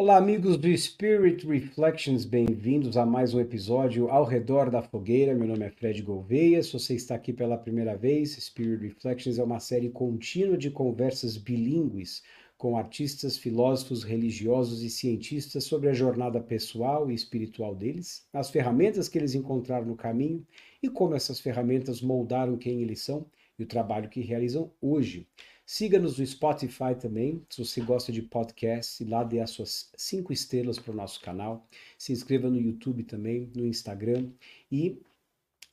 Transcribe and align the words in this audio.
Olá, 0.00 0.16
amigos 0.16 0.56
do 0.56 0.68
Spirit 0.78 1.44
Reflections, 1.44 2.24
bem-vindos 2.24 2.96
a 2.96 3.04
mais 3.04 3.34
um 3.34 3.40
episódio 3.40 4.08
ao 4.08 4.24
redor 4.24 4.70
da 4.70 4.80
fogueira. 4.80 5.34
Meu 5.34 5.48
nome 5.48 5.66
é 5.66 5.70
Fred 5.70 6.00
Gouveia. 6.02 6.62
Se 6.62 6.72
você 6.72 6.94
está 6.94 7.16
aqui 7.16 7.32
pela 7.32 7.58
primeira 7.58 7.96
vez, 7.96 8.36
Spirit 8.36 8.80
Reflections 8.80 9.40
é 9.40 9.42
uma 9.42 9.58
série 9.58 9.90
contínua 9.90 10.56
de 10.56 10.70
conversas 10.70 11.36
bilíngues 11.36 12.22
com 12.56 12.78
artistas, 12.78 13.36
filósofos, 13.36 14.04
religiosos 14.04 14.84
e 14.84 14.88
cientistas 14.88 15.64
sobre 15.64 15.88
a 15.88 15.92
jornada 15.92 16.40
pessoal 16.40 17.10
e 17.10 17.14
espiritual 17.14 17.74
deles, 17.74 18.24
as 18.32 18.50
ferramentas 18.50 19.08
que 19.08 19.18
eles 19.18 19.34
encontraram 19.34 19.86
no 19.86 19.96
caminho 19.96 20.46
e 20.80 20.88
como 20.88 21.16
essas 21.16 21.40
ferramentas 21.40 22.00
moldaram 22.00 22.56
quem 22.56 22.82
eles 22.82 23.00
são 23.00 23.26
e 23.58 23.64
o 23.64 23.66
trabalho 23.66 24.08
que 24.08 24.20
realizam 24.20 24.70
hoje. 24.80 25.26
Siga-nos 25.70 26.18
no 26.18 26.24
Spotify 26.24 26.94
também, 26.98 27.44
se 27.50 27.62
você 27.62 27.82
gosta 27.82 28.10
de 28.10 28.22
podcast, 28.22 29.04
lá 29.04 29.22
dê 29.22 29.38
as 29.38 29.50
suas 29.50 29.92
cinco 29.98 30.32
estrelas 30.32 30.78
para 30.78 30.92
o 30.92 30.96
nosso 30.96 31.20
canal. 31.20 31.68
Se 31.98 32.10
inscreva 32.10 32.48
no 32.48 32.58
YouTube 32.58 33.02
também, 33.02 33.52
no 33.54 33.66
Instagram 33.66 34.30
e 34.72 34.98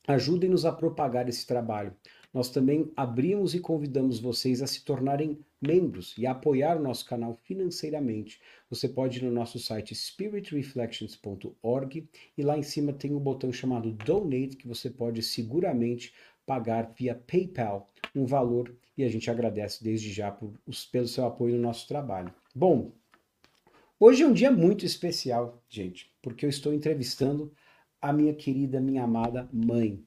ajudem-nos 0.06 0.66
a 0.66 0.72
propagar 0.72 1.30
esse 1.30 1.46
trabalho. 1.46 1.96
Nós 2.30 2.50
também 2.50 2.92
abrimos 2.94 3.54
e 3.54 3.58
convidamos 3.58 4.20
vocês 4.20 4.60
a 4.60 4.66
se 4.66 4.84
tornarem 4.84 5.38
membros 5.62 6.14
e 6.18 6.26
a 6.26 6.32
apoiar 6.32 6.76
o 6.76 6.82
nosso 6.82 7.06
canal 7.06 7.32
financeiramente. 7.32 8.38
Você 8.68 8.90
pode 8.90 9.18
ir 9.18 9.22
no 9.22 9.32
nosso 9.32 9.58
site 9.58 9.94
spiritreflections.org 9.94 12.06
e 12.36 12.42
lá 12.42 12.58
em 12.58 12.62
cima 12.62 12.92
tem 12.92 13.14
um 13.14 13.18
botão 13.18 13.50
chamado 13.50 13.92
Donate 13.92 14.58
que 14.58 14.68
você 14.68 14.90
pode 14.90 15.22
seguramente 15.22 16.12
pagar 16.44 16.92
via 16.94 17.14
PayPal 17.14 17.88
um 18.14 18.26
valor 18.26 18.76
e 18.96 19.04
a 19.04 19.08
gente 19.08 19.30
agradece 19.30 19.84
desde 19.84 20.12
já 20.12 20.30
por, 20.30 20.54
pelo 20.90 21.06
seu 21.06 21.26
apoio 21.26 21.56
no 21.56 21.62
nosso 21.62 21.86
trabalho. 21.86 22.32
Bom, 22.54 22.92
hoje 24.00 24.22
é 24.22 24.26
um 24.26 24.32
dia 24.32 24.50
muito 24.50 24.86
especial, 24.86 25.62
gente, 25.68 26.10
porque 26.22 26.46
eu 26.46 26.50
estou 26.50 26.72
entrevistando 26.72 27.52
a 28.00 28.12
minha 28.12 28.34
querida, 28.34 28.80
minha 28.80 29.04
amada 29.04 29.48
mãe, 29.52 30.04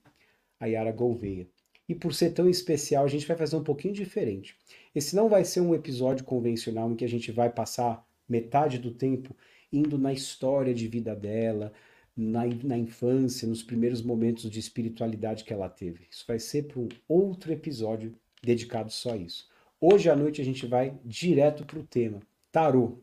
a 0.59 0.66
Yara 0.66 0.92
Gouveia. 0.92 1.48
E 1.88 1.96
por 1.96 2.14
ser 2.14 2.31
tão 2.31 2.48
especial, 2.48 3.04
a 3.04 3.08
gente 3.08 3.26
vai 3.26 3.36
fazer 3.36 3.56
um 3.56 3.64
pouquinho 3.64 3.94
diferente. 3.94 4.56
Esse 4.94 5.16
não 5.16 5.28
vai 5.28 5.44
ser 5.44 5.62
um 5.62 5.74
episódio 5.74 6.24
convencional 6.24 6.92
em 6.92 6.96
que 6.96 7.06
a 7.06 7.09
gente 7.09 7.31
vai 7.31 7.50
passar 7.50 8.08
metade 8.28 8.78
do 8.78 8.94
tempo 8.94 9.36
indo 9.72 9.98
na 9.98 10.14
história 10.14 10.74
de 10.74 10.88
vida 10.88 11.16
dela, 11.16 11.74
na, 12.16 12.46
na 12.64 12.78
infância, 12.78 13.48
nos 13.48 13.64
primeiros 13.64 14.02
momentos 14.02 14.50
de 14.50 14.59
espiritualidade 14.59 15.44
que 15.44 15.53
ela 15.53 15.70
teve. 15.70 16.06
Isso 16.12 16.26
vai 16.28 16.38
ser 16.38 16.68
para 16.68 16.80
um 16.80 16.90
outro 17.08 17.52
episódio 17.52 18.16
dedicado 18.42 18.92
só 18.92 19.12
a 19.14 19.18
isso. 19.18 19.48
Hoje 19.80 20.09
à 20.09 20.16
noite 20.16 20.42
a 20.42 20.45
gente 20.45 20.66
vai 20.66 20.98
direto 21.06 21.66
para 21.66 21.80
o 21.80 21.84
tema 21.84 22.22
tarô, 22.52 23.00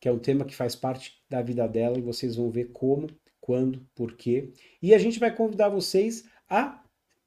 que 0.00 0.08
é 0.08 0.12
um 0.12 0.18
tema 0.18 0.44
que 0.44 0.54
faz 0.54 0.74
parte 0.74 1.22
da 1.28 1.42
vida 1.42 1.66
dela 1.68 1.98
e 1.98 2.02
vocês 2.02 2.36
vão 2.36 2.50
ver 2.50 2.70
como, 2.72 3.08
quando, 3.40 3.86
por 3.94 4.14
quê. 4.14 4.52
E 4.82 4.94
a 4.94 4.98
gente 4.98 5.18
vai 5.18 5.34
convidar 5.34 5.68
vocês 5.68 6.24
a 6.48 6.82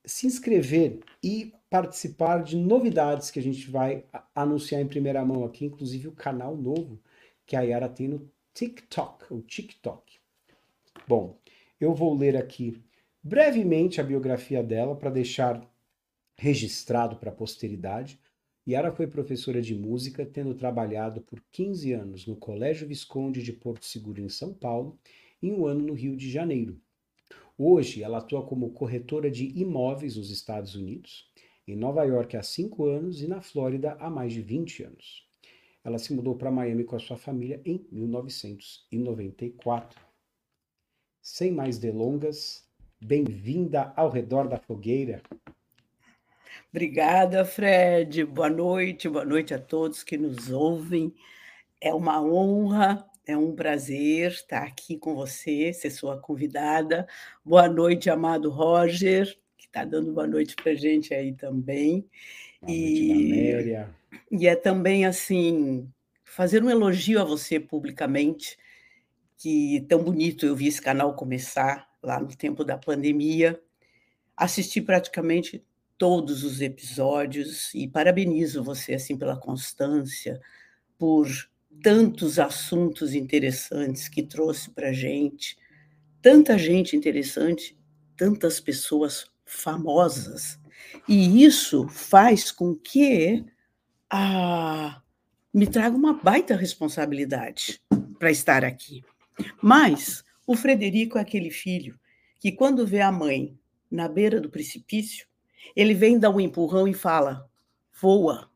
se 0.06 0.28
inscrever 0.28 1.00
e 1.24 1.54
participar 1.70 2.44
de 2.44 2.58
novidades 2.58 3.30
que 3.30 3.40
a 3.40 3.44
gente 3.44 3.70
vai 3.70 4.04
anunciar 4.34 4.82
em 4.82 4.88
primeira 4.88 5.24
mão 5.24 5.44
aqui, 5.44 5.66
inclusive 5.66 6.08
o 6.08 6.14
canal 6.14 6.56
novo 6.56 7.00
que 7.46 7.56
a 7.56 7.62
Yara 7.62 7.88
tem 7.88 8.08
no 8.08 8.30
TikTok, 8.54 9.34
o 9.34 9.42
TikTok. 9.42 10.18
Bom, 11.08 11.38
eu 11.80 11.94
vou 11.94 12.14
ler 12.14 12.36
aqui 12.36 12.82
brevemente 13.24 14.02
a 14.02 14.04
biografia 14.04 14.64
dela 14.64 14.96
para 14.96 15.10
deixar 15.10 15.62
registrado 16.40 17.18
para 17.18 17.32
a 17.32 17.36
posteridade. 17.36 18.18
Yara 18.68 18.92
foi 18.94 19.08
professora 19.08 19.62
de 19.62 19.76
música, 19.76 20.26
tendo 20.26 20.56
trabalhado 20.56 21.22
por 21.22 21.44
15 21.52 21.92
anos 21.92 22.26
no 22.26 22.38
Colégio 22.38 22.88
Visconde 22.88 23.44
de 23.44 23.52
Porto 23.52 23.86
Seguro, 23.86 24.22
em 24.22 24.30
São 24.30 24.54
Paulo, 24.54 24.98
e 25.42 25.52
um 25.52 25.66
ano 25.66 25.88
no 25.88 25.94
Rio 25.94 26.16
de 26.16 26.32
Janeiro. 26.32 26.80
Hoje, 27.58 28.02
ela 28.02 28.20
atua 28.20 28.46
como 28.46 28.72
corretora 28.72 29.30
de 29.30 29.48
imóveis 29.60 30.16
nos 30.16 30.32
Estados 30.32 30.76
Unidos, 30.76 31.30
em 31.68 31.76
Nova 31.76 32.06
York 32.06 32.38
há 32.38 32.44
5 32.44 32.86
anos 32.86 33.22
e 33.22 33.28
na 33.28 33.42
Flórida 33.42 33.98
há 34.00 34.10
mais 34.10 34.32
de 34.32 34.42
20 34.42 34.84
anos. 34.84 35.28
Ela 35.84 35.98
se 35.98 36.14
mudou 36.14 36.36
para 36.36 36.50
Miami 36.50 36.86
com 36.86 36.96
a 36.96 37.00
sua 37.00 37.18
família 37.18 37.62
em 37.66 37.86
1994. 37.92 40.00
Sem 41.22 41.52
mais 41.52 41.78
delongas, 41.78 42.66
bem-vinda 43.00 43.94
ao 43.96 44.10
redor 44.10 44.48
da 44.48 44.58
fogueira. 44.58 45.22
Obrigada, 46.72 47.46
Fred. 47.46 48.24
Boa 48.26 48.50
noite, 48.50 49.10
boa 49.10 49.26
noite 49.26 49.54
a 49.54 49.60
todos 49.60 50.04
que 50.04 50.18
nos 50.18 50.50
ouvem. 50.50 51.14
É 51.82 51.94
uma 51.94 52.22
honra, 52.22 53.06
é 53.26 53.38
um 53.38 53.56
prazer 53.56 54.32
estar 54.32 54.64
aqui 54.64 54.98
com 54.98 55.16
você, 55.16 55.72
ser 55.74 55.90
sua 55.90 56.20
convidada. 56.20 57.08
Boa 57.44 57.68
noite, 57.68 58.10
amado 58.10 58.50
Roger, 58.50 59.38
que 59.58 59.66
está 59.66 59.86
dando 59.86 60.12
boa 60.12 60.28
noite 60.28 60.56
para 60.56 60.72
a 60.72 60.76
gente 60.76 61.14
aí 61.14 61.34
também. 61.34 62.08
Boa 62.62 62.74
e, 62.74 63.54
noite, 63.54 63.90
e 64.32 64.48
é 64.48 64.56
também 64.56 65.06
assim 65.06 65.88
fazer 66.24 66.64
um 66.64 66.70
elogio 66.70 67.20
a 67.20 67.24
você 67.24 67.60
publicamente 67.60 68.58
que 69.38 69.86
tão 69.88 70.04
bonito 70.04 70.46
eu 70.46 70.56
vi 70.56 70.68
esse 70.68 70.82
canal 70.82 71.16
começar 71.16 71.90
lá 72.04 72.20
no 72.20 72.36
tempo 72.36 72.64
da 72.64 72.78
pandemia. 72.78 73.60
Assisti 74.36 74.82
praticamente 74.82 75.66
todos 76.00 76.46
os 76.46 76.62
episódios 76.62 77.76
e 77.76 77.86
parabenizo 77.86 78.64
você 78.64 78.94
assim 78.94 79.18
pela 79.18 79.36
constância, 79.38 80.40
por 80.98 81.28
tantos 81.84 82.40
assuntos 82.40 83.14
interessantes 83.14 84.08
que 84.08 84.24
trouxe 84.24 84.72
para 84.72 84.94
gente, 84.94 85.58
tanta 86.22 86.58
gente 86.58 86.96
interessante, 86.96 87.78
tantas 88.16 88.62
pessoas 88.62 89.30
famosas. 89.46 90.58
E 91.08 91.44
isso 91.44 91.88
faz 91.90 92.50
com 92.50 92.74
que 92.74 93.46
ah, 94.10 95.02
me 95.54 95.68
traga 95.68 95.96
uma 95.96 96.14
baita 96.14 96.56
responsabilidade 96.56 97.82
para 98.18 98.32
estar 98.32 98.64
aqui. 98.64 99.04
Mas 99.62 100.24
o 100.48 100.56
Frederico 100.56 101.18
é 101.18 101.22
aquele 101.22 101.52
filho 101.52 102.00
que, 102.40 102.54
quando 102.54 102.88
vê 102.88 103.02
a 103.02 103.12
mãe 103.12 103.58
na 103.92 104.08
beira 104.08 104.40
do 104.40 104.50
precipício, 104.50 105.29
ele 105.76 105.94
vem 105.94 106.20
dar 106.20 106.30
um 106.30 106.40
empurrão 106.40 106.88
e 106.88 106.94
fala: 106.94 107.50
voa. 108.02 108.50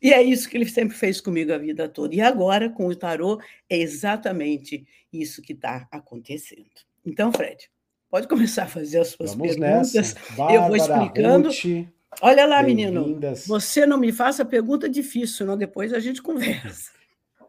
E 0.00 0.12
é 0.12 0.20
isso 0.20 0.48
que 0.48 0.56
ele 0.56 0.68
sempre 0.68 0.96
fez 0.96 1.20
comigo 1.20 1.52
a 1.52 1.58
vida 1.58 1.88
toda. 1.88 2.14
E 2.14 2.20
agora, 2.20 2.68
com 2.68 2.86
o 2.88 2.96
tarô, 2.96 3.40
é 3.70 3.78
exatamente 3.78 4.84
isso 5.12 5.40
que 5.40 5.52
está 5.52 5.86
acontecendo. 5.92 6.66
Então, 7.06 7.32
Fred, 7.32 7.70
pode 8.10 8.26
começar 8.26 8.64
a 8.64 8.68
fazer 8.68 8.98
as 8.98 9.08
suas 9.08 9.34
Vamos 9.34 9.54
perguntas. 9.54 10.14
Bárbara, 10.36 10.54
eu 10.54 10.62
vou 10.62 10.76
explicando. 10.76 11.48
Ruth, 11.48 11.88
Olha 12.20 12.46
lá, 12.46 12.62
menino. 12.62 13.18
Você 13.46 13.86
não 13.86 13.96
me 13.96 14.12
faça 14.12 14.44
pergunta 14.44 14.88
difícil, 14.88 15.36
senão 15.36 15.56
depois 15.56 15.92
a 15.92 16.00
gente 16.00 16.20
conversa. 16.20 16.90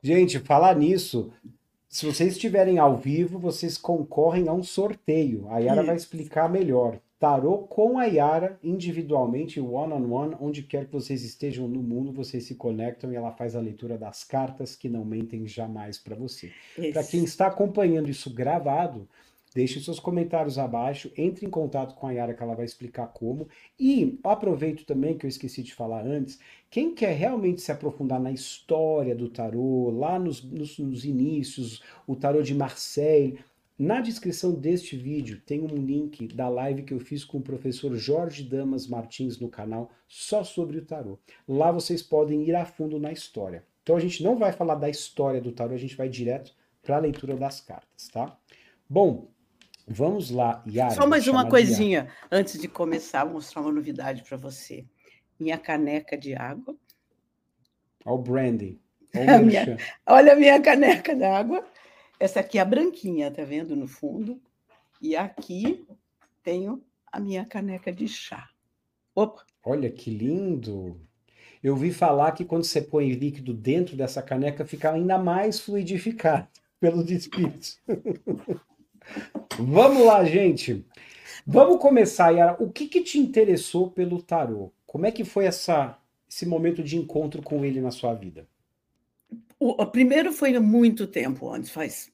Gente, 0.05 0.37
falar 0.39 0.75
nisso, 0.75 1.31
se 1.87 2.05
vocês 2.05 2.33
estiverem 2.33 2.77
ao 2.77 2.97
vivo, 2.97 3.39
vocês 3.39 3.77
concorrem 3.77 4.49
a 4.49 4.53
um 4.53 4.61
sorteio. 4.61 5.47
A 5.49 5.59
Yara 5.59 5.79
Isso. 5.79 5.87
vai 5.87 5.95
explicar 5.95 6.49
melhor. 6.49 6.99
Tarô 7.23 7.59
com 7.59 7.97
a 7.97 8.03
Yara, 8.03 8.59
individualmente, 8.61 9.57
one-on-one, 9.57 10.05
-on 10.05 10.31
-one, 10.31 10.37
onde 10.41 10.61
quer 10.61 10.87
que 10.87 10.91
vocês 10.91 11.23
estejam 11.23 11.69
no 11.69 11.81
mundo, 11.81 12.11
vocês 12.11 12.43
se 12.43 12.55
conectam 12.55 13.13
e 13.13 13.15
ela 13.15 13.31
faz 13.31 13.55
a 13.55 13.61
leitura 13.61 13.97
das 13.97 14.25
cartas 14.25 14.75
que 14.75 14.89
não 14.89 15.05
mentem 15.05 15.47
jamais 15.47 15.97
para 15.97 16.17
você. 16.17 16.51
Para 16.91 17.01
quem 17.01 17.23
está 17.23 17.47
acompanhando 17.47 18.09
isso 18.09 18.29
gravado, 18.33 19.07
Deixe 19.55 19.79
seus 19.79 19.99
comentários 19.99 20.57
abaixo, 20.57 21.11
entre 21.15 21.45
em 21.45 21.49
contato 21.49 21.93
com 21.93 22.07
a 22.07 22.11
Yara 22.11 22.33
que 22.33 22.41
ela 22.41 22.55
vai 22.55 22.65
explicar 22.65 23.05
como. 23.09 23.47
E 23.79 24.19
aproveito 24.23 24.83
também 24.83 25.15
que 25.15 25.27
eu 25.27 25.29
esqueci 25.29 25.61
de 25.61 25.75
falar 25.75 26.07
antes, 26.07 26.39
quem 26.71 26.95
quer 26.95 27.15
realmente 27.15 27.61
se 27.61 27.71
aprofundar 27.71 28.19
na 28.19 28.31
história 28.31 29.15
do 29.15 29.29
tarô, 29.29 29.91
lá 29.91 30.17
nos, 30.17 30.43
nos, 30.43 30.79
nos 30.79 31.05
inícios, 31.05 31.83
o 32.07 32.15
tarô 32.15 32.41
de 32.41 32.55
Marseille, 32.55 33.37
na 33.77 34.01
descrição 34.01 34.53
deste 34.53 34.95
vídeo 34.95 35.41
tem 35.45 35.61
um 35.61 35.75
link 35.75 36.27
da 36.27 36.47
live 36.47 36.83
que 36.83 36.93
eu 36.93 36.99
fiz 36.99 37.25
com 37.25 37.39
o 37.39 37.43
professor 37.43 37.95
Jorge 37.95 38.43
Damas 38.43 38.87
Martins 38.87 39.39
no 39.39 39.49
canal 39.49 39.91
só 40.07 40.43
sobre 40.43 40.77
o 40.77 40.85
tarô. 40.85 41.19
Lá 41.47 41.71
vocês 41.71 42.01
podem 42.01 42.43
ir 42.43 42.55
a 42.55 42.65
fundo 42.65 42.99
na 42.99 43.11
história. 43.11 43.63
Então 43.81 43.95
a 43.95 43.99
gente 43.99 44.23
não 44.23 44.37
vai 44.37 44.51
falar 44.53 44.75
da 44.75 44.89
história 44.89 45.41
do 45.41 45.51
tarô, 45.51 45.73
a 45.73 45.77
gente 45.77 45.95
vai 45.95 46.07
direto 46.07 46.53
para 46.81 46.97
a 46.97 46.99
leitura 46.99 47.35
das 47.35 47.61
cartas, 47.61 48.07
tá? 48.09 48.37
Bom, 48.89 49.33
Vamos 49.87 50.29
lá, 50.29 50.63
Yara. 50.65 50.95
Só 50.95 51.05
mais 51.05 51.27
uma 51.27 51.49
coisinha 51.49 52.07
antes 52.31 52.59
de 52.59 52.69
começar, 52.69 53.25
vou 53.25 53.33
mostrar 53.33 53.61
uma 53.61 53.71
novidade 53.71 54.23
para 54.23 54.37
você. 54.37 54.85
Minha 55.37 55.57
caneca 55.57 56.17
de 56.17 56.33
água. 56.33 56.73
Olha 58.05 58.15
o 58.15 58.17
branding. 58.17 58.79
Olha, 59.13 59.39
minha, 59.43 59.77
olha 60.07 60.33
a 60.33 60.35
minha 60.35 60.61
caneca 60.61 61.13
de 61.13 61.23
água. 61.23 61.65
Essa 62.23 62.39
aqui 62.39 62.57
é 62.57 62.61
a 62.61 62.65
branquinha, 62.65 63.29
tá 63.29 63.43
vendo 63.43 63.75
no 63.75 63.85
fundo? 63.85 64.41
E 65.01 65.13
aqui 65.13 65.85
tenho 66.41 66.81
a 67.11 67.19
minha 67.19 67.43
caneca 67.43 67.91
de 67.91 68.07
chá. 68.07 68.49
Opa! 69.13 69.43
Olha 69.61 69.91
que 69.91 70.09
lindo! 70.09 71.01
Eu 71.61 71.75
vi 71.75 71.91
falar 71.91 72.31
que 72.31 72.45
quando 72.45 72.63
você 72.63 72.81
põe 72.81 73.11
líquido 73.11 73.53
dentro 73.53 73.97
dessa 73.97 74.21
caneca, 74.21 74.63
fica 74.63 74.93
ainda 74.93 75.17
mais 75.17 75.59
fluidificado 75.59 76.47
pelos 76.79 77.11
espíritos. 77.11 77.81
Vamos 79.59 80.05
lá, 80.05 80.23
gente. 80.23 80.85
Vamos 81.45 81.81
começar, 81.81 82.29
Yara. 82.29 82.55
O 82.57 82.71
que, 82.71 82.87
que 82.87 83.01
te 83.01 83.19
interessou 83.19 83.91
pelo 83.91 84.21
tarô? 84.21 84.71
Como 84.87 85.05
é 85.05 85.11
que 85.11 85.25
foi 85.25 85.43
essa, 85.43 85.99
esse 86.29 86.45
momento 86.45 86.81
de 86.81 86.95
encontro 86.95 87.41
com 87.41 87.65
ele 87.65 87.81
na 87.81 87.91
sua 87.91 88.13
vida? 88.13 88.47
O, 89.59 89.85
primeiro 89.85 90.31
foi 90.31 90.55
há 90.55 90.61
muito 90.61 91.05
tempo 91.07 91.49
antes, 91.49 91.69
faz 91.69 92.12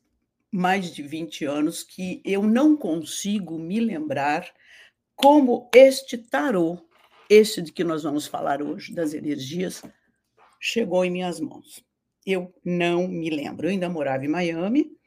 mais 0.51 0.92
de 0.94 1.04
20 1.04 1.46
anos, 1.46 1.84
que 1.84 2.22
eu 2.25 2.44
não 2.44 2.75
consigo 2.75 3.57
me 3.57 3.80
lembrar 3.80 4.51
como 5.16 5.69
este 5.74 6.18
tarô, 6.18 6.80
este 7.30 7.62
de 7.62 7.72
que 7.72 7.84
nós 7.84 8.04
vamos 8.04 8.25
falar 8.25 8.62
hoje, 8.62 8.94
das 8.94 9.13
energias, 9.13 9.81
chegou 10.60 11.06
em 11.06 11.12
minhas 11.12 11.40
mãos. 11.40 11.84
Eu 12.25 12.54
não 12.63 13.07
me 13.07 13.30
lembro. 13.30 13.68
Eu 13.68 13.72
ainda 13.72 13.90
morava 13.90 14.25
em 14.25 14.30
Miami, 14.30 15.00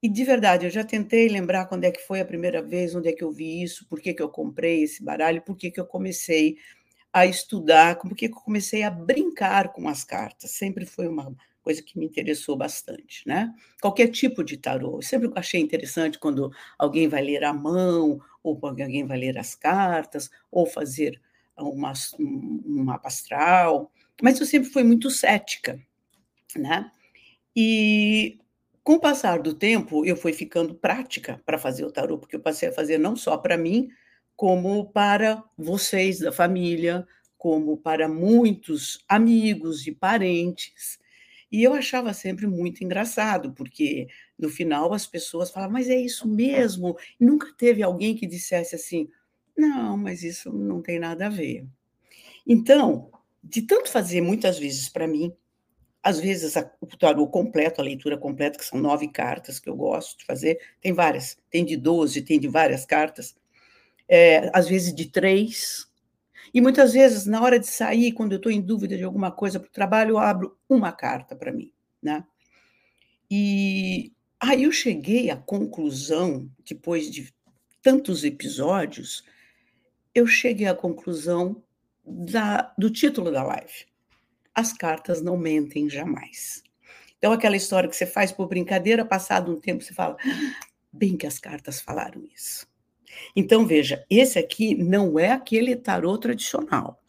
e 0.00 0.08
de 0.08 0.22
verdade, 0.24 0.64
eu 0.64 0.70
já 0.70 0.84
tentei 0.84 1.28
lembrar 1.28 1.66
quando 1.66 1.82
é 1.84 1.90
que 1.90 2.00
foi 2.00 2.20
a 2.20 2.24
primeira 2.24 2.62
vez, 2.62 2.94
onde 2.94 3.08
é 3.08 3.12
que 3.12 3.24
eu 3.24 3.32
vi 3.32 3.62
isso, 3.62 3.84
por 3.88 4.00
que, 4.00 4.14
que 4.14 4.22
eu 4.22 4.28
comprei 4.28 4.84
esse 4.84 5.02
baralho, 5.02 5.42
por 5.42 5.56
que, 5.56 5.72
que 5.72 5.80
eu 5.80 5.86
comecei 5.86 6.56
a 7.12 7.26
estudar, 7.26 7.98
por 7.98 8.14
que, 8.14 8.28
que 8.28 8.34
eu 8.34 8.40
comecei 8.40 8.84
a 8.84 8.90
brincar 8.90 9.72
com 9.72 9.88
as 9.88 10.04
cartas. 10.04 10.52
Sempre 10.52 10.86
foi 10.86 11.08
uma 11.08 11.34
coisa 11.68 11.82
que 11.82 11.98
me 11.98 12.06
interessou 12.06 12.56
bastante, 12.56 13.22
né? 13.26 13.54
Qualquer 13.78 14.08
tipo 14.08 14.42
de 14.42 14.56
tarô. 14.56 14.96
Eu 14.96 15.02
sempre 15.02 15.30
achei 15.34 15.60
interessante 15.60 16.18
quando 16.18 16.50
alguém 16.78 17.08
vai 17.08 17.22
ler 17.22 17.44
a 17.44 17.52
mão, 17.52 18.18
ou 18.42 18.58
quando 18.58 18.80
alguém 18.80 19.06
vai 19.06 19.18
ler 19.18 19.36
as 19.36 19.54
cartas, 19.54 20.30
ou 20.50 20.64
fazer 20.64 21.20
uma, 21.58 21.92
um 22.18 22.84
mapa 22.84 23.08
astral. 23.08 23.92
Mas 24.22 24.40
eu 24.40 24.46
sempre 24.46 24.70
fui 24.70 24.82
muito 24.82 25.10
cética, 25.10 25.78
né? 26.56 26.90
E 27.54 28.38
com 28.82 28.94
o 28.94 29.00
passar 29.00 29.42
do 29.42 29.52
tempo, 29.52 30.06
eu 30.06 30.16
fui 30.16 30.32
ficando 30.32 30.74
prática 30.74 31.38
para 31.44 31.58
fazer 31.58 31.84
o 31.84 31.92
tarô, 31.92 32.16
porque 32.16 32.36
eu 32.36 32.40
passei 32.40 32.70
a 32.70 32.72
fazer 32.72 32.96
não 32.96 33.14
só 33.14 33.36
para 33.36 33.58
mim, 33.58 33.90
como 34.34 34.90
para 34.90 35.44
vocês 35.58 36.20
da 36.20 36.32
família, 36.32 37.06
como 37.36 37.76
para 37.76 38.08
muitos 38.08 39.04
amigos 39.06 39.86
e 39.86 39.92
parentes. 39.92 40.98
E 41.50 41.62
eu 41.62 41.72
achava 41.72 42.12
sempre 42.12 42.46
muito 42.46 42.84
engraçado, 42.84 43.52
porque 43.52 44.06
no 44.38 44.48
final 44.48 44.92
as 44.92 45.06
pessoas 45.06 45.50
falavam, 45.50 45.72
mas 45.72 45.88
é 45.88 45.96
isso 45.96 46.28
mesmo? 46.28 46.96
Nunca 47.18 47.52
teve 47.56 47.82
alguém 47.82 48.14
que 48.14 48.26
dissesse 48.26 48.74
assim, 48.74 49.08
não, 49.56 49.96
mas 49.96 50.22
isso 50.22 50.52
não 50.52 50.82
tem 50.82 50.98
nada 50.98 51.26
a 51.26 51.30
ver. 51.30 51.66
Então, 52.46 53.10
de 53.42 53.62
tanto 53.62 53.90
fazer 53.90 54.20
muitas 54.20 54.58
vezes 54.58 54.88
para 54.88 55.08
mim, 55.08 55.32
às 56.02 56.20
vezes 56.20 56.54
o 56.80 56.96
tarô 56.96 57.26
completo, 57.26 57.80
a 57.80 57.84
leitura 57.84 58.16
completa, 58.16 58.58
que 58.58 58.64
são 58.64 58.78
nove 58.80 59.08
cartas 59.08 59.58
que 59.58 59.68
eu 59.68 59.76
gosto 59.76 60.18
de 60.18 60.24
fazer, 60.24 60.58
tem 60.80 60.92
várias, 60.92 61.36
tem 61.50 61.64
de 61.64 61.76
doze, 61.76 62.22
tem 62.22 62.38
de 62.38 62.48
várias 62.48 62.86
cartas, 62.86 63.34
é, 64.08 64.50
às 64.54 64.68
vezes 64.68 64.94
de 64.94 65.06
três, 65.06 65.87
e 66.52 66.60
muitas 66.60 66.92
vezes, 66.92 67.26
na 67.26 67.42
hora 67.42 67.58
de 67.58 67.66
sair, 67.66 68.12
quando 68.12 68.32
eu 68.32 68.36
estou 68.36 68.52
em 68.52 68.60
dúvida 68.60 68.96
de 68.96 69.04
alguma 69.04 69.30
coisa 69.30 69.60
para 69.60 69.68
o 69.68 69.72
trabalho, 69.72 70.10
eu 70.12 70.18
abro 70.18 70.56
uma 70.68 70.92
carta 70.92 71.36
para 71.36 71.52
mim, 71.52 71.72
né? 72.02 72.24
E 73.30 74.12
aí 74.40 74.64
eu 74.64 74.72
cheguei 74.72 75.30
à 75.30 75.36
conclusão, 75.36 76.50
depois 76.66 77.10
de 77.10 77.32
tantos 77.82 78.24
episódios, 78.24 79.24
eu 80.14 80.26
cheguei 80.26 80.66
à 80.66 80.74
conclusão 80.74 81.62
da, 82.04 82.72
do 82.78 82.90
título 82.90 83.30
da 83.30 83.42
live 83.42 83.88
as 84.58 84.72
cartas 84.72 85.22
não 85.22 85.36
mentem 85.36 85.88
jamais. 85.88 86.64
Então, 87.16 87.30
aquela 87.30 87.54
história 87.54 87.88
que 87.88 87.94
você 87.94 88.04
faz 88.04 88.32
por 88.32 88.48
brincadeira, 88.48 89.04
passado 89.04 89.52
um 89.52 89.60
tempo, 89.60 89.84
você 89.84 89.94
fala, 89.94 90.16
bem 90.92 91.16
que 91.16 91.28
as 91.28 91.38
cartas 91.38 91.80
falaram 91.80 92.24
isso. 92.34 92.67
Então, 93.34 93.66
veja, 93.66 94.04
esse 94.08 94.38
aqui 94.38 94.74
não 94.74 95.18
é 95.18 95.32
aquele 95.32 95.76
tarô 95.76 96.16
tradicional, 96.18 97.00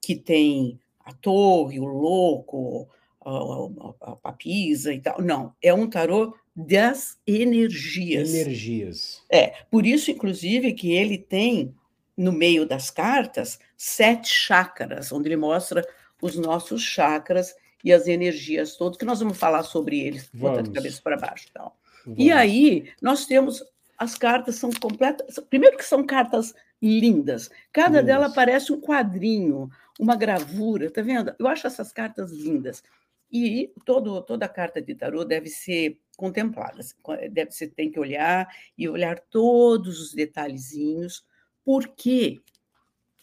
que 0.00 0.14
tem 0.14 0.78
a 1.04 1.12
torre, 1.12 1.78
o 1.78 1.84
louco, 1.84 2.88
a, 3.24 3.30
a, 3.30 4.12
a 4.12 4.16
papisa 4.16 4.92
e 4.92 5.00
tal. 5.00 5.20
Não, 5.20 5.54
é 5.62 5.72
um 5.72 5.88
tarô 5.88 6.34
das 6.54 7.18
energias. 7.26 8.32
Energias. 8.34 9.22
É, 9.30 9.54
por 9.70 9.84
isso, 9.86 10.10
inclusive, 10.10 10.72
que 10.72 10.92
ele 10.92 11.18
tem, 11.18 11.74
no 12.16 12.32
meio 12.32 12.66
das 12.66 12.90
cartas, 12.90 13.58
sete 13.76 14.28
chácaras, 14.28 15.10
onde 15.10 15.28
ele 15.28 15.36
mostra 15.36 15.84
os 16.22 16.36
nossos 16.36 16.82
chakras 16.82 17.54
e 17.82 17.92
as 17.92 18.06
energias 18.06 18.76
todas, 18.76 18.96
que 18.96 19.04
nós 19.04 19.20
vamos 19.20 19.36
falar 19.36 19.62
sobre 19.62 20.00
eles, 20.00 20.30
botar 20.32 20.62
de 20.62 20.70
cabeça 20.70 21.00
para 21.02 21.18
baixo. 21.18 21.46
Então. 21.50 21.72
E 22.16 22.30
aí, 22.30 22.90
nós 23.00 23.26
temos 23.26 23.62
as 23.98 24.16
cartas 24.16 24.56
são 24.56 24.70
completas. 24.72 25.38
Primeiro 25.48 25.76
que 25.76 25.84
são 25.84 26.04
cartas 26.04 26.54
lindas. 26.82 27.50
Cada 27.72 27.98
Isso. 27.98 28.06
dela 28.06 28.30
parece 28.30 28.72
um 28.72 28.80
quadrinho, 28.80 29.70
uma 29.98 30.16
gravura, 30.16 30.90
tá 30.90 31.02
vendo? 31.02 31.34
Eu 31.38 31.46
acho 31.46 31.66
essas 31.66 31.92
cartas 31.92 32.30
lindas. 32.32 32.82
E 33.32 33.72
todo, 33.84 34.22
toda 34.22 34.48
carta 34.48 34.80
de 34.80 34.94
tarô 34.94 35.24
deve 35.24 35.48
ser 35.48 35.98
contemplada. 36.16 36.80
Deve 37.32 37.50
ser, 37.50 37.68
tem 37.68 37.90
que 37.90 37.98
olhar 37.98 38.48
e 38.76 38.88
olhar 38.88 39.18
todos 39.18 40.00
os 40.00 40.14
detalhezinhos, 40.14 41.24
porque 41.64 42.40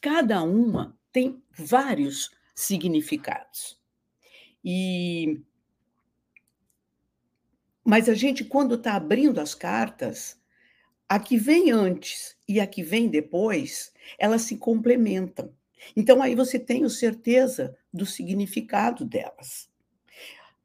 cada 0.02 0.42
uma 0.44 0.98
tem 1.12 1.42
vários 1.52 2.32
significados. 2.56 3.80
E 4.64 5.40
mas 7.84 8.08
a 8.08 8.14
gente 8.14 8.44
quando 8.44 8.76
está 8.76 8.96
abrindo 8.96 9.40
as 9.40 9.56
cartas, 9.56 10.41
a 11.12 11.20
que 11.20 11.36
vem 11.36 11.72
antes 11.72 12.38
e 12.48 12.62
a 12.62 12.66
que 12.66 12.82
vem 12.82 13.10
depois, 13.10 13.92
elas 14.18 14.44
se 14.44 14.56
complementam. 14.56 15.54
Então 15.94 16.22
aí 16.22 16.36
você 16.36 16.58
tem 16.58 16.88
certeza 16.88 17.76
do 17.94 18.06
significado 18.06 19.04
delas. 19.04 19.70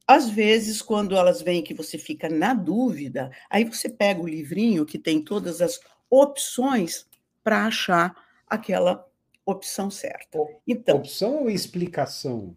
Às 0.07 0.31
vezes, 0.31 0.81
quando 0.81 1.17
elas 1.17 1.43
vêm 1.43 1.65
que 1.65 1.75
você 1.75 1.99
fica 1.99 2.29
na 2.29 2.55
dúvida, 2.55 3.29
aí 3.51 3.65
você 3.65 3.89
pega 3.89 4.23
o 4.23 4.29
livrinho 4.29 4.87
que 4.87 5.01
tem 5.01 5.21
todas 5.21 5.61
as 5.61 5.81
opções 6.09 7.09
para 7.43 7.67
achar 7.67 8.15
aquela 8.47 9.05
opção 9.45 9.91
certa. 9.91 10.39
Então, 10.65 10.99
opção 10.99 11.43
ou 11.43 11.51
explicação? 11.51 12.57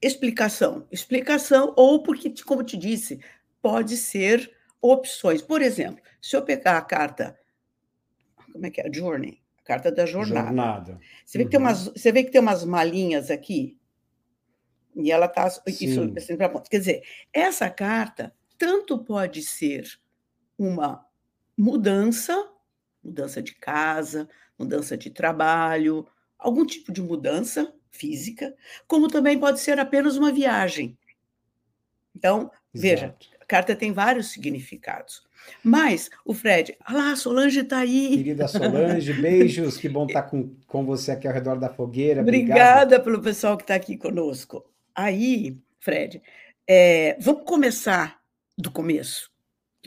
Explicação. 0.00 0.88
Explicação, 0.90 1.74
ou 1.76 2.02
porque, 2.02 2.32
como 2.46 2.64
te 2.64 2.78
disse, 2.78 3.20
pode 3.60 3.98
ser 3.98 4.50
opções. 4.80 5.42
Por 5.42 5.62
exemplo, 5.62 6.02
se 6.20 6.36
eu 6.36 6.42
pegar 6.42 6.78
a 6.78 6.82
carta, 6.82 7.38
como 8.52 8.66
é 8.66 8.70
que 8.70 8.80
é? 8.80 8.92
Journey, 8.92 9.42
a 9.58 9.62
carta 9.62 9.92
da 9.92 10.06
jornada. 10.06 10.46
jornada. 10.46 11.00
Você, 11.24 11.38
vê 11.38 11.44
uhum. 11.44 11.50
que 11.50 11.56
tem 11.56 11.60
umas, 11.60 11.84
você 11.84 12.12
vê 12.12 12.24
que 12.24 12.30
tem 12.30 12.40
umas 12.40 12.64
malinhas 12.64 13.30
aqui? 13.30 13.78
E 14.96 15.10
ela 15.10 15.26
está. 15.26 15.46
Isso, 15.66 16.12
assim, 16.16 16.36
quer 16.68 16.78
dizer, 16.78 17.02
essa 17.32 17.70
carta 17.70 18.34
tanto 18.58 18.98
pode 18.98 19.42
ser 19.42 19.86
uma 20.58 21.06
mudança, 21.56 22.50
mudança 23.02 23.42
de 23.42 23.54
casa, 23.54 24.28
mudança 24.58 24.96
de 24.96 25.10
trabalho, 25.10 26.06
algum 26.38 26.66
tipo 26.66 26.92
de 26.92 27.02
mudança 27.02 27.72
física, 27.90 28.54
como 28.86 29.08
também 29.08 29.38
pode 29.38 29.60
ser 29.60 29.78
apenas 29.78 30.16
uma 30.16 30.32
viagem. 30.32 30.98
Então, 32.14 32.40
Exato. 32.40 32.60
veja, 32.74 33.16
a 33.39 33.39
carta 33.50 33.74
tem 33.74 33.92
vários 33.92 34.30
significados. 34.30 35.24
Mas 35.64 36.08
o 36.24 36.32
Fred, 36.32 36.76
ah 36.84 36.92
lá, 36.92 37.16
Solange 37.16 37.60
está 37.60 37.78
aí. 37.78 38.16
Querida 38.16 38.46
Solange, 38.46 39.12
beijos, 39.14 39.76
que 39.76 39.88
bom 39.88 40.06
estar 40.06 40.22
tá 40.22 40.28
com, 40.28 40.54
com 40.68 40.86
você 40.86 41.10
aqui 41.10 41.26
ao 41.26 41.34
redor 41.34 41.58
da 41.58 41.68
fogueira. 41.68 42.20
Obrigada 42.20 42.84
Obrigado. 42.84 43.04
pelo 43.04 43.20
pessoal 43.20 43.56
que 43.56 43.64
está 43.64 43.74
aqui 43.74 43.96
conosco. 43.96 44.64
Aí, 44.94 45.58
Fred, 45.80 46.22
é, 46.64 47.16
vamos 47.20 47.42
começar 47.44 48.20
do 48.56 48.70
começo. 48.70 49.28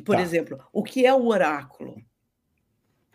Por 0.03 0.17
tá. 0.17 0.21
exemplo, 0.21 0.59
o 0.73 0.83
que 0.83 1.05
é 1.05 1.13
o 1.13 1.27
oráculo? 1.27 1.95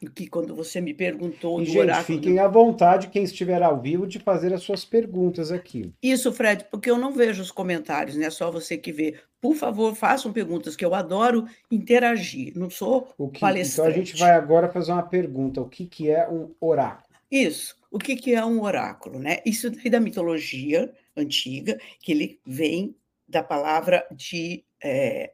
Que 0.06 0.28
quando 0.28 0.54
você 0.54 0.80
me 0.80 0.94
perguntou 0.94 1.60
e, 1.60 1.64
do 1.64 1.66
gente, 1.66 1.78
oráculo... 1.78 2.04
fiquem 2.04 2.38
à 2.38 2.46
vontade, 2.46 3.08
quem 3.08 3.24
estiver 3.24 3.62
ao 3.62 3.80
vivo, 3.80 4.06
de 4.06 4.18
fazer 4.20 4.52
as 4.52 4.62
suas 4.62 4.84
perguntas 4.84 5.50
aqui. 5.50 5.92
Isso, 6.00 6.32
Fred, 6.32 6.66
porque 6.70 6.90
eu 6.90 6.96
não 6.96 7.12
vejo 7.12 7.42
os 7.42 7.50
comentários, 7.50 8.14
né? 8.16 8.30
Só 8.30 8.50
você 8.50 8.78
que 8.78 8.92
vê. 8.92 9.18
Por 9.40 9.54
favor, 9.56 9.94
façam 9.94 10.32
perguntas, 10.32 10.76
que 10.76 10.84
eu 10.84 10.94
adoro 10.94 11.46
interagir. 11.70 12.52
Não 12.56 12.70
sou 12.70 13.12
o 13.18 13.28
que, 13.28 13.40
palestrante. 13.40 13.90
Então 13.90 14.02
a 14.02 14.04
gente 14.04 14.18
vai 14.18 14.30
agora 14.32 14.68
fazer 14.68 14.92
uma 14.92 15.02
pergunta. 15.02 15.60
O 15.60 15.68
que, 15.68 15.86
que 15.86 16.10
é 16.10 16.28
um 16.28 16.54
oráculo? 16.60 17.08
Isso. 17.30 17.76
O 17.90 17.98
que, 17.98 18.16
que 18.16 18.34
é 18.34 18.44
um 18.44 18.62
oráculo, 18.62 19.18
né? 19.18 19.38
Isso 19.44 19.66
é 19.84 19.90
da 19.90 20.00
mitologia 20.00 20.92
antiga, 21.16 21.78
que 22.00 22.12
ele 22.12 22.40
vem 22.46 22.94
da 23.26 23.42
palavra 23.42 24.06
de 24.12 24.64
é, 24.82 25.32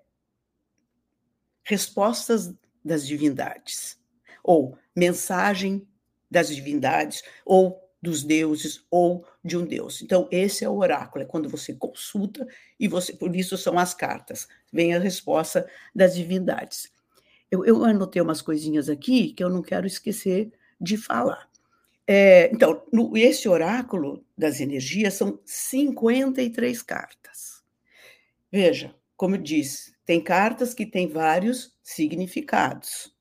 respostas 1.64 2.54
das 2.84 3.06
divindades 3.06 3.98
ou 4.44 4.78
mensagem 4.94 5.84
das 6.30 6.54
divindades, 6.54 7.24
ou 7.44 7.80
dos 8.04 8.22
deuses 8.22 8.84
ou 8.90 9.26
de 9.42 9.56
um 9.56 9.64
deus. 9.64 10.02
Então, 10.02 10.28
esse 10.30 10.62
é 10.62 10.68
o 10.68 10.76
oráculo, 10.76 11.24
é 11.24 11.26
quando 11.26 11.48
você 11.48 11.72
consulta 11.72 12.46
e 12.78 12.86
você, 12.86 13.14
por 13.14 13.34
isso 13.34 13.56
são 13.56 13.78
as 13.78 13.94
cartas, 13.94 14.46
vem 14.70 14.94
a 14.94 14.98
resposta 14.98 15.66
das 15.94 16.14
divindades. 16.14 16.92
Eu, 17.50 17.64
eu 17.64 17.82
anotei 17.82 18.20
umas 18.20 18.42
coisinhas 18.42 18.90
aqui 18.90 19.32
que 19.32 19.42
eu 19.42 19.48
não 19.48 19.62
quero 19.62 19.86
esquecer 19.86 20.52
de 20.78 20.98
falar. 20.98 21.48
É, 22.06 22.50
então, 22.52 22.82
no, 22.92 23.16
esse 23.16 23.48
oráculo 23.48 24.22
das 24.36 24.60
energias 24.60 25.14
são 25.14 25.40
53 25.46 26.82
cartas. 26.82 27.62
Veja, 28.52 28.94
como 29.16 29.38
disse, 29.38 29.94
tem 30.04 30.20
cartas 30.20 30.74
que 30.74 30.84
têm 30.84 31.08
vários 31.08 31.74
significados. 31.82 33.13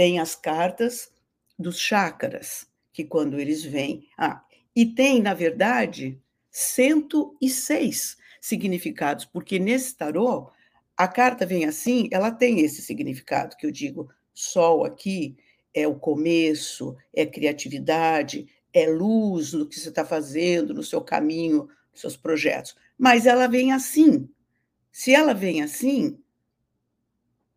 Tem 0.00 0.18
as 0.18 0.34
cartas 0.34 1.12
dos 1.58 1.78
chakras, 1.78 2.66
que 2.90 3.04
quando 3.04 3.38
eles 3.38 3.62
vêm. 3.62 4.08
Ah, 4.16 4.42
e 4.74 4.86
tem, 4.86 5.20
na 5.20 5.34
verdade, 5.34 6.18
106 6.50 8.16
significados, 8.40 9.26
porque 9.26 9.58
nesse 9.58 9.94
tarô, 9.94 10.50
a 10.96 11.06
carta 11.06 11.44
vem 11.44 11.66
assim, 11.66 12.08
ela 12.10 12.30
tem 12.30 12.60
esse 12.60 12.80
significado 12.80 13.58
que 13.58 13.66
eu 13.66 13.70
digo, 13.70 14.10
sol 14.32 14.86
aqui 14.86 15.36
é 15.74 15.86
o 15.86 15.96
começo, 15.96 16.96
é 17.14 17.26
criatividade, 17.26 18.48
é 18.72 18.86
luz 18.86 19.52
no 19.52 19.68
que 19.68 19.78
você 19.78 19.90
está 19.90 20.02
fazendo, 20.02 20.72
no 20.72 20.82
seu 20.82 21.02
caminho, 21.02 21.68
nos 21.92 22.00
seus 22.00 22.16
projetos. 22.16 22.74
Mas 22.96 23.26
ela 23.26 23.46
vem 23.46 23.70
assim. 23.70 24.26
Se 24.90 25.14
ela 25.14 25.34
vem 25.34 25.60
assim, 25.60 26.18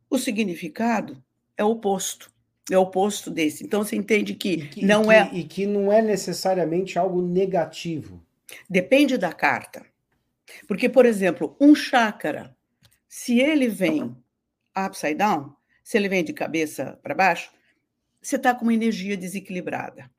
o 0.10 0.18
significado 0.18 1.24
é 1.56 1.64
oposto. 1.64 2.33
É 2.72 2.78
o 2.78 2.82
oposto 2.82 3.30
desse. 3.30 3.64
Então 3.64 3.84
você 3.84 3.96
entende 3.96 4.34
que, 4.34 4.68
que 4.68 4.86
não 4.86 5.04
que, 5.04 5.12
é. 5.12 5.30
E 5.34 5.44
que 5.44 5.66
não 5.66 5.92
é 5.92 6.02
necessariamente 6.02 6.98
algo 6.98 7.22
negativo. 7.22 8.24
Depende 8.70 9.18
da 9.18 9.34
carta. 9.34 9.86
Porque, 10.68 10.88
por 10.88 11.06
exemplo, 11.06 11.56
um 11.60 11.76
chácara, 11.76 12.56
se 13.08 13.40
ele 13.40 13.68
vem 13.68 14.16
upside 14.78 15.16
down, 15.16 15.54
se 15.84 15.98
ele 15.98 16.08
vem 16.08 16.24
de 16.24 16.34
cabeça 16.34 17.00
para 17.02 17.16
baixo, 17.16 17.52
você 18.22 18.38
está 18.38 18.56
com 18.56 18.64
uma 18.64 18.74
energia 18.74 19.18
desequilibrada. 19.18 20.10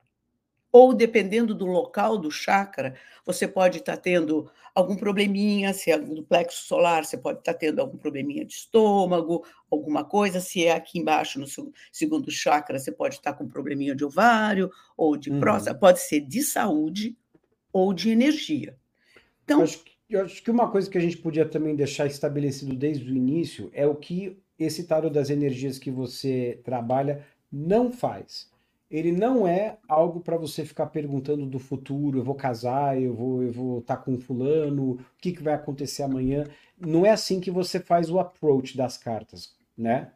Ou, 0.77 0.93
dependendo 0.93 1.55
do 1.55 1.65
local 1.65 2.17
do 2.17 2.29
chakra, 2.29 2.95
você 3.25 3.47
pode 3.47 3.77
estar 3.77 3.95
tá 3.95 4.01
tendo 4.01 4.51
algum 4.73 4.97
probleminha, 4.97 5.73
se 5.73 5.89
é 5.89 5.97
do 5.97 6.21
plexo 6.21 6.65
solar, 6.65 7.05
você 7.05 7.17
pode 7.17 7.39
estar 7.39 7.53
tá 7.53 7.59
tendo 7.59 7.79
algum 7.79 7.97
probleminha 7.97 8.43
de 8.43 8.55
estômago, 8.55 9.45
alguma 9.71 10.03
coisa. 10.03 10.41
Se 10.41 10.65
é 10.65 10.73
aqui 10.73 10.99
embaixo, 10.99 11.39
no 11.39 11.45
segundo 11.93 12.29
chakra, 12.29 12.77
você 12.77 12.91
pode 12.91 13.15
estar 13.15 13.31
tá 13.31 13.37
com 13.37 13.47
probleminha 13.47 13.95
de 13.95 14.03
ovário 14.03 14.69
ou 14.97 15.15
de 15.15 15.29
uhum. 15.29 15.39
próstata. 15.39 15.79
Pode 15.79 16.01
ser 16.01 16.19
de 16.19 16.43
saúde 16.43 17.15
ou 17.71 17.93
de 17.93 18.09
energia. 18.09 18.75
Então, 19.45 19.59
eu 19.59 19.63
acho, 19.63 19.81
que, 19.81 19.91
eu 20.09 20.25
acho 20.25 20.43
que 20.43 20.51
uma 20.51 20.69
coisa 20.69 20.89
que 20.89 20.97
a 20.97 21.01
gente 21.01 21.19
podia 21.19 21.45
também 21.45 21.73
deixar 21.73 22.05
estabelecido 22.05 22.75
desde 22.75 23.09
o 23.09 23.15
início 23.15 23.69
é 23.71 23.87
o 23.87 23.95
que 23.95 24.37
esse 24.59 24.83
tarot 24.83 25.13
das 25.13 25.29
energias 25.29 25.79
que 25.79 25.89
você 25.89 26.59
trabalha 26.65 27.25
não 27.49 27.93
faz 27.93 28.53
ele 28.89 29.11
não 29.11 29.47
é 29.47 29.77
algo 29.87 30.21
para 30.21 30.37
você 30.37 30.63
ficar 30.63 30.87
perguntando 30.87 31.45
do 31.45 31.59
futuro, 31.59 32.19
eu 32.19 32.23
vou 32.23 32.35
casar, 32.35 32.99
eu 33.01 33.13
vou 33.13 33.43
eu 33.43 33.51
vou 33.51 33.79
estar 33.79 33.97
tá 33.97 34.01
com 34.01 34.19
fulano, 34.19 34.91
o 34.91 34.99
que, 35.19 35.31
que 35.31 35.43
vai 35.43 35.53
acontecer 35.53 36.03
amanhã. 36.03 36.45
Não 36.79 37.05
é 37.05 37.11
assim 37.11 37.39
que 37.39 37.51
você 37.51 37.79
faz 37.79 38.09
o 38.09 38.19
approach 38.19 38.77
das 38.77 38.97
cartas, 38.97 39.55
né? 39.77 40.11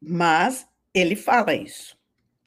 Mas 0.00 0.66
ele 0.94 1.16
fala 1.16 1.54
isso. 1.54 1.96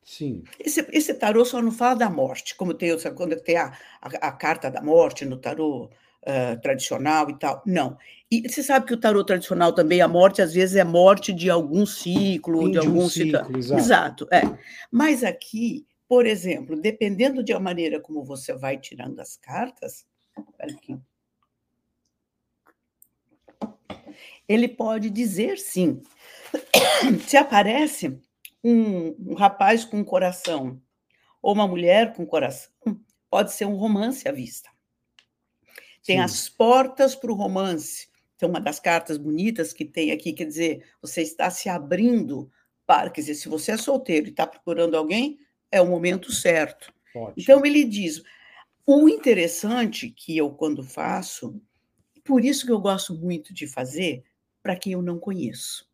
Sim. 0.04 0.44
Esse, 0.60 0.88
esse 0.92 1.14
tarô 1.14 1.46
só 1.46 1.62
não 1.62 1.72
fala 1.72 1.96
da 1.96 2.10
morte, 2.10 2.56
como 2.56 2.74
tem, 2.74 2.90
quando 3.16 3.40
tem 3.40 3.58
a, 3.58 3.78
a, 4.02 4.08
a 4.30 4.32
carta 4.32 4.72
da 4.72 4.82
morte 4.82 5.24
no 5.24 5.38
tarô 5.38 5.90
uh, 6.24 6.60
tradicional 6.62 7.30
e 7.30 7.38
tal. 7.38 7.62
Não. 7.66 7.98
E 8.32 8.48
você 8.48 8.62
sabe 8.62 8.86
que 8.86 8.94
o 8.94 9.00
tarô 9.00 9.24
tradicional 9.24 9.74
também, 9.74 10.02
a 10.02 10.08
morte, 10.08 10.42
às 10.42 10.54
vezes, 10.54 10.76
é 10.76 10.84
morte 10.84 11.34
de 11.34 11.50
algum 11.50 11.86
ciclo, 11.86 12.66
Fim 12.66 12.72
de 12.72 12.78
algum 12.78 13.04
um 13.04 13.10
ciclo. 13.10 13.58
Exato. 13.58 13.80
exato, 13.80 14.28
é. 14.32 14.42
Mas 14.92 15.24
aqui, 15.24 15.86
por 16.08 16.26
exemplo, 16.26 16.80
dependendo 16.80 17.44
de 17.44 17.54
a 17.54 17.60
maneira 17.60 18.00
como 18.00 18.24
você 18.24 18.54
vai 18.54 18.78
tirando 18.78 19.20
as 19.20 19.36
cartas, 19.38 20.06
aqui, 20.60 20.98
ele 24.48 24.68
pode 24.68 25.10
dizer 25.10 25.58
sim. 25.58 26.02
Se 27.28 27.38
aparece 27.38 28.20
um, 28.64 29.32
um 29.32 29.34
rapaz 29.36 29.86
com 29.86 30.04
coração 30.04 30.82
ou 31.42 31.54
uma 31.54 31.68
mulher 31.68 32.14
com 32.14 32.26
coração, 32.26 32.72
pode 33.30 33.54
ser 33.54 33.66
um 33.66 33.76
romance 33.76 34.28
à 34.28 34.32
vista. 34.32 34.70
Tem 36.06 36.18
Sim. 36.18 36.24
as 36.24 36.50
portas 36.50 37.16
para 37.16 37.32
o 37.32 37.36
romance. 37.36 38.08
Então, 38.36 38.50
uma 38.50 38.62
das 38.62 38.80
cartas 38.80 39.18
bonitas 39.18 39.74
que 39.74 39.84
tem 39.84 40.12
aqui, 40.12 40.32
quer 40.32 40.46
dizer, 40.46 40.86
você 41.02 41.22
está 41.22 41.50
se 41.50 41.68
abrindo 41.68 42.50
para, 42.86 43.10
quer 43.10 43.22
dizer, 43.22 43.36
se 43.36 43.50
você 43.50 43.74
é 43.74 43.78
solteiro 43.78 44.28
e 44.28 44.30
está 44.30 44.48
procurando 44.48 44.96
alguém, 44.96 45.40
é 45.72 45.82
o 45.82 45.86
momento 45.86 46.32
certo. 46.32 46.94
Ótimo. 47.14 47.34
Então, 47.38 47.66
ele 47.66 47.84
diz: 47.84 48.24
o 48.86 49.10
interessante 49.10 50.10
que 50.10 50.38
eu, 50.38 50.52
quando 50.52 50.84
faço, 50.84 51.62
por 52.24 52.44
isso 52.44 52.66
que 52.66 52.72
eu 52.72 52.80
gosto 52.80 53.14
muito 53.14 53.54
de 53.54 53.68
fazer 53.68 54.24
para 54.64 54.76
quem 54.76 54.94
eu 54.94 55.02
não 55.02 55.20
conheço. 55.20 55.90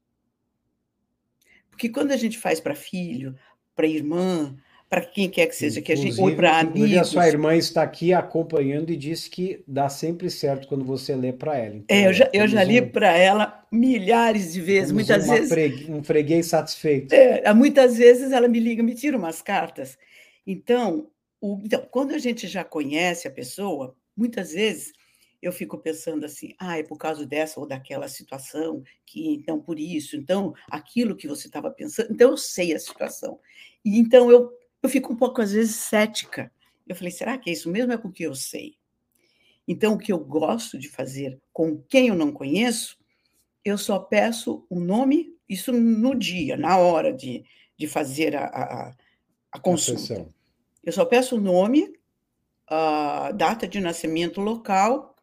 Porque 1.69 1.89
quando 1.89 2.11
a 2.11 2.17
gente 2.17 2.37
faz 2.37 2.59
para 2.59 2.75
filho, 2.75 3.37
para 3.75 3.87
irmã, 3.87 4.55
para 4.89 5.01
quem 5.01 5.29
quer 5.29 5.47
que 5.47 5.55
seja, 5.55 5.81
que 5.81 5.91
a 5.91 5.95
gente, 5.95 6.19
ou 6.21 6.35
para 6.35 6.59
amigos. 6.59 6.97
a 6.97 7.03
sua 7.03 7.27
irmã 7.27 7.55
está 7.55 7.81
aqui 7.81 8.13
acompanhando 8.13 8.91
e 8.91 8.95
disse 8.95 9.29
que 9.29 9.63
dá 9.67 9.89
sempre 9.89 10.29
certo 10.29 10.67
quando 10.67 10.85
você 10.85 11.15
lê 11.15 11.33
para 11.33 11.57
ela. 11.57 11.75
Então, 11.75 11.97
é, 11.97 12.07
eu 12.07 12.13
já, 12.13 12.29
eu 12.31 12.47
já 12.47 12.63
li 12.63 12.81
um, 12.81 12.89
para 12.89 13.17
ela 13.17 13.65
milhares 13.71 14.53
de 14.53 14.61
vezes, 14.61 14.91
muitas 14.91 15.27
vezes. 15.27 15.49
Fregue, 15.49 15.91
um 15.91 16.03
freguês 16.03 16.45
satisfeito. 16.45 17.13
É, 17.13 17.51
muitas 17.53 17.97
vezes 17.97 18.31
ela 18.31 18.47
me 18.47 18.59
liga, 18.59 18.83
me 18.83 18.93
tira 18.93 19.17
umas 19.17 19.41
cartas. 19.41 19.97
Então, 20.45 21.09
o, 21.41 21.59
então, 21.63 21.85
quando 21.89 22.13
a 22.13 22.19
gente 22.19 22.47
já 22.47 22.63
conhece 22.63 23.27
a 23.27 23.31
pessoa, 23.31 23.95
muitas 24.15 24.51
vezes 24.51 24.93
eu 25.41 25.51
fico 25.51 25.77
pensando 25.77 26.25
assim, 26.25 26.53
ah, 26.59 26.77
é 26.77 26.83
por 26.83 26.97
causa 26.97 27.25
dessa 27.25 27.59
ou 27.59 27.67
daquela 27.67 28.07
situação, 28.07 28.83
que 29.05 29.33
então 29.33 29.59
por 29.59 29.79
isso, 29.79 30.15
então 30.15 30.53
aquilo 30.69 31.15
que 31.15 31.27
você 31.27 31.47
estava 31.47 31.69
pensando, 31.69 32.11
então 32.11 32.31
eu 32.31 32.37
sei 32.37 32.73
a 32.73 32.79
situação. 32.79 33.39
E 33.83 33.99
então 33.99 34.31
eu 34.31 34.51
eu 34.85 34.89
fico 34.89 35.11
um 35.11 35.15
pouco, 35.15 35.41
às 35.41 35.51
vezes, 35.51 35.75
cética. 35.75 36.51
Eu 36.87 36.95
falei, 36.95 37.11
será 37.11 37.37
que 37.37 37.49
é 37.49 37.53
isso 37.53 37.69
mesmo? 37.69 37.91
É 37.91 37.97
porque 37.97 38.25
eu 38.25 38.35
sei. 38.35 38.77
Então, 39.67 39.93
o 39.93 39.97
que 39.97 40.13
eu 40.13 40.19
gosto 40.19 40.77
de 40.77 40.87
fazer 40.87 41.41
com 41.51 41.81
quem 41.89 42.09
eu 42.09 42.15
não 42.15 42.31
conheço, 42.31 42.97
eu 43.63 43.77
só 43.77 43.97
peço 43.97 44.65
o 44.69 44.79
nome, 44.79 45.35
isso 45.49 45.73
no 45.73 46.13
dia, 46.13 46.55
na 46.55 46.77
hora 46.77 47.11
de, 47.11 47.43
de 47.77 47.87
fazer 47.87 48.35
a, 48.35 48.45
a, 48.45 48.95
a 49.51 49.59
consulta. 49.59 50.29
Eu 50.83 50.93
só 50.93 51.03
peço 51.03 51.35
o 51.35 51.41
nome, 51.41 51.91
a 52.67 53.31
data 53.31 53.67
de 53.67 53.79
nascimento 53.79 54.39
local 54.39 55.15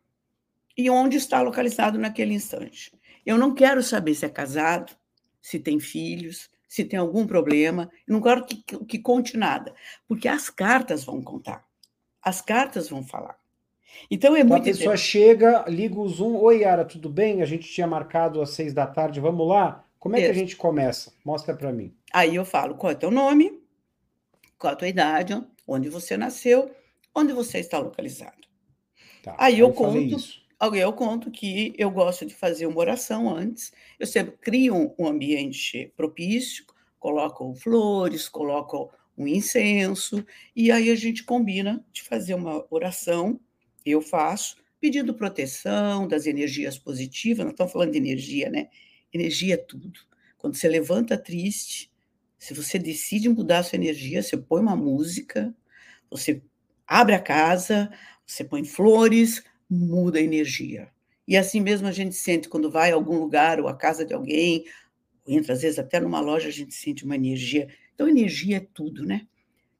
e 0.77 0.91
onde 0.91 1.17
está 1.17 1.41
localizado 1.41 1.99
naquele 1.99 2.35
instante. 2.35 2.93
Eu 3.25 3.39
não 3.39 3.55
quero 3.55 3.83
saber 3.83 4.15
se 4.15 4.27
é 4.27 4.29
casado, 4.29 4.97
se 5.41 5.61
tem 5.61 5.79
filhos, 5.79 6.51
se 6.73 6.87
tem 6.87 6.99
algum 6.99 7.27
problema. 7.27 7.91
Eu 8.09 8.15
não 8.15 8.23
quero 8.23 8.47
que, 8.47 8.63
que, 8.87 8.99
conte 8.99 9.37
nada, 9.37 9.75
porque 10.09 10.27
as 10.27 10.49
cartas 10.49 11.05
vão 11.05 11.21
contar. 11.21 11.67
As 12.23 12.41
cartas 12.41 12.89
vão 12.89 13.05
falar. 13.05 13.37
Então 14.11 14.35
é 14.35 14.41
então, 14.41 14.57
muito. 14.57 14.63
A 14.63 14.73
pessoa 14.73 14.97
chega, 14.97 15.67
liga 15.69 16.01
o 16.01 16.09
Zoom. 16.09 16.35
Oi, 16.37 16.61
Yara, 16.61 16.87
tudo 16.87 17.11
bem? 17.11 17.43
A 17.43 17.45
gente 17.45 17.71
tinha 17.71 17.87
marcado 17.87 18.41
às 18.41 18.51
seis 18.51 18.73
da 18.73 18.87
tarde, 18.87 19.21
vamos 19.21 19.47
lá? 19.47 19.85
Como 19.99 20.17
é 20.17 20.21
Isso. 20.21 20.27
que 20.27 20.31
a 20.31 20.39
gente 20.39 20.57
começa? 20.57 21.13
Mostra 21.23 21.55
para 21.55 21.71
mim. 21.71 21.95
Aí 22.11 22.35
eu 22.35 22.45
falo 22.45 22.75
qual 22.75 22.91
é 22.91 22.95
o 22.95 22.99
teu 22.99 23.11
nome, 23.11 23.63
qual 24.59 24.71
é 24.71 24.75
a 24.75 24.79
tua 24.79 24.89
idade, 24.89 25.47
onde 25.69 25.91
você 25.91 26.17
nasceu, 26.17 26.71
onde 27.15 27.35
você 27.35 27.59
está 27.59 27.79
localizado. 27.79 28.49
Tá, 29.23 29.37
aí 29.39 29.59
eu, 29.59 29.69
eu 29.69 29.75
conto 30.63 30.77
eu 30.77 30.93
conto 30.93 31.29
que 31.29 31.75
eu 31.77 31.91
gosto 31.91 32.25
de 32.25 32.37
fazer 32.37 32.67
uma 32.67 32.79
oração 32.79 33.35
antes. 33.35 33.73
Eu 33.99 34.07
sempre 34.07 34.37
crio 34.41 34.95
um 34.97 35.09
ambiente 35.09 35.93
propício, 35.97 36.65
coloco 37.01 37.53
flores, 37.57 38.29
coloco 38.29 38.89
um 39.19 39.27
incenso, 39.27 40.25
e 40.55 40.71
aí 40.71 40.89
a 40.89 40.95
gente 40.95 41.25
combina 41.25 41.85
de 41.93 42.01
fazer 42.03 42.35
uma 42.35 42.65
oração. 42.71 43.41
Eu 43.85 44.01
faço, 44.01 44.57
pedindo 44.81 45.13
proteção 45.15 46.07
das 46.07 46.27
energias 46.27 46.79
positivas. 46.79 47.45
Nós 47.45 47.55
estamos 47.55 47.73
falando 47.73 47.91
de 47.91 47.99
energia, 47.99 48.49
né? 48.49 48.69
Energia 49.13 49.55
é 49.55 49.57
tudo. 49.57 49.99
Quando 50.39 50.55
você 50.55 50.69
levanta 50.69 51.19
triste, 51.19 51.91
se 52.39 52.55
você 52.55 52.79
decide 52.79 53.29
mudar 53.29 53.59
a 53.59 53.63
sua 53.65 53.79
energia, 53.79 54.23
você 54.23 54.37
põe 54.37 54.63
uma 54.63 54.77
música, 54.77 55.53
você 56.09 56.41
abre 56.87 57.17
a 57.17 57.21
casa, 57.21 57.91
você 58.25 58.45
põe 58.45 58.65
flores, 58.65 59.43
muda 59.73 60.19
a 60.19 60.23
energia. 60.23 60.89
E 61.27 61.37
assim 61.37 61.61
mesmo 61.61 61.87
a 61.87 61.93
gente 61.93 62.15
sente 62.15 62.49
quando 62.49 62.71
vai 62.71 62.91
a 62.91 62.95
algum 62.95 63.19
lugar 63.19 63.61
ou 63.61 63.69
a 63.69 63.77
casa 63.77 64.05
de 64.05 64.13
alguém, 64.13 64.65
ou 65.25 65.35
entra 65.35 65.53
às 65.53 65.63
vezes 65.63 65.79
até 65.79 66.01
numa 66.01 66.21
loja, 66.21 66.49
a 66.49 66.53
gente 66.53 66.75
sente 66.75 67.05
uma 67.05 67.15
energia. 67.15 67.69
Então, 67.95 68.09
energia 68.09 68.57
é 68.57 68.67
tudo, 68.75 69.05
né? 69.05 69.27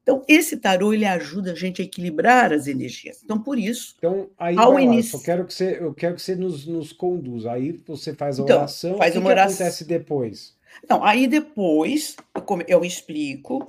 Então, 0.01 0.21
esse 0.27 0.57
tarô 0.57 0.93
ele 0.93 1.05
ajuda 1.05 1.53
a 1.53 1.55
gente 1.55 1.81
a 1.81 1.85
equilibrar 1.85 2.51
as 2.51 2.67
energias. 2.67 3.21
Então, 3.23 3.41
por 3.41 3.57
isso. 3.57 3.95
Então, 3.97 4.29
aí 4.37 4.57
ao 4.57 4.77
início... 4.77 5.17
eu 5.17 5.21
quero 5.21 5.45
que 5.45 5.53
você, 5.53 5.77
eu 5.79 5.93
quero 5.93 6.15
que 6.15 6.21
você 6.21 6.35
nos, 6.35 6.65
nos 6.65 6.91
conduza. 6.91 7.51
Aí 7.51 7.71
você 7.71 8.13
faz 8.13 8.37
a 8.37 8.43
então, 8.43 8.57
oração. 8.57 8.97
Faz 8.97 9.15
o 9.15 9.21
que, 9.21 9.27
oração. 9.27 9.57
que 9.57 9.63
acontece 9.63 9.85
depois? 9.85 10.57
Não, 10.89 11.03
aí 11.03 11.25
depois 11.25 12.17
eu, 12.35 12.43
eu 12.67 12.85
explico 12.85 13.65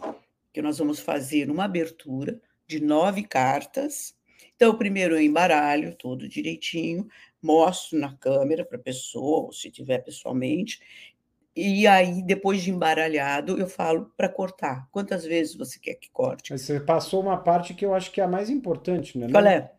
que 0.53 0.61
nós 0.61 0.79
vamos 0.79 0.99
fazer 0.99 1.51
uma 1.51 1.65
abertura 1.65 2.41
de 2.67 2.81
nove 2.81 3.23
cartas. 3.23 4.14
Então, 4.57 4.77
primeiro 4.77 5.15
eu 5.15 5.21
embaralho 5.21 5.95
tudo 5.97 6.29
direitinho, 6.29 7.07
mostro 7.43 7.99
na 7.99 8.17
câmera 8.17 8.65
para 8.65 8.79
a 8.79 8.83
pessoa, 8.83 9.47
ou 9.47 9.53
se 9.53 9.71
tiver 9.71 9.99
pessoalmente, 9.99 10.81
e 11.57 11.87
aí, 11.87 12.23
depois 12.23 12.63
de 12.63 12.71
embaralhado, 12.71 13.59
eu 13.59 13.69
falo 13.69 14.13
para 14.17 14.29
cortar. 14.29 14.89
Quantas 14.91 15.25
vezes 15.25 15.55
você 15.55 15.79
quer 15.79 15.95
que 15.95 16.11
corte? 16.11 16.51
Mas 16.51 16.63
você 16.63 16.81
passou 16.81 17.21
uma 17.21 17.37
parte 17.37 17.75
que 17.75 17.85
eu 17.85 17.95
acho 17.95 18.11
que 18.11 18.21
é 18.21 18.25
a 18.25 18.29
mais 18.29 18.51
importante, 18.51 19.17
né? 19.17 19.29
Qual 19.31 19.47
é? 19.47 19.73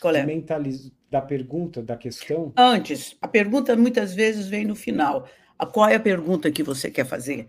Qual 0.00 0.14
é? 0.14 0.24
Mentaliz... 0.24 0.92
Da 1.08 1.22
pergunta, 1.22 1.80
da 1.80 1.96
questão. 1.96 2.52
Antes. 2.56 3.16
A 3.22 3.28
pergunta 3.28 3.76
muitas 3.76 4.12
vezes 4.12 4.48
vem 4.48 4.64
no 4.64 4.74
final. 4.74 5.28
Qual 5.72 5.88
é 5.88 5.94
a 5.94 6.00
pergunta 6.00 6.50
que 6.50 6.64
você 6.64 6.90
quer 6.90 7.06
fazer? 7.06 7.46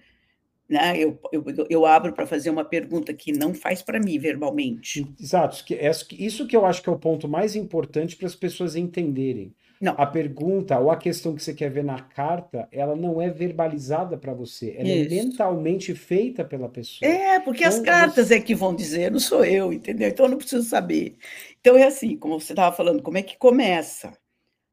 Né? 0.70 0.98
Eu, 0.98 1.20
eu, 1.32 1.44
eu 1.70 1.86
abro 1.86 2.14
para 2.14 2.28
fazer 2.28 2.50
uma 2.50 2.66
pergunta 2.66 3.14
que 3.14 3.32
não 3.32 3.54
faz 3.54 3.82
para 3.82 4.00
mim 4.00 4.20
verbalmente. 4.20 5.08
Exato. 5.20 5.64
Isso 6.12 6.46
que 6.46 6.58
eu 6.58 6.66
acho 6.66 6.82
que 6.82 6.90
é 6.90 6.92
o 6.92 7.00
ponto 7.00 7.28
mais 7.28 7.56
importante 7.56 8.16
para 8.16 8.28
as 8.28 8.36
pessoas 8.36 8.76
entenderem. 8.76 9.54
Não. 9.80 9.94
A 9.98 10.06
pergunta 10.06 10.78
ou 10.80 10.90
a 10.90 10.98
questão 10.98 11.36
que 11.36 11.44
você 11.44 11.54
quer 11.54 11.70
ver 11.70 11.84
na 11.84 12.00
carta, 12.00 12.68
ela 12.72 12.96
não 12.96 13.22
é 13.22 13.30
verbalizada 13.30 14.18
para 14.18 14.34
você, 14.34 14.76
ela 14.78 14.90
é 14.90 14.98
Isso. 14.98 15.14
é 15.14 15.24
mentalmente 15.24 15.94
feita 15.94 16.44
pela 16.44 16.68
pessoa. 16.68 17.10
É, 17.10 17.40
porque 17.40 17.64
então, 17.64 17.78
as 17.78 17.84
cartas 17.84 18.28
você... 18.28 18.36
é 18.36 18.42
que 18.42 18.56
vão 18.56 18.76
dizer, 18.76 19.12
não 19.12 19.20
sou 19.20 19.46
eu, 19.46 19.72
entendeu? 19.72 20.10
Então 20.10 20.26
eu 20.26 20.32
não 20.32 20.38
preciso 20.38 20.68
saber. 20.68 21.18
Então 21.62 21.78
é 21.78 21.84
assim, 21.84 22.18
como 22.18 22.40
você 22.40 22.54
estava 22.54 22.76
falando, 22.76 23.04
como 23.04 23.18
é 23.18 23.22
que 23.22 23.38
começa? 23.38 24.18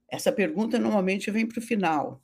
Essa 0.09 0.33
pergunta 0.33 0.79
normalmente 0.79 1.31
vem 1.31 1.47
para 1.47 1.59
o 1.59 1.63
final, 1.63 2.23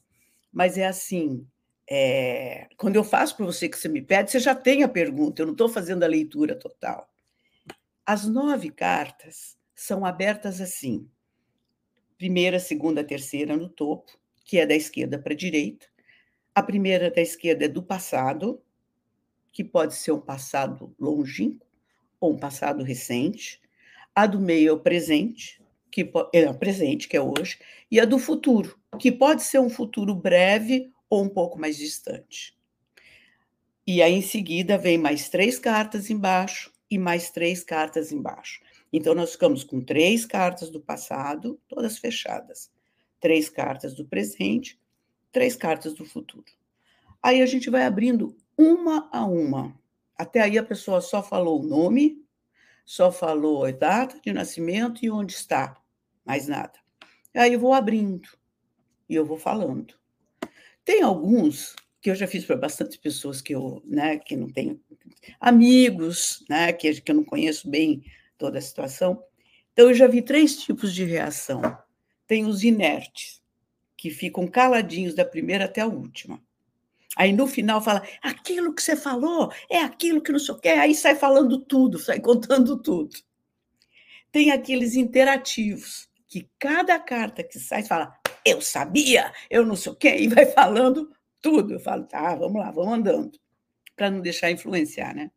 mas 0.52 0.78
é 0.78 0.86
assim. 0.86 1.46
É... 1.90 2.68
quando 2.76 2.94
eu 2.96 3.02
faço 3.02 3.36
para 3.36 3.44
você 3.44 3.68
que 3.68 3.76
você 3.76 3.88
me 3.88 4.00
pede, 4.00 4.30
você 4.30 4.38
já 4.38 4.54
tem 4.54 4.84
a 4.84 4.88
pergunta, 4.88 5.42
eu 5.42 5.46
não 5.46 5.52
estou 5.52 5.68
fazendo 5.68 6.04
a 6.04 6.08
leitura 6.08 6.54
total. 6.54 7.10
As 8.06 8.26
nove 8.26 8.70
cartas 8.70 9.58
são 9.74 10.04
abertas 10.04 10.60
assim 10.60 11.08
primeira, 12.20 12.60
segunda, 12.60 13.02
terceira 13.02 13.56
no 13.56 13.66
topo, 13.66 14.12
que 14.44 14.58
é 14.58 14.66
da 14.66 14.74
esquerda 14.74 15.18
para 15.18 15.32
a 15.32 15.36
direita. 15.36 15.86
A 16.54 16.62
primeira 16.62 17.10
da 17.10 17.22
esquerda 17.22 17.64
é 17.64 17.68
do 17.68 17.82
passado, 17.82 18.60
que 19.50 19.64
pode 19.64 19.94
ser 19.94 20.12
um 20.12 20.20
passado 20.20 20.94
longínquo 21.00 21.66
ou 22.20 22.34
um 22.34 22.36
passado 22.36 22.84
recente. 22.84 23.58
A 24.14 24.26
do 24.26 24.38
meio 24.38 24.68
é 24.68 24.72
o 24.72 24.78
presente, 24.78 25.62
que 25.90 26.12
é 26.34 26.50
o 26.50 26.58
presente, 26.58 27.08
que 27.08 27.16
é 27.16 27.22
hoje, 27.22 27.58
e 27.90 27.98
a 27.98 28.04
do 28.04 28.18
futuro, 28.18 28.78
que 28.98 29.10
pode 29.10 29.42
ser 29.42 29.58
um 29.58 29.70
futuro 29.70 30.14
breve 30.14 30.92
ou 31.10 31.24
um 31.24 31.28
pouco 31.28 31.58
mais 31.58 31.76
distante. 31.76 32.56
E 33.86 34.00
aí, 34.00 34.12
em 34.12 34.22
seguida, 34.22 34.78
vem 34.78 34.96
mais 34.96 35.28
três 35.28 35.58
cartas 35.58 36.08
embaixo 36.08 36.72
e 36.88 36.96
mais 36.96 37.30
três 37.30 37.64
cartas 37.64 38.12
embaixo. 38.12 38.62
Então, 38.92 39.14
nós 39.14 39.32
ficamos 39.32 39.64
com 39.64 39.80
três 39.80 40.24
cartas 40.24 40.70
do 40.70 40.80
passado, 40.80 41.60
todas 41.68 41.98
fechadas, 41.98 42.70
três 43.18 43.50
cartas 43.50 43.94
do 43.94 44.04
presente, 44.04 44.80
três 45.32 45.56
cartas 45.56 45.92
do 45.92 46.04
futuro. 46.04 46.46
Aí 47.20 47.42
a 47.42 47.46
gente 47.46 47.68
vai 47.68 47.84
abrindo 47.84 48.36
uma 48.56 49.08
a 49.12 49.24
uma. 49.26 49.78
Até 50.16 50.40
aí 50.40 50.56
a 50.56 50.62
pessoa 50.62 51.00
só 51.00 51.22
falou 51.22 51.60
o 51.60 51.66
nome, 51.66 52.24
só 52.84 53.10
falou 53.10 53.64
a 53.64 53.70
data 53.70 54.20
de 54.20 54.32
nascimento 54.32 55.04
e 55.04 55.10
onde 55.10 55.32
está, 55.32 55.76
mais 56.24 56.46
nada. 56.46 56.78
Aí 57.34 57.52
eu 57.52 57.60
vou 57.60 57.72
abrindo 57.74 58.28
e 59.08 59.14
eu 59.14 59.24
vou 59.24 59.38
falando. 59.38 59.99
Tem 60.84 61.02
alguns 61.02 61.74
que 62.00 62.10
eu 62.10 62.14
já 62.14 62.26
fiz 62.26 62.44
para 62.44 62.56
bastante 62.56 62.98
pessoas 62.98 63.42
que 63.42 63.54
eu, 63.54 63.82
né, 63.84 64.18
que 64.18 64.34
não 64.34 64.50
tenho 64.50 64.80
amigos, 65.38 66.44
né, 66.48 66.72
que, 66.72 67.00
que 67.00 67.12
eu 67.12 67.16
não 67.16 67.24
conheço 67.24 67.68
bem 67.68 68.02
toda 68.38 68.58
a 68.58 68.62
situação. 68.62 69.22
Então, 69.72 69.88
eu 69.88 69.94
já 69.94 70.06
vi 70.06 70.22
três 70.22 70.56
tipos 70.56 70.94
de 70.94 71.04
reação. 71.04 71.60
Tem 72.26 72.46
os 72.46 72.64
inertes, 72.64 73.40
que 73.96 74.08
ficam 74.08 74.46
caladinhos 74.46 75.14
da 75.14 75.26
primeira 75.26 75.66
até 75.66 75.82
a 75.82 75.86
última. 75.86 76.42
Aí 77.16 77.34
no 77.34 77.46
final 77.46 77.82
fala, 77.82 78.02
aquilo 78.22 78.74
que 78.74 78.82
você 78.82 78.96
falou 78.96 79.52
é 79.68 79.78
aquilo 79.78 80.22
que 80.22 80.32
não 80.32 80.38
sei 80.38 80.54
o 80.54 80.58
quê. 80.58 80.68
Aí 80.70 80.94
sai 80.94 81.14
falando 81.14 81.58
tudo, 81.58 81.98
sai 82.00 82.18
contando 82.18 82.80
tudo. 82.80 83.14
Tem 84.32 84.52
aqueles 84.52 84.94
interativos, 84.94 86.08
que 86.26 86.48
cada 86.58 86.98
carta 86.98 87.42
que 87.42 87.58
sai 87.58 87.82
fala, 87.82 88.16
eu 88.44 88.60
sabia, 88.60 89.32
eu 89.48 89.64
não 89.64 89.76
sei 89.76 89.92
o 89.92 89.96
quê, 89.96 90.16
e 90.16 90.28
vai 90.28 90.46
falando 90.52 91.10
tudo. 91.40 91.74
Eu 91.74 91.80
falo, 91.80 92.04
tá, 92.04 92.34
vamos 92.34 92.60
lá, 92.60 92.70
vamos 92.70 92.94
andando, 92.94 93.38
para 93.96 94.10
não 94.10 94.20
deixar 94.20 94.50
influenciar, 94.50 95.14
né? 95.14 95.30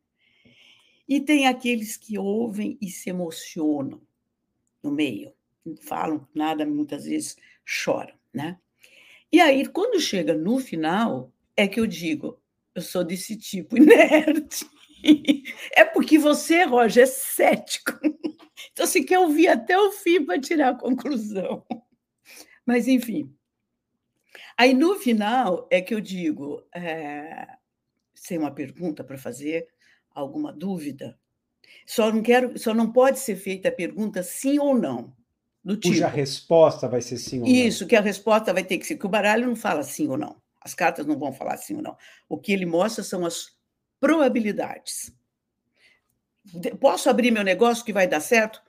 E 1.07 1.19
tem 1.19 1.47
aqueles 1.47 1.97
que 1.97 2.17
ouvem 2.17 2.77
e 2.81 2.89
se 2.89 3.09
emocionam 3.09 4.01
no 4.81 4.91
meio, 4.91 5.33
não 5.65 5.75
falam 5.77 6.27
nada, 6.33 6.65
muitas 6.65 7.05
vezes 7.05 7.37
choram, 7.65 8.13
né? 8.33 8.57
E 9.31 9.41
aí, 9.41 9.65
quando 9.67 9.99
chega 9.99 10.33
no 10.33 10.59
final, 10.59 11.31
é 11.57 11.67
que 11.67 11.79
eu 11.79 11.87
digo, 11.87 12.39
eu 12.75 12.81
sou 12.81 13.03
desse 13.03 13.35
tipo 13.35 13.75
inerte. 13.77 14.65
É 15.75 15.83
porque 15.83 16.17
você, 16.17 16.63
Roger, 16.63 17.03
é 17.03 17.07
cético. 17.07 17.93
Então 18.71 18.87
você 18.87 19.03
quer 19.03 19.19
ouvir 19.19 19.47
até 19.49 19.77
o 19.77 19.91
fim 19.91 20.25
para 20.25 20.39
tirar 20.39 20.69
a 20.69 20.77
conclusão. 20.77 21.63
Mas, 22.65 22.88
enfim. 22.88 23.34
Aí, 24.58 24.73
no 24.73 24.95
final, 24.95 25.67
é 25.69 25.82
que 25.82 25.93
eu 25.93 25.99
digo, 25.99 26.65
é, 26.73 27.47
sem 28.13 28.38
uma 28.38 28.52
pergunta 28.52 29.04
para 29.04 29.17
fazer, 29.17 29.67
alguma 30.13 30.52
dúvida, 30.52 31.19
só 31.86 32.12
não 32.12 32.21
quero, 32.21 32.58
só 32.58 32.73
não 32.73 32.91
pode 32.91 33.19
ser 33.19 33.36
feita 33.36 33.69
a 33.69 33.71
pergunta 33.71 34.23
sim 34.23 34.60
ou 34.60 34.78
não. 34.78 35.15
Do 35.63 35.78
tipo, 35.78 35.93
Cuja 35.93 36.08
resposta 36.08 36.88
vai 36.88 37.02
ser 37.02 37.17
sim 37.17 37.41
ou 37.41 37.47
não. 37.47 37.56
Isso, 37.56 37.88
que 37.88 37.95
a 37.95 38.02
resposta 38.02 38.54
vai 38.54 38.63
ter 38.63 38.78
que 38.78 38.86
ser, 38.86 38.97
que 38.97 39.06
o 39.06 39.10
baralho 39.10 39.47
não 39.47 39.56
fala 39.56 39.84
sim 39.84 40.08
ou 40.08 40.17
não. 40.17 40.41
As 40.62 40.73
cartas 40.73 41.06
não 41.06 41.17
vão 41.17 41.34
falar 41.34 41.58
sim 41.58 41.76
ou 41.76 41.82
não. 41.82 41.97
O 42.28 42.38
que 42.38 42.52
ele 42.52 42.65
mostra 42.65 43.04
são 43.04 43.26
as 43.26 43.58
probabilidades. 43.99 45.13
Posso 46.80 47.10
abrir 47.10 47.32
meu 47.32 47.43
negócio 47.43 47.86
que 47.86 47.93
vai 47.93 48.08
dar 48.08 48.19
certo? 48.19 48.62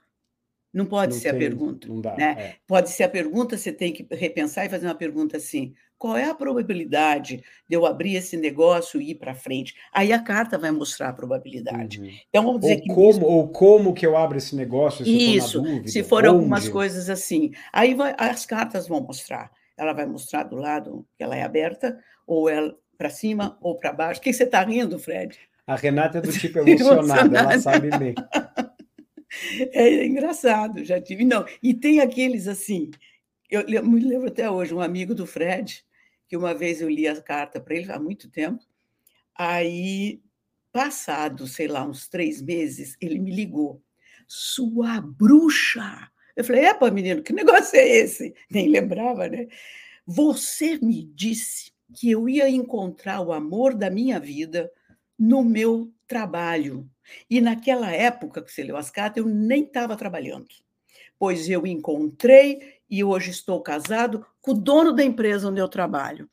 Não 0.74 0.84
pode 0.84 1.14
não 1.14 1.20
ser 1.20 1.30
tem, 1.30 1.36
a 1.36 1.40
pergunta. 1.40 1.86
Não 1.86 2.00
dá, 2.00 2.16
né? 2.16 2.36
É. 2.36 2.54
Pode 2.66 2.90
ser 2.90 3.04
a 3.04 3.08
pergunta, 3.08 3.56
você 3.56 3.72
tem 3.72 3.92
que 3.92 4.06
repensar 4.10 4.66
e 4.66 4.68
fazer 4.68 4.86
uma 4.86 4.94
pergunta 4.94 5.36
assim: 5.36 5.72
qual 5.96 6.16
é 6.16 6.24
a 6.24 6.34
probabilidade 6.34 7.42
de 7.68 7.76
eu 7.76 7.86
abrir 7.86 8.16
esse 8.16 8.36
negócio 8.36 9.00
e 9.00 9.12
ir 9.12 9.14
para 9.14 9.34
frente? 9.34 9.74
Aí 9.92 10.12
a 10.12 10.18
carta 10.18 10.58
vai 10.58 10.72
mostrar 10.72 11.10
a 11.10 11.12
probabilidade. 11.12 12.00
Uhum. 12.00 12.10
Então 12.28 12.44
vamos 12.44 12.60
dizer 12.60 12.74
ou 12.74 12.82
que. 12.82 12.88
Como, 12.88 13.10
isso... 13.10 13.24
Ou 13.24 13.48
como 13.48 13.94
que 13.94 14.04
eu 14.04 14.16
abro 14.16 14.36
esse 14.36 14.56
negócio? 14.56 15.04
Se 15.04 15.36
isso, 15.36 15.62
dúvida, 15.62 15.88
se 15.88 16.02
for 16.02 16.18
onde? 16.18 16.28
algumas 16.28 16.68
coisas 16.68 17.08
assim. 17.08 17.52
Aí 17.72 17.94
vai, 17.94 18.14
as 18.18 18.44
cartas 18.44 18.88
vão 18.88 19.00
mostrar. 19.00 19.52
Ela 19.78 19.92
vai 19.92 20.06
mostrar 20.06 20.42
do 20.42 20.56
lado 20.56 21.06
que 21.16 21.22
ela 21.22 21.36
é 21.36 21.42
aberta, 21.42 21.98
ou 22.26 22.48
ela 22.48 22.76
para 22.98 23.10
cima 23.10 23.56
ou 23.60 23.76
para 23.76 23.92
baixo. 23.92 24.20
O 24.20 24.22
que 24.22 24.32
você 24.32 24.44
está 24.44 24.62
rindo, 24.62 24.98
Fred? 24.98 25.38
A 25.66 25.76
Renata 25.76 26.18
é 26.18 26.20
do 26.20 26.30
tipo 26.36 26.58
emocionada, 26.58 27.38
ela 27.38 27.58
sabe 27.58 27.90
bem. 27.96 28.14
É 29.72 30.04
engraçado, 30.04 30.84
já 30.84 31.00
tive. 31.00 31.24
Não, 31.24 31.44
e 31.62 31.74
tem 31.74 32.00
aqueles 32.00 32.48
assim. 32.48 32.90
Eu 33.50 33.84
me 33.84 34.00
lembro 34.00 34.28
até 34.28 34.50
hoje, 34.50 34.74
um 34.74 34.80
amigo 34.80 35.14
do 35.14 35.26
Fred, 35.26 35.84
que 36.28 36.36
uma 36.36 36.54
vez 36.54 36.80
eu 36.80 36.88
li 36.88 37.06
a 37.06 37.20
carta 37.20 37.60
para 37.60 37.74
ele 37.76 37.92
há 37.92 37.98
muito 37.98 38.28
tempo. 38.30 38.64
Aí, 39.36 40.20
passado, 40.72 41.46
sei 41.46 41.68
lá, 41.68 41.86
uns 41.86 42.08
três 42.08 42.40
meses, 42.42 42.96
ele 43.00 43.18
me 43.18 43.30
ligou. 43.30 43.82
Sua 44.26 45.00
bruxa! 45.00 46.10
Eu 46.34 46.44
falei, 46.44 46.64
epa, 46.64 46.90
menino, 46.90 47.22
que 47.22 47.32
negócio 47.32 47.78
é 47.78 47.86
esse? 47.86 48.34
Nem 48.50 48.68
lembrava, 48.68 49.28
né? 49.28 49.46
Você 50.06 50.78
me 50.78 51.04
disse 51.14 51.72
que 51.94 52.10
eu 52.10 52.28
ia 52.28 52.48
encontrar 52.48 53.20
o 53.20 53.32
amor 53.32 53.74
da 53.74 53.88
minha 53.88 54.18
vida 54.18 54.70
no 55.18 55.44
meu 55.44 55.92
trabalho. 56.06 56.90
E 57.28 57.40
naquela 57.40 57.90
época 57.90 58.42
que 58.42 58.52
você 58.52 58.62
leu 58.62 58.76
as 58.76 58.90
cartas, 58.90 59.24
eu 59.24 59.28
nem 59.28 59.64
estava 59.64 59.96
trabalhando, 59.96 60.46
pois 61.18 61.48
eu 61.48 61.66
encontrei 61.66 62.74
e 62.88 63.02
hoje 63.02 63.30
estou 63.30 63.60
casado 63.60 64.24
com 64.40 64.52
o 64.52 64.54
dono 64.54 64.92
da 64.92 65.04
empresa 65.04 65.48
onde 65.48 65.60
eu 65.60 65.68
trabalho. 65.68 66.28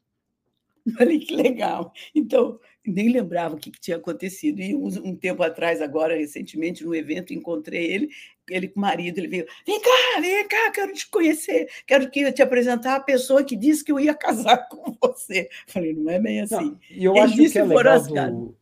Falei 0.98 1.20
que 1.20 1.36
legal. 1.36 1.94
Então, 2.14 2.60
nem 2.86 3.10
lembrava 3.10 3.56
o 3.56 3.58
que, 3.58 3.72
que 3.72 3.80
tinha 3.80 3.98
acontecido. 3.98 4.60
E 4.60 4.76
um, 4.76 4.88
um, 4.88 5.16
tempo 5.16 5.44
atrás, 5.44 5.82
agora, 5.82 6.16
recentemente, 6.16 6.84
no 6.84 6.96
evento, 6.96 7.34
encontrei 7.34 7.86
ele, 7.86 8.10
ele 8.50 8.68
com 8.68 8.80
o 8.80 8.82
marido, 8.82 9.20
ele 9.20 9.28
veio, 9.28 9.46
vem 9.66 9.80
cá, 9.80 10.20
vem 10.20 10.48
cá, 10.48 10.72
quero 10.72 10.94
te 10.94 11.10
conhecer, 11.10 11.70
quero 11.86 12.10
que 12.10 12.32
te 12.32 12.42
apresentar 12.42 12.96
a 12.96 13.00
pessoa 13.00 13.44
que 13.44 13.56
disse 13.56 13.84
que 13.84 13.92
eu 13.92 14.00
ia 14.00 14.14
casar 14.16 14.68
com 14.68 14.96
você. 15.02 15.50
Falei, 15.68 15.94
não 15.94 16.12
é 16.12 16.20
bem 16.20 16.42
assim. 16.42 16.56
Não, 16.56 16.80
e 16.90 17.04
eu 17.04 17.12
ele 17.16 17.22
acho 17.22 17.36
que 17.36 17.60
é 17.60 17.64
legal 17.64 18.02
do, 18.02 18.56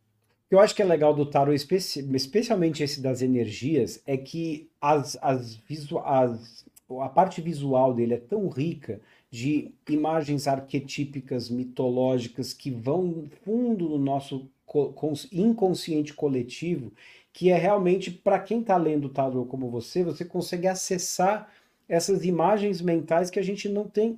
que 0.50 0.56
eu 0.56 0.60
acho 0.60 0.76
que 0.76 0.82
é 0.82 0.86
legal 0.86 1.14
do 1.14 1.28
tarot, 1.28 1.56
especialmente 1.56 2.82
esse 2.82 3.00
das 3.02 3.22
energias, 3.22 4.02
é 4.06 4.18
que 4.18 4.68
as, 4.82 5.16
as, 5.22 5.62
as, 6.04 6.66
a 7.00 7.10
parte 7.10 7.40
visual 7.40 7.94
dele 7.94 8.16
é 8.16 8.18
tão 8.18 8.50
rica 8.50 9.00
de 9.30 9.72
imagens 9.88 10.48
arquetípicas, 10.48 11.52
mitológicas, 11.52 12.52
que 12.52 12.72
vão 12.72 13.30
fundo 13.46 13.88
no 13.90 14.00
nosso 14.00 14.50
inconsciente 15.32 16.14
coletivo, 16.16 16.92
que 17.32 17.52
é 17.52 17.56
realmente, 17.56 18.10
para 18.10 18.40
quem 18.40 18.62
está 18.62 18.76
lendo 18.76 19.06
o 19.06 19.10
tarot 19.10 19.48
como 19.48 19.70
você, 19.70 20.04
você 20.04 20.26
consegue 20.26 20.68
acessar 20.68 21.48
essas 21.88 22.26
imagens 22.26 22.82
mentais 22.82 23.30
que 23.30 23.40
a 23.40 23.44
gente 23.44 23.70
não 23.70 23.88
tem 23.88 24.18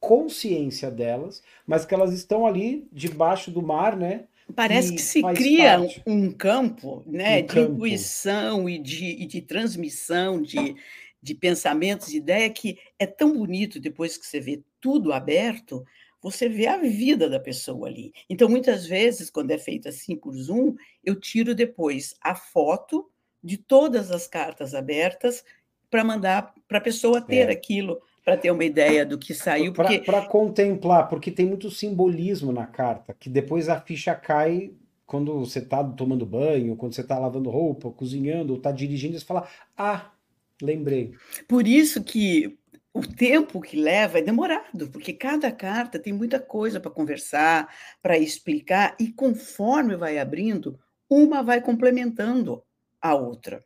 consciência 0.00 0.90
delas, 0.90 1.40
mas 1.64 1.84
que 1.84 1.94
elas 1.94 2.12
estão 2.12 2.44
ali 2.44 2.88
debaixo 2.92 3.52
do 3.52 3.62
mar, 3.62 3.96
né? 3.96 4.24
Parece 4.54 4.92
que 4.94 5.00
se 5.00 5.22
cria 5.34 5.78
parte. 5.78 6.02
um 6.06 6.30
campo 6.30 7.02
né, 7.06 7.38
um 7.38 7.46
de 7.46 7.54
campo. 7.54 7.72
intuição 7.72 8.68
e 8.68 8.78
de, 8.78 9.04
e 9.22 9.26
de 9.26 9.40
transmissão 9.40 10.42
de, 10.42 10.74
de 11.22 11.34
pensamentos, 11.34 12.08
de 12.08 12.16
ideia, 12.18 12.50
que 12.50 12.78
é 12.98 13.06
tão 13.06 13.36
bonito 13.36 13.80
depois 13.80 14.16
que 14.16 14.26
você 14.26 14.40
vê 14.40 14.62
tudo 14.80 15.12
aberto, 15.12 15.84
você 16.20 16.48
vê 16.48 16.66
a 16.66 16.76
vida 16.76 17.28
da 17.28 17.40
pessoa 17.40 17.88
ali. 17.88 18.12
Então, 18.28 18.48
muitas 18.48 18.86
vezes, 18.86 19.30
quando 19.30 19.50
é 19.50 19.58
feito 19.58 19.88
assim 19.88 20.16
por 20.16 20.34
Zoom, 20.34 20.76
eu 21.02 21.18
tiro 21.18 21.54
depois 21.54 22.14
a 22.20 22.34
foto 22.34 23.10
de 23.42 23.56
todas 23.56 24.10
as 24.10 24.28
cartas 24.28 24.74
abertas 24.74 25.44
para 25.90 26.04
mandar 26.04 26.54
para 26.68 26.78
a 26.78 26.82
pessoa 26.82 27.20
ter 27.20 27.48
é. 27.48 27.52
aquilo 27.52 28.00
para 28.24 28.36
ter 28.36 28.50
uma 28.50 28.64
ideia 28.64 29.04
do 29.04 29.18
que 29.18 29.34
saiu. 29.34 29.72
Porque... 29.72 29.98
Para 29.98 30.26
contemplar, 30.26 31.08
porque 31.08 31.30
tem 31.30 31.46
muito 31.46 31.70
simbolismo 31.70 32.52
na 32.52 32.66
carta, 32.66 33.14
que 33.18 33.28
depois 33.28 33.68
a 33.68 33.80
ficha 33.80 34.14
cai 34.14 34.72
quando 35.06 35.40
você 35.40 35.58
está 35.58 35.84
tomando 35.84 36.24
banho, 36.24 36.76
quando 36.76 36.94
você 36.94 37.02
está 37.02 37.18
lavando 37.18 37.50
roupa, 37.50 37.90
cozinhando, 37.90 38.52
ou 38.52 38.56
está 38.56 38.72
dirigindo, 38.72 39.18
você 39.18 39.24
fala, 39.24 39.46
ah, 39.76 40.10
lembrei. 40.60 41.12
Por 41.46 41.66
isso 41.66 42.02
que 42.02 42.58
o 42.94 43.06
tempo 43.06 43.60
que 43.60 43.76
leva 43.76 44.18
é 44.18 44.22
demorado, 44.22 44.88
porque 44.90 45.12
cada 45.12 45.50
carta 45.50 45.98
tem 45.98 46.12
muita 46.12 46.38
coisa 46.38 46.80
para 46.80 46.90
conversar, 46.90 47.68
para 48.00 48.18
explicar, 48.18 48.96
e 48.98 49.10
conforme 49.10 49.96
vai 49.96 50.18
abrindo, 50.18 50.78
uma 51.10 51.42
vai 51.42 51.60
complementando 51.60 52.62
a 53.00 53.14
outra. 53.14 53.62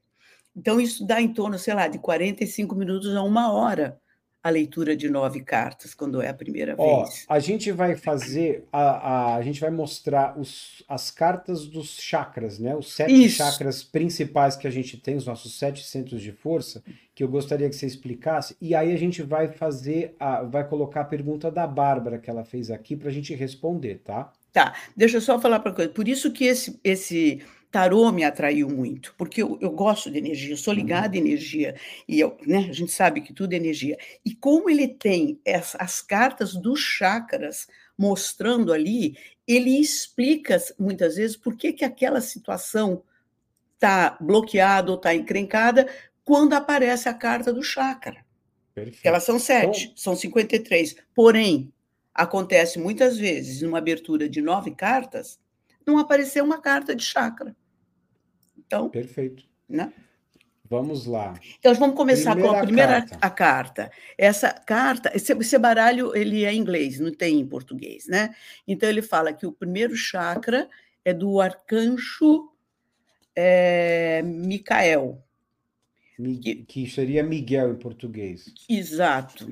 Então, 0.57 0.81
isso 0.81 1.07
dá 1.07 1.21
em 1.21 1.33
torno, 1.33 1.59
sei 1.59 1.75
lá, 1.75 1.87
de 1.87 1.99
45 1.99 2.75
minutos 2.75 3.15
a 3.15 3.23
uma 3.23 3.53
hora 3.53 4.01
a 4.47 4.51
leitura 4.51 4.97
de 4.97 5.11
nove 5.11 5.41
cartas 5.41 5.93
quando 5.93 6.23
é 6.23 6.29
a 6.29 6.35
primeira 6.35 6.77
Ó, 6.79 7.03
vez. 7.03 7.25
A 7.29 7.41
gente 7.41 7.73
vai 7.73 7.97
fazer, 7.97 8.65
a, 8.73 8.81
a, 8.81 9.35
a 9.35 9.43
gente 9.43 9.61
vai 9.61 9.71
mostrar 9.71 10.39
os, 10.39 10.85
as 10.89 11.11
cartas 11.11 11.67
dos 11.67 12.01
chakras, 12.01 12.61
né? 12.61 12.77
Os 12.77 12.95
sete 12.95 13.25
Isso. 13.25 13.39
chakras 13.39 13.83
principais 13.83 14.55
que 14.55 14.69
a 14.69 14.71
gente 14.71 14.99
tem, 14.99 15.17
os 15.17 15.27
nossos 15.27 15.59
sete 15.59 15.85
centros 15.85 16.23
de 16.23 16.31
força, 16.31 16.81
que 17.13 17.25
eu 17.25 17.29
gostaria 17.29 17.69
que 17.69 17.75
você 17.75 17.87
explicasse. 17.87 18.57
E 18.61 18.73
aí 18.73 18.93
a 18.93 18.97
gente 18.97 19.21
vai 19.21 19.49
fazer, 19.49 20.15
a, 20.21 20.45
vai 20.45 20.65
colocar 20.69 21.01
a 21.01 21.05
pergunta 21.05 21.51
da 21.51 21.67
Bárbara 21.67 22.17
que 22.17 22.31
ela 22.31 22.45
fez 22.45 22.71
aqui 22.71 22.95
para 22.95 23.09
a 23.09 23.13
gente 23.13 23.35
responder, 23.35 24.01
tá? 24.05 24.33
Tá. 24.53 24.75
Deixa 24.97 25.17
eu 25.17 25.21
só 25.21 25.41
falar 25.41 25.59
para 25.59 25.73
coisa. 25.73 25.91
Por 25.91 26.07
isso 26.07 26.31
que 26.31 26.45
esse, 26.45 26.79
esse 26.85 27.43
tarô 27.71 28.11
me 28.13 28.25
atraiu 28.25 28.69
muito, 28.69 29.15
porque 29.19 29.43
eu, 29.43 29.59
eu 29.61 29.71
gosto 29.71 30.11
de 30.11 30.19
energia, 30.19 30.53
eu 30.53 30.57
sou 30.57 30.73
uhum. 30.73 30.81
ligada 30.81 31.17
à 31.17 31.19
energia, 31.19 31.75
e 32.09 32.19
eu, 32.19 32.37
né, 32.47 32.67
a 32.69 32.73
gente 32.73 32.93
sabe 32.93 33.21
que 33.21 33.33
tudo 33.33 33.53
é 33.53 33.57
energia. 33.57 33.99
E 34.25 34.35
como 34.35 34.71
ele 34.71 34.89
tem 34.89 35.41
essa, 35.45 35.77
as 35.79 36.01
cartas 36.01 36.55
dos 36.55 36.81
chakras 36.81 37.67
mostrando 37.99 38.73
ali, 38.73 39.17
ele 39.47 39.81
explica 39.81 40.57
muitas 40.79 41.17
vezes 41.17 41.37
por 41.37 41.57
que, 41.57 41.73
que 41.73 41.85
aquela 41.85 42.21
situação 42.21 43.03
está 43.75 44.17
bloqueada 44.21 44.91
ou 44.91 44.97
está 44.97 45.15
encrencada 45.15 45.89
quando 46.25 46.55
aparece 46.55 47.09
a 47.09 47.15
carta 47.15 47.53
do 47.53 47.63
chakra. 47.63 48.25
Perfeito. 48.75 49.01
Elas 49.05 49.23
são 49.25 49.39
sete, 49.39 49.85
então... 49.85 49.97
são 49.97 50.17
53. 50.17 50.97
Porém, 51.15 51.73
acontece 52.13 52.79
muitas 52.79 53.17
vezes, 53.17 53.63
numa 53.63 53.79
abertura 53.79 54.29
de 54.29 54.43
nove 54.43 54.73
cartas, 54.73 55.39
não 55.87 55.99
apareceu 55.99 56.45
uma 56.45 56.61
carta 56.61 56.95
de 56.95 57.05
chakra. 57.05 57.57
Então, 58.59 58.89
perfeito. 58.89 59.45
Né? 59.69 59.93
Vamos 60.69 61.07
lá. 61.07 61.39
Então, 61.59 61.73
vamos 61.75 61.97
começar 61.97 62.33
primeira 62.33 62.55
com 62.55 62.59
a 62.59 62.65
primeira 62.65 63.01
carta. 63.03 63.19
a 63.21 63.31
carta. 63.31 63.93
Essa 64.19 64.53
carta, 64.53 65.13
esse, 65.15 65.33
esse, 65.33 65.59
baralho 65.59 66.15
ele 66.17 66.45
é 66.45 66.53
em 66.53 66.59
inglês, 66.59 66.99
não 66.99 67.13
tem 67.13 67.39
em 67.39 67.47
português, 67.47 68.07
né? 68.09 68.35
Então 68.67 68.89
ele 68.89 69.03
fala 69.03 69.33
que 69.33 69.47
o 69.47 69.53
primeiro 69.53 69.95
chakra 69.95 70.69
é 71.05 71.15
do 71.15 71.41
arcanjo 71.41 72.51
é, 73.35 74.23
Micael. 74.23 75.23
que, 76.43 76.57
que 76.65 76.91
seria 76.91 77.23
Miguel 77.23 77.71
em 77.71 77.77
português. 77.77 78.53
Exato. 78.69 79.47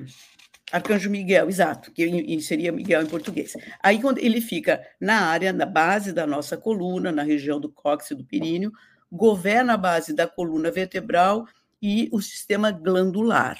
Arcanjo 0.75 1.09
Miguel, 1.09 1.47
exato, 1.47 1.89
que 1.89 2.41
seria 2.41 2.69
Miguel 2.69 3.01
em 3.01 3.05
português. 3.05 3.53
Aí, 3.81 4.01
quando 4.01 4.17
ele 4.17 4.41
fica 4.41 4.85
na 4.99 5.21
área, 5.21 5.53
na 5.53 5.65
base 5.65 6.11
da 6.11 6.27
nossa 6.27 6.57
coluna, 6.57 7.13
na 7.13 7.23
região 7.23 7.61
do 7.61 7.71
cóccix 7.71 8.17
do 8.17 8.25
períneo, 8.25 8.73
governa 9.09 9.75
a 9.75 9.77
base 9.77 10.13
da 10.13 10.27
coluna 10.27 10.69
vertebral 10.69 11.47
e 11.81 12.09
o 12.11 12.21
sistema 12.21 12.71
glandular. 12.71 13.57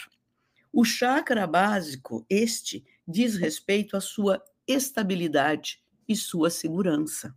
O 0.73 0.83
chakra 0.83 1.47
básico, 1.47 2.25
este, 2.29 2.83
diz 3.07 3.37
respeito 3.37 3.95
à 3.95 4.01
sua 4.01 4.43
estabilidade 4.67 5.81
e 6.09 6.17
sua 6.17 6.49
segurança. 6.49 7.33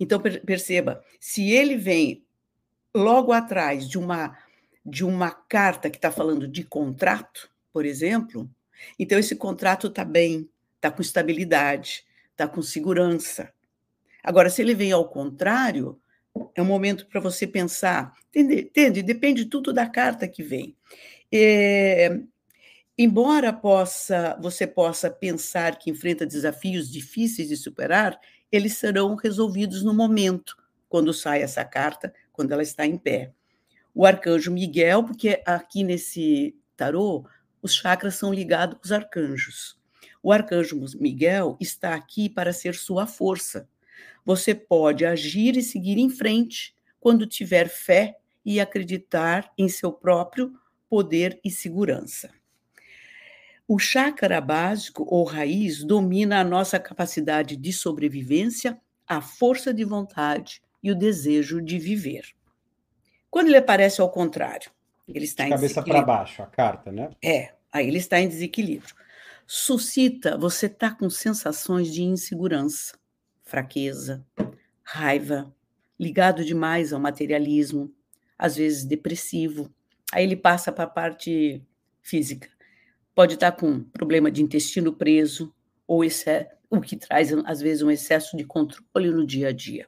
Então, 0.00 0.20
perceba, 0.20 1.00
se 1.20 1.48
ele 1.52 1.76
vem 1.76 2.26
logo 2.92 3.30
atrás 3.30 3.88
de 3.88 3.96
uma, 3.96 4.36
de 4.84 5.04
uma 5.04 5.30
carta 5.30 5.88
que 5.88 5.96
está 5.96 6.10
falando 6.10 6.48
de 6.48 6.64
contrato, 6.64 7.54
por 7.76 7.84
exemplo, 7.84 8.50
então 8.98 9.18
esse 9.18 9.36
contrato 9.36 9.88
está 9.88 10.02
bem, 10.02 10.48
está 10.76 10.90
com 10.90 11.02
estabilidade, 11.02 12.06
está 12.30 12.48
com 12.48 12.62
segurança. 12.62 13.52
Agora, 14.24 14.48
se 14.48 14.62
ele 14.62 14.74
vem 14.74 14.92
ao 14.92 15.06
contrário, 15.06 16.00
é 16.54 16.62
um 16.62 16.64
momento 16.64 17.06
para 17.06 17.20
você 17.20 17.46
pensar, 17.46 18.14
entende? 18.30 18.62
entende? 18.62 19.02
Depende 19.02 19.44
tudo 19.44 19.74
da 19.74 19.86
carta 19.86 20.26
que 20.26 20.42
vem. 20.42 20.74
É, 21.30 22.18
embora 22.96 23.52
possa, 23.52 24.38
você 24.40 24.66
possa 24.66 25.10
pensar 25.10 25.78
que 25.78 25.90
enfrenta 25.90 26.24
desafios 26.24 26.90
difíceis 26.90 27.48
de 27.48 27.58
superar, 27.58 28.18
eles 28.50 28.72
serão 28.78 29.16
resolvidos 29.16 29.82
no 29.82 29.92
momento, 29.92 30.56
quando 30.88 31.12
sai 31.12 31.42
essa 31.42 31.62
carta, 31.62 32.10
quando 32.32 32.52
ela 32.52 32.62
está 32.62 32.86
em 32.86 32.96
pé. 32.96 33.34
O 33.94 34.06
arcanjo 34.06 34.50
Miguel, 34.50 35.04
porque 35.04 35.42
aqui 35.44 35.84
nesse 35.84 36.56
tarô 36.74 37.26
os 37.62 37.74
chakras 37.74 38.14
são 38.14 38.32
ligados 38.32 38.76
aos 38.78 38.92
arcanjos. 38.92 39.78
O 40.22 40.32
arcanjo 40.32 40.78
Miguel 40.98 41.56
está 41.60 41.94
aqui 41.94 42.28
para 42.28 42.52
ser 42.52 42.74
sua 42.74 43.06
força. 43.06 43.68
Você 44.24 44.54
pode 44.54 45.04
agir 45.04 45.56
e 45.56 45.62
seguir 45.62 45.98
em 45.98 46.10
frente 46.10 46.74
quando 46.98 47.26
tiver 47.26 47.68
fé 47.68 48.16
e 48.44 48.60
acreditar 48.60 49.52
em 49.56 49.68
seu 49.68 49.92
próprio 49.92 50.52
poder 50.88 51.40
e 51.44 51.50
segurança. 51.50 52.30
O 53.68 53.78
chakra 53.78 54.40
básico 54.40 55.04
ou 55.08 55.24
raiz 55.24 55.82
domina 55.82 56.40
a 56.40 56.44
nossa 56.44 56.78
capacidade 56.78 57.56
de 57.56 57.72
sobrevivência, 57.72 58.80
a 59.06 59.20
força 59.20 59.74
de 59.74 59.84
vontade 59.84 60.62
e 60.82 60.90
o 60.90 60.94
desejo 60.94 61.60
de 61.60 61.78
viver. 61.78 62.26
Quando 63.28 63.48
ele 63.48 63.56
aparece 63.56 64.00
ao 64.00 64.10
contrário, 64.10 64.70
ele 65.08 65.24
está 65.24 65.44
de 65.44 65.50
cabeça 65.50 65.82
para 65.82 66.02
baixo, 66.02 66.42
a 66.42 66.46
carta, 66.46 66.90
né? 66.90 67.10
É, 67.22 67.52
aí 67.72 67.86
ele 67.86 67.98
está 67.98 68.20
em 68.20 68.28
desequilíbrio. 68.28 68.94
Suscita, 69.46 70.36
você 70.36 70.66
está 70.66 70.90
com 70.90 71.08
sensações 71.08 71.92
de 71.92 72.02
insegurança, 72.02 72.98
fraqueza, 73.44 74.24
raiva, 74.82 75.54
ligado 75.98 76.44
demais 76.44 76.92
ao 76.92 77.00
materialismo, 77.00 77.92
às 78.36 78.56
vezes 78.56 78.84
depressivo. 78.84 79.72
Aí 80.12 80.24
ele 80.24 80.36
passa 80.36 80.72
para 80.72 80.84
a 80.84 80.88
parte 80.88 81.62
física. 82.02 82.48
Pode 83.14 83.34
estar 83.34 83.52
tá 83.52 83.58
com 83.58 83.82
problema 83.82 84.30
de 84.30 84.42
intestino 84.42 84.92
preso, 84.92 85.54
ou 85.86 86.02
o 86.68 86.80
que 86.80 86.96
traz, 86.96 87.32
às 87.44 87.60
vezes, 87.60 87.82
um 87.82 87.90
excesso 87.90 88.36
de 88.36 88.44
controle 88.44 89.10
no 89.10 89.24
dia 89.24 89.48
a 89.48 89.52
dia. 89.52 89.86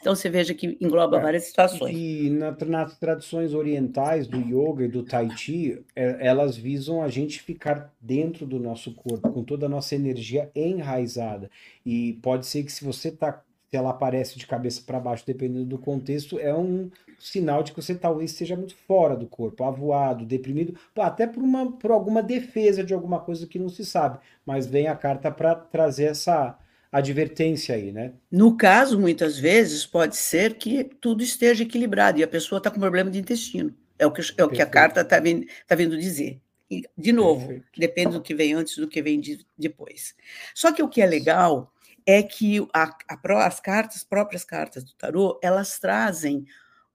Então 0.00 0.14
você 0.14 0.30
veja 0.30 0.54
que 0.54 0.78
engloba 0.80 1.18
é, 1.18 1.20
várias 1.20 1.44
situações. 1.44 1.94
E 1.96 2.30
na, 2.30 2.56
nas 2.66 2.98
tradições 2.98 3.52
orientais 3.52 4.26
do 4.26 4.38
yoga 4.38 4.84
e 4.84 4.88
do 4.88 5.02
tai 5.02 5.28
chi, 5.36 5.84
é, 5.94 6.26
elas 6.26 6.56
visam 6.56 7.02
a 7.02 7.08
gente 7.08 7.42
ficar 7.42 7.92
dentro 8.00 8.46
do 8.46 8.58
nosso 8.58 8.94
corpo, 8.94 9.30
com 9.30 9.44
toda 9.44 9.66
a 9.66 9.68
nossa 9.68 9.94
energia 9.94 10.50
enraizada. 10.54 11.50
E 11.84 12.14
pode 12.22 12.46
ser 12.46 12.64
que 12.64 12.72
se 12.72 12.82
você 12.84 13.08
está 13.08 13.42
se 13.70 13.76
ela 13.76 13.90
aparece 13.90 14.36
de 14.36 14.48
cabeça 14.48 14.82
para 14.84 14.98
baixo, 14.98 15.22
dependendo 15.24 15.64
do 15.64 15.78
contexto, 15.78 16.40
é 16.40 16.52
um 16.52 16.90
sinal 17.20 17.62
de 17.62 17.70
que 17.70 17.80
você 17.80 17.94
talvez 17.94 18.32
esteja 18.32 18.56
muito 18.56 18.74
fora 18.74 19.16
do 19.16 19.28
corpo, 19.28 19.62
avoado, 19.62 20.24
deprimido, 20.24 20.76
até 20.96 21.24
por, 21.24 21.40
uma, 21.40 21.70
por 21.70 21.92
alguma 21.92 22.20
defesa 22.20 22.82
de 22.82 22.92
alguma 22.92 23.20
coisa 23.20 23.46
que 23.46 23.60
não 23.60 23.68
se 23.68 23.84
sabe. 23.84 24.18
Mas 24.44 24.66
vem 24.66 24.88
a 24.88 24.96
carta 24.96 25.30
para 25.30 25.54
trazer 25.54 26.06
essa 26.06 26.58
advertência 26.90 27.74
aí, 27.74 27.92
né? 27.92 28.12
No 28.30 28.56
caso, 28.56 28.98
muitas 28.98 29.38
vezes, 29.38 29.86
pode 29.86 30.16
ser 30.16 30.54
que 30.54 30.84
tudo 30.84 31.22
esteja 31.22 31.62
equilibrado 31.62 32.18
e 32.18 32.22
a 32.22 32.28
pessoa 32.28 32.58
está 32.58 32.70
com 32.70 32.80
problema 32.80 33.10
de 33.10 33.18
intestino. 33.18 33.74
É 33.98 34.06
o 34.06 34.10
que, 34.10 34.22
é 34.36 34.44
o 34.44 34.48
que 34.48 34.62
a 34.62 34.66
carta 34.66 35.02
está 35.02 35.20
vindo, 35.20 35.46
tá 35.66 35.74
vindo 35.74 35.96
dizer. 35.96 36.40
E, 36.70 36.84
de 36.96 37.12
novo, 37.12 37.48
Perfeito. 37.48 37.80
depende 37.80 38.12
do 38.12 38.22
que 38.22 38.34
vem 38.34 38.54
antes 38.54 38.76
do 38.76 38.88
que 38.88 39.02
vem 39.02 39.20
de, 39.20 39.44
depois. 39.58 40.14
Só 40.54 40.72
que 40.72 40.82
o 40.82 40.88
que 40.88 41.02
é 41.02 41.06
legal 41.06 41.72
é 42.06 42.22
que 42.22 42.66
a, 42.72 42.96
a, 43.08 43.46
as 43.46 43.60
cartas, 43.60 44.02
próprias 44.02 44.44
cartas 44.44 44.84
do 44.84 44.92
tarô, 44.94 45.38
elas 45.42 45.78
trazem 45.78 46.46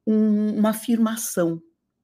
um, 0.06 0.58
uma 0.58 0.70
afirmação. 0.72 1.62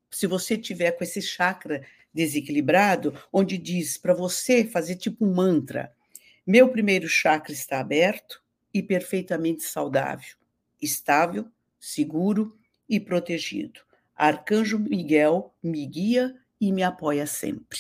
Se 0.10 0.28
você 0.28 0.58
tiver 0.58 0.92
com 0.92 1.04
esse 1.04 1.22
chakra 1.22 1.82
desequilibrado, 2.14 3.14
onde 3.32 3.58
diz 3.58 3.98
para 3.98 4.14
você 4.14 4.66
fazer 4.66 4.96
tipo 4.96 5.26
um 5.26 5.34
mantra: 5.34 5.92
meu 6.46 6.70
primeiro 6.70 7.08
chakra 7.08 7.54
está 7.54 7.80
aberto 7.80 8.42
e 8.74 8.82
perfeitamente 8.82 9.64
saudável, 9.64 10.36
estável, 10.82 11.46
seguro 11.80 12.58
e 12.90 13.00
protegido. 13.00 13.82
Arcanjo 14.16 14.80
Miguel 14.80 15.54
me 15.62 15.86
guia 15.86 16.36
e 16.60 16.72
me 16.72 16.84
apoia 16.84 17.26
sempre. 17.26 17.80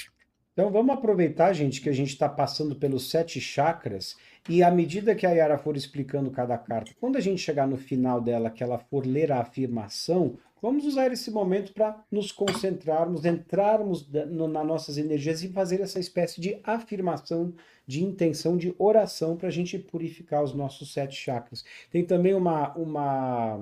Então 0.53 0.69
vamos 0.69 0.93
aproveitar, 0.93 1.53
gente, 1.53 1.81
que 1.81 1.89
a 1.89 1.93
gente 1.93 2.09
está 2.09 2.27
passando 2.27 2.75
pelos 2.75 3.09
sete 3.09 3.39
chakras 3.39 4.17
e 4.49 4.61
à 4.61 4.69
medida 4.69 5.15
que 5.15 5.25
a 5.25 5.31
Yara 5.31 5.57
for 5.57 5.77
explicando 5.77 6.29
cada 6.29 6.57
carta, 6.57 6.91
quando 6.99 7.15
a 7.15 7.21
gente 7.21 7.41
chegar 7.41 7.67
no 7.67 7.77
final 7.77 8.19
dela, 8.19 8.49
que 8.49 8.63
ela 8.63 8.77
for 8.77 9.05
ler 9.05 9.31
a 9.31 9.39
afirmação, 9.39 10.37
vamos 10.61 10.85
usar 10.85 11.11
esse 11.11 11.31
momento 11.31 11.73
para 11.73 12.03
nos 12.11 12.31
concentrarmos, 12.31 13.25
entrarmos 13.25 14.07
nas 14.09 14.65
nossas 14.65 14.97
energias 14.97 15.41
e 15.43 15.49
fazer 15.49 15.81
essa 15.81 15.99
espécie 15.99 16.39
de 16.39 16.59
afirmação, 16.63 17.53
de 17.87 18.03
intenção, 18.03 18.55
de 18.55 18.75
oração 18.77 19.35
para 19.35 19.47
a 19.47 19.51
gente 19.51 19.79
purificar 19.79 20.43
os 20.43 20.53
nossos 20.53 20.93
sete 20.93 21.15
chakras. 21.15 21.65
Tem 21.89 22.05
também 22.05 22.33
uma, 22.33 22.73
uma, 22.75 23.59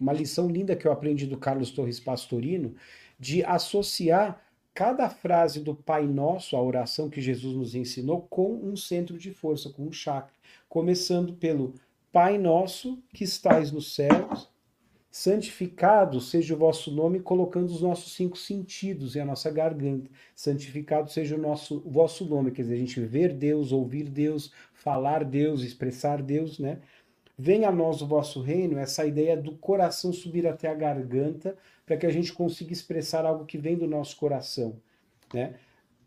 uma 0.00 0.12
lição 0.12 0.48
linda 0.48 0.74
que 0.74 0.86
eu 0.86 0.92
aprendi 0.92 1.26
do 1.26 1.38
Carlos 1.38 1.70
Torres 1.70 2.00
Pastorino, 2.00 2.74
de 3.18 3.44
associar 3.44 4.42
cada 4.74 5.08
frase 5.08 5.60
do 5.60 5.72
Pai 5.72 6.04
Nosso, 6.04 6.56
a 6.56 6.62
oração 6.62 7.08
que 7.08 7.20
Jesus 7.20 7.54
nos 7.54 7.74
ensinou, 7.76 8.22
com 8.22 8.52
um 8.54 8.76
centro 8.76 9.16
de 9.16 9.30
força, 9.30 9.70
com 9.70 9.84
um 9.84 9.92
chakra. 9.92 10.34
Começando 10.68 11.34
pelo 11.34 11.74
Pai 12.12 12.36
Nosso 12.38 13.00
que 13.12 13.22
estais 13.22 13.70
nos 13.70 13.94
céus, 13.94 14.52
santificado 15.14 16.20
seja 16.20 16.54
o 16.54 16.58
vosso 16.58 16.90
nome, 16.90 17.20
colocando 17.20 17.70
os 17.70 17.80
nossos 17.80 18.14
cinco 18.14 18.36
sentidos 18.36 19.14
e 19.14 19.20
a 19.20 19.24
nossa 19.24 19.48
garganta. 19.48 20.10
Santificado 20.34 21.08
seja 21.08 21.36
o 21.36 21.38
nosso 21.38 21.80
o 21.86 21.88
vosso 21.88 22.24
nome, 22.24 22.50
quer 22.50 22.62
dizer, 22.62 22.74
a 22.74 22.78
gente 22.78 23.00
ver 23.00 23.32
Deus, 23.32 23.70
ouvir 23.70 24.08
Deus, 24.08 24.52
falar 24.72 25.22
Deus, 25.24 25.62
expressar 25.62 26.20
Deus, 26.20 26.58
né? 26.58 26.80
Venha 27.38 27.68
a 27.68 27.72
nós 27.72 28.02
o 28.02 28.08
vosso 28.08 28.40
reino, 28.40 28.76
essa 28.76 29.06
ideia 29.06 29.36
do 29.36 29.56
coração 29.56 30.12
subir 30.12 30.48
até 30.48 30.66
a 30.66 30.74
garganta, 30.74 31.56
para 31.86 31.96
que 31.96 32.06
a 32.06 32.10
gente 32.10 32.32
consiga 32.32 32.72
expressar 32.72 33.24
algo 33.24 33.46
que 33.46 33.56
vem 33.56 33.76
do 33.76 33.86
nosso 33.86 34.16
coração, 34.16 34.80
né? 35.32 35.54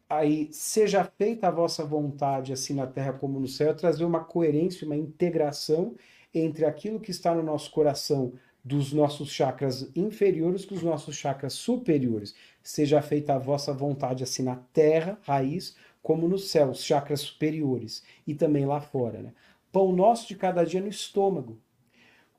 Aí, 0.09 0.49
seja 0.51 1.05
feita 1.17 1.47
a 1.47 1.51
vossa 1.51 1.85
vontade, 1.85 2.51
assim 2.51 2.73
na 2.73 2.85
terra 2.87 3.13
como 3.13 3.39
no 3.39 3.47
céu, 3.47 3.73
trazer 3.73 4.03
uma 4.03 4.21
coerência, 4.21 4.85
uma 4.85 4.97
integração 4.97 5.95
entre 6.33 6.65
aquilo 6.65 6.99
que 6.99 7.11
está 7.11 7.33
no 7.33 7.41
nosso 7.41 7.71
coração 7.71 8.33
dos 8.67 8.91
nossos 8.91 9.29
chakras 9.29 9.89
inferiores 9.95 10.65
com 10.65 10.75
os 10.75 10.83
nossos 10.83 11.15
chakras 11.15 11.53
superiores. 11.53 12.35
Seja 12.61 13.01
feita 13.01 13.33
a 13.33 13.39
vossa 13.39 13.73
vontade, 13.73 14.23
assim 14.23 14.43
na 14.43 14.57
terra, 14.57 15.17
raiz, 15.23 15.77
como 16.03 16.27
no 16.27 16.37
céu, 16.37 16.71
os 16.71 16.83
chakras 16.83 17.21
superiores, 17.21 18.03
e 18.25 18.35
também 18.35 18.65
lá 18.65 18.81
fora, 18.81 19.21
né? 19.21 19.33
Pão 19.71 19.93
nosso 19.93 20.27
de 20.27 20.35
cada 20.35 20.65
dia 20.65 20.81
no 20.81 20.89
estômago. 20.89 21.53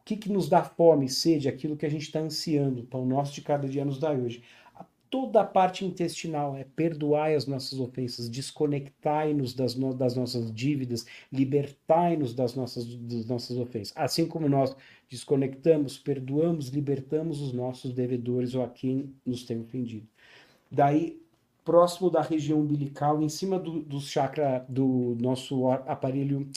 O 0.01 0.05
que, 0.05 0.17
que 0.17 0.31
nos 0.31 0.51
dá 0.51 0.63
fome 0.63 1.07
e 1.07 1.09
sede? 1.09 1.49
Aquilo 1.49 1.77
que 1.77 1.87
a 1.87 1.91
gente 1.91 2.03
está 2.03 2.21
ansiando. 2.21 2.85
Pão 2.85 3.07
nosso 3.07 3.35
de 3.35 3.41
cada 3.41 3.67
dia 3.67 3.85
nos 3.85 3.99
dá 3.99 4.11
hoje. 4.11 4.43
Toda 5.11 5.41
a 5.41 5.45
parte 5.45 5.85
intestinal 5.85 6.57
é 6.57 6.65
perdoai 6.65 7.35
as 7.35 7.47
nossas 7.47 7.81
ofensas, 7.81 8.29
desconectai-nos 8.29 9.55
das, 9.55 9.75
no, 9.75 9.95
das 9.95 10.15
nossas 10.15 10.53
dívidas, 10.53 11.07
libertai-nos 11.33 12.35
das 12.35 12.55
nossas, 12.55 12.85
das 12.85 13.25
nossas 13.25 13.57
ofensas. 13.57 13.95
Assim 13.97 14.27
como 14.27 14.49
nós 14.49 14.77
desconectamos, 15.09 15.99
perdoamos, 15.99 16.69
libertamos 16.69 17.41
os 17.41 17.53
nossos 17.53 17.93
devedores 17.93 18.55
ou 18.55 18.63
a 18.63 18.69
quem 18.69 19.15
nos 19.25 19.45
tem 19.45 19.59
ofendido. 19.61 20.07
Daí, 20.71 21.19
próximo 21.65 22.11
da 22.11 22.21
região 22.21 22.61
umbilical, 22.61 23.23
em 23.23 23.29
cima 23.29 23.59
do, 23.59 23.81
do 23.81 24.01
chakra 24.01 24.65
do 24.69 25.17
nosso 25.21 25.71
aparelho 25.71 26.51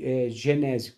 é, 0.00 0.28
genésico. 0.30 0.97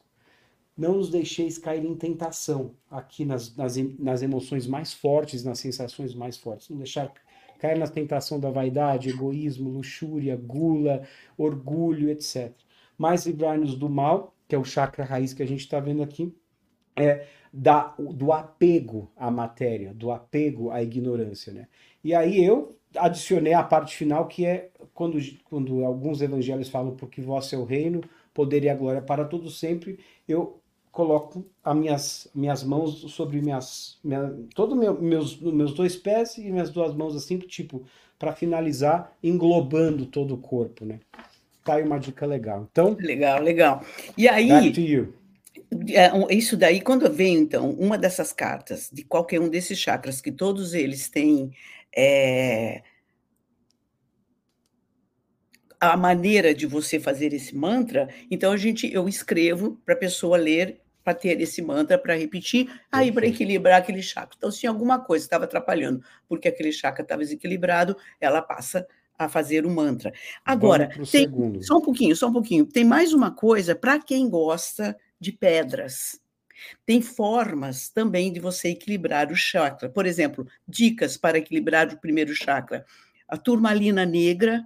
Não 0.77 0.95
nos 0.95 1.11
deixeis 1.11 1.59
cair 1.59 1.85
em 1.85 1.95
tentação, 1.95 2.75
aqui 2.91 3.25
nas, 3.25 3.55
nas, 3.55 3.77
nas 3.99 4.23
emoções 4.23 4.67
mais 4.67 4.93
fortes, 4.93 5.45
nas 5.45 5.59
sensações 5.59 6.15
mais 6.15 6.37
fortes. 6.37 6.69
Não 6.71 6.79
deixar 6.79 7.13
cair 7.59 7.79
na 7.79 7.87
tentação 7.87 8.41
da 8.41 8.51
vaidade, 8.51 9.11
egoísmo, 9.11 9.69
luxúria, 9.69 10.37
gula, 10.37 11.03
orgulho, 11.37 12.09
etc. 12.09 12.53
Mas 12.97 13.27
livrar-nos 13.27 13.75
do 13.75 13.89
mal, 13.89 14.35
que 14.49 14.55
é 14.55 14.59
o 14.59 14.65
chakra 14.65 15.05
raiz 15.05 15.35
que 15.35 15.43
a 15.43 15.47
gente 15.47 15.61
está 15.61 15.79
vendo 15.79 16.03
aqui, 16.03 16.35
é 16.97 17.27
da, 17.53 17.95
do 17.99 18.33
apego 18.33 19.11
à 19.17 19.31
matéria, 19.31 19.93
do 19.93 20.11
apego 20.11 20.71
à 20.71 20.83
ignorância. 20.83 21.53
Né? 21.53 21.69
E 22.03 22.15
aí 22.15 22.43
eu 22.43 22.77
adicionei 22.97 23.53
a 23.55 23.63
parte 23.63 23.97
final, 23.97 24.27
que 24.27 24.45
é 24.45 24.71
quando, 24.95 25.19
quando 25.45 25.85
alguns 25.85 26.21
evangelhos 26.21 26.69
falam 26.69 26.97
porque 26.97 27.21
vosso 27.21 27.55
é 27.55 27.59
o 27.59 27.65
reino, 27.65 28.01
poder 28.33 28.65
e 28.65 28.69
a 28.69 28.75
glória 28.75 29.03
para 29.03 29.25
todo 29.25 29.51
sempre, 29.51 29.99
eu 30.27 30.60
coloco 30.91 31.47
as 31.63 31.77
minhas, 31.77 32.29
minhas 32.35 32.65
mãos 32.65 33.13
sobre 33.13 33.41
minhas, 33.41 33.99
minha, 34.03 34.35
todo 34.55 34.75
meu, 34.75 35.01
meus, 35.01 35.39
meus 35.41 35.73
dois 35.73 35.97
pés 35.97 36.37
e 36.37 36.51
minhas 36.51 36.71
duas 36.71 36.95
mãos 36.95 37.15
assim, 37.15 37.39
tipo, 37.39 37.85
para 38.19 38.33
finalizar, 38.33 39.13
englobando 39.23 40.07
todo 40.07 40.35
o 40.35 40.39
corpo, 40.39 40.85
né? 40.85 41.01
Tá 41.65 41.75
aí 41.75 41.83
uma 41.83 41.99
dica 41.99 42.27
legal. 42.27 42.67
Então, 42.71 42.97
legal, 42.99 43.41
legal. 43.43 43.85
E 44.17 44.29
aí. 44.29 44.51
É, 45.93 46.35
isso 46.35 46.57
daí, 46.57 46.81
quando 46.81 47.09
vem, 47.13 47.37
então, 47.37 47.71
uma 47.71 47.97
dessas 47.97 48.33
cartas, 48.33 48.91
de 48.93 49.05
qualquer 49.05 49.41
um 49.41 49.49
desses 49.49 49.79
chakras, 49.79 50.21
que 50.21 50.33
todos 50.33 50.75
eles 50.75 51.09
têm 51.09 51.53
é, 51.97 52.83
a 55.81 55.97
maneira 55.97 56.55
de 56.55 56.67
você 56.67 57.01
fazer 57.01 57.33
esse 57.33 57.57
mantra, 57.57 58.09
então 58.31 58.53
a 58.53 58.57
gente 58.57 58.93
eu 58.93 59.09
escrevo 59.09 59.81
para 59.85 59.95
a 59.95 59.99
pessoa 59.99 60.37
ler 60.37 60.81
para 61.03 61.15
ter 61.15 61.41
esse 61.41 61.63
mantra 61.63 61.99
para 61.99 62.15
repetir, 62.15 62.71
aí 62.93 63.11
para 63.11 63.27
equilibrar 63.27 63.79
aquele 63.79 64.03
chakra. 64.03 64.37
Então, 64.37 64.51
se 64.51 64.67
alguma 64.67 64.99
coisa 64.99 65.25
estava 65.25 65.45
atrapalhando, 65.45 66.05
porque 66.29 66.47
aquele 66.49 66.71
chakra 66.71 67.03
estava 67.03 67.23
desequilibrado, 67.23 67.97
ela 68.21 68.43
passa 68.43 68.87
a 69.19 69.29
fazer 69.29 69.65
o 69.67 69.71
mantra. 69.71 70.13
Agora, 70.45 70.91
tem, 71.11 71.29
só 71.63 71.79
um 71.79 71.81
pouquinho, 71.81 72.15
só 72.15 72.29
um 72.29 72.33
pouquinho. 72.33 72.67
Tem 72.67 72.85
mais 72.85 73.13
uma 73.15 73.31
coisa 73.31 73.75
para 73.75 73.99
quem 73.99 74.29
gosta 74.29 74.97
de 75.19 75.33
pedras. 75.33 76.21
Tem 76.85 77.01
formas 77.01 77.89
também 77.89 78.33
de 78.33 78.41
você 78.41 78.69
equilibrar 78.69 79.31
o 79.33 79.37
chakra. 79.37 79.89
Por 79.89 80.07
exemplo, 80.07 80.47
dicas 80.69 81.17
para 81.17 81.39
equilibrar 81.39 81.89
o 81.89 81.99
primeiro 81.99 82.35
chakra. 82.35 82.85
A 83.27 83.37
turmalina 83.37 84.05
negra 84.05 84.63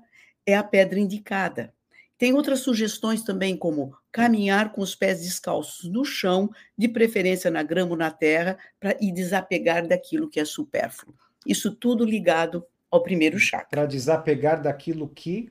é 0.46 0.57
a 0.57 0.62
pedra 0.62 0.98
indicada. 0.98 1.72
Tem 2.16 2.33
outras 2.33 2.61
sugestões 2.61 3.22
também, 3.22 3.57
como 3.57 3.96
caminhar 4.12 4.72
com 4.72 4.80
os 4.80 4.94
pés 4.94 5.20
descalços 5.20 5.90
no 5.90 6.04
chão, 6.04 6.48
de 6.78 6.88
preferência 6.88 7.50
na 7.50 7.62
grama 7.62 7.92
ou 7.92 7.96
na 7.96 8.11
terra, 8.11 8.57
para 8.78 8.96
e 9.00 9.11
desapegar 9.11 9.87
daquilo 9.87 10.28
que 10.28 10.38
é 10.38 10.44
supérfluo. 10.44 11.14
Isso 11.44 11.74
tudo 11.74 12.04
ligado 12.04 12.64
ao 12.90 13.02
primeiro 13.02 13.38
chakra. 13.38 13.68
Para 13.70 13.87
desapegar 13.87 14.62
daquilo 14.62 15.09
que. 15.09 15.50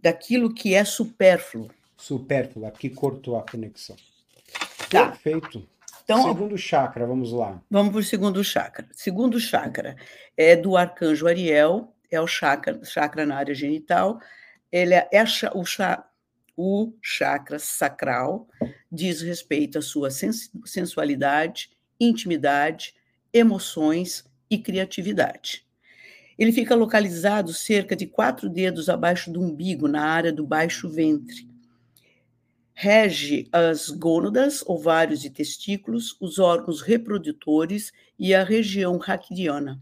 Daquilo 0.00 0.52
que 0.52 0.74
é 0.74 0.84
supérfluo. 0.84 1.70
Supérfluo, 1.96 2.66
aqui 2.66 2.90
cortou 2.90 3.38
a 3.38 3.42
conexão. 3.42 3.96
Tá. 4.90 5.08
Perfeito. 5.08 5.66
Então, 6.04 6.24
segundo 6.24 6.58
chakra, 6.58 7.06
vamos 7.06 7.32
lá. 7.32 7.62
Vamos 7.70 7.92
para 7.92 8.00
o 8.00 8.04
segundo 8.04 8.44
chakra. 8.44 8.86
Segundo 8.92 9.38
chakra 9.38 9.96
é 10.36 10.56
do 10.56 10.76
arcanjo 10.76 11.26
Ariel, 11.26 11.91
é 12.14 12.20
o 12.20 12.26
chakra, 12.26 12.84
chakra 12.84 13.24
na 13.24 13.36
área 13.36 13.54
genital, 13.54 14.20
ele 14.70 14.94
é, 14.94 15.08
é 15.12 15.24
o, 15.54 15.64
o 16.56 16.92
chakra 17.02 17.58
sacral, 17.58 18.48
diz 18.90 19.22
respeito 19.22 19.78
à 19.78 19.82
sua 19.82 20.08
sensualidade, 20.10 21.70
intimidade, 21.98 22.94
emoções 23.32 24.24
e 24.50 24.58
criatividade. 24.58 25.66
Ele 26.38 26.52
fica 26.52 26.74
localizado 26.74 27.52
cerca 27.52 27.94
de 27.94 28.06
quatro 28.06 28.48
dedos 28.48 28.88
abaixo 28.88 29.30
do 29.30 29.40
umbigo, 29.40 29.86
na 29.86 30.04
área 30.04 30.32
do 30.32 30.46
baixo 30.46 30.88
ventre. 30.88 31.48
Rege 32.74 33.48
as 33.52 33.90
gônadas, 33.90 34.64
ovários 34.66 35.24
e 35.24 35.30
testículos, 35.30 36.16
os 36.20 36.38
órgãos 36.38 36.80
reprodutores 36.80 37.92
e 38.18 38.34
a 38.34 38.42
região 38.42 38.96
raquidiana 38.96 39.80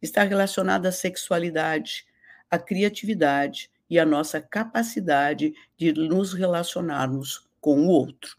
está 0.00 0.22
relacionada 0.22 0.88
à 0.88 0.92
sexualidade, 0.92 2.06
à 2.50 2.58
criatividade 2.58 3.70
e 3.88 3.98
à 3.98 4.06
nossa 4.06 4.40
capacidade 4.40 5.54
de 5.76 5.92
nos 5.92 6.32
relacionarmos 6.32 7.48
com 7.60 7.80
o 7.80 7.88
outro. 7.88 8.36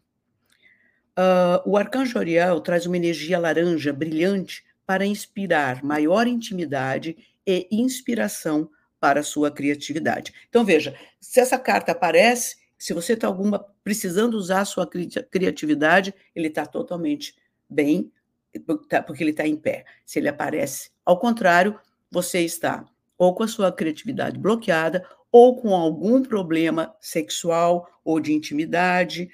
Uh, 1.11 1.69
o 1.69 1.77
arcanjo 1.77 2.17
Ariel 2.17 2.61
traz 2.61 2.85
uma 2.85 2.97
energia 2.97 3.37
laranja 3.37 3.91
brilhante 3.91 4.63
para 4.85 5.05
inspirar 5.05 5.83
maior 5.83 6.25
intimidade 6.25 7.17
e 7.45 7.67
inspiração 7.71 8.69
para 8.99 9.19
a 9.19 9.23
sua 9.23 9.51
criatividade. 9.51 10.33
Então, 10.47 10.63
veja, 10.63 10.95
se 11.19 11.39
essa 11.39 11.57
carta 11.57 11.91
aparece, 11.91 12.57
se 12.77 12.93
você 12.93 13.13
está 13.13 13.27
alguma 13.27 13.65
precisando 13.83 14.35
usar 14.35 14.61
a 14.61 14.65
sua 14.65 14.87
criatividade, 14.87 16.13
ele 16.35 16.47
está 16.47 16.65
totalmente 16.65 17.35
bem, 17.69 18.11
porque 18.59 19.23
ele 19.23 19.31
está 19.31 19.47
em 19.47 19.55
pé. 19.55 19.85
Se 20.05 20.19
ele 20.19 20.27
aparece 20.27 20.91
ao 21.05 21.19
contrário, 21.19 21.79
você 22.11 22.41
está 22.41 22.85
ou 23.21 23.35
com 23.35 23.43
a 23.43 23.47
sua 23.47 23.71
criatividade 23.71 24.39
bloqueada, 24.39 25.07
ou 25.31 25.55
com 25.55 25.75
algum 25.75 26.23
problema 26.23 26.91
sexual 26.99 27.87
ou 28.03 28.19
de 28.19 28.33
intimidade. 28.33 29.29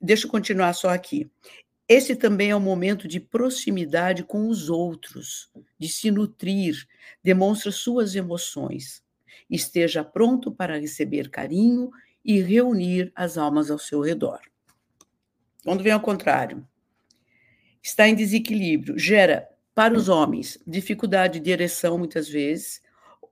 Deixa 0.00 0.26
eu 0.26 0.30
continuar 0.30 0.72
só 0.72 0.88
aqui. 0.88 1.30
Esse 1.86 2.16
também 2.16 2.48
é 2.48 2.56
um 2.56 2.60
momento 2.60 3.06
de 3.06 3.20
proximidade 3.20 4.24
com 4.24 4.48
os 4.48 4.70
outros, 4.70 5.50
de 5.78 5.86
se 5.86 6.10
nutrir, 6.10 6.88
demonstra 7.22 7.70
suas 7.70 8.14
emoções. 8.14 9.02
Esteja 9.50 10.02
pronto 10.02 10.50
para 10.50 10.80
receber 10.80 11.28
carinho 11.28 11.90
e 12.24 12.40
reunir 12.40 13.12
as 13.14 13.36
almas 13.36 13.70
ao 13.70 13.78
seu 13.78 14.00
redor. 14.00 14.40
Quando 15.62 15.82
vem 15.82 15.92
ao 15.92 16.00
contrário, 16.00 16.66
está 17.82 18.08
em 18.08 18.14
desequilíbrio, 18.14 18.98
gera 18.98 19.48
para 19.74 19.94
os 19.94 20.08
homens 20.08 20.58
dificuldade 20.66 21.40
de 21.40 21.50
ereção 21.50 21.96
muitas 21.98 22.28
vezes, 22.28 22.82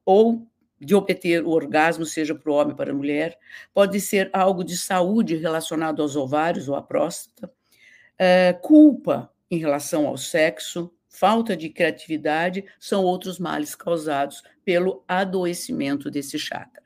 ou 0.05 0.47
de 0.81 0.95
obter 0.95 1.45
o 1.45 1.51
orgasmo, 1.51 2.05
seja 2.05 2.35
para 2.35 2.51
o 2.51 2.55
homem 2.55 2.71
ou 2.71 2.77
para 2.77 2.93
a 2.93 2.95
mulher, 2.95 3.39
pode 3.75 4.01
ser 4.01 4.31
algo 4.33 4.63
de 4.63 4.77
saúde 4.77 5.37
relacionado 5.37 6.01
aos 6.01 6.15
ovários 6.15 6.69
ou 6.69 6.77
à 6.77 6.83
próstata, 6.83 7.51
é, 8.17 8.53
culpa 8.53 9.31
em 9.51 9.59
relação 9.59 10.07
ao 10.07 10.17
sexo, 10.17 10.93
falta 11.09 11.57
de 11.57 11.69
criatividade 11.69 12.65
são 12.79 13.03
outros 13.03 13.39
males 13.39 13.75
causados 13.75 14.43
pelo 14.65 15.03
adoecimento 15.09 16.11
desse 16.11 16.39
chakra. 16.39 16.83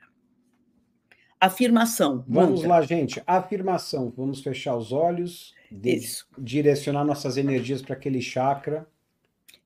Afirmação. 1.39 2.23
Vamos 2.27 2.63
lá, 2.63 2.81
gente. 2.81 3.21
Afirmação. 3.27 4.13
Vamos 4.15 4.41
fechar 4.41 4.77
os 4.77 4.93
olhos, 4.93 5.53
Isso. 5.83 6.27
direcionar 6.37 7.03
nossas 7.03 7.37
energias 7.37 7.81
para 7.81 7.95
aquele 7.95 8.21
chakra. 8.21 8.87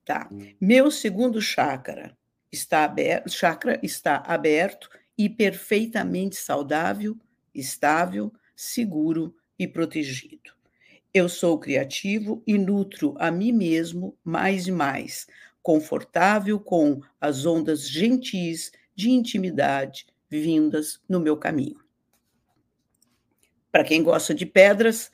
Tá. 0.04 0.28
Meu 0.60 0.90
segundo 0.90 1.40
chakra 1.40 2.16
está 2.50 2.84
aberto, 2.84 3.30
chakra 3.30 3.78
está 3.82 4.16
aberto 4.26 4.88
e 5.16 5.28
perfeitamente 5.28 6.36
saudável, 6.36 7.16
estável, 7.54 8.32
seguro 8.56 9.34
e 9.58 9.66
protegido. 9.66 10.52
Eu 11.12 11.28
sou 11.28 11.58
criativo 11.58 12.42
e 12.46 12.56
nutro 12.56 13.14
a 13.18 13.30
mim 13.30 13.52
mesmo 13.52 14.16
mais 14.22 14.66
e 14.66 14.72
mais, 14.72 15.26
confortável 15.62 16.58
com 16.58 17.02
as 17.20 17.44
ondas 17.44 17.88
gentis 17.88 18.72
de 18.94 19.10
intimidade 19.10 20.06
vindas 20.30 21.00
no 21.08 21.20
meu 21.20 21.36
caminho. 21.36 21.80
Para 23.70 23.84
quem 23.84 24.02
gosta 24.02 24.34
de 24.34 24.46
pedras, 24.46 25.10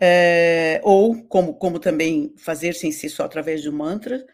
é, 0.00 0.80
ou 0.84 1.22
como, 1.24 1.54
como 1.54 1.78
também 1.78 2.32
fazer 2.36 2.74
sem 2.74 2.92
ser 2.92 3.08
só 3.08 3.24
através 3.24 3.64
do 3.64 3.72
mantra, 3.72 4.24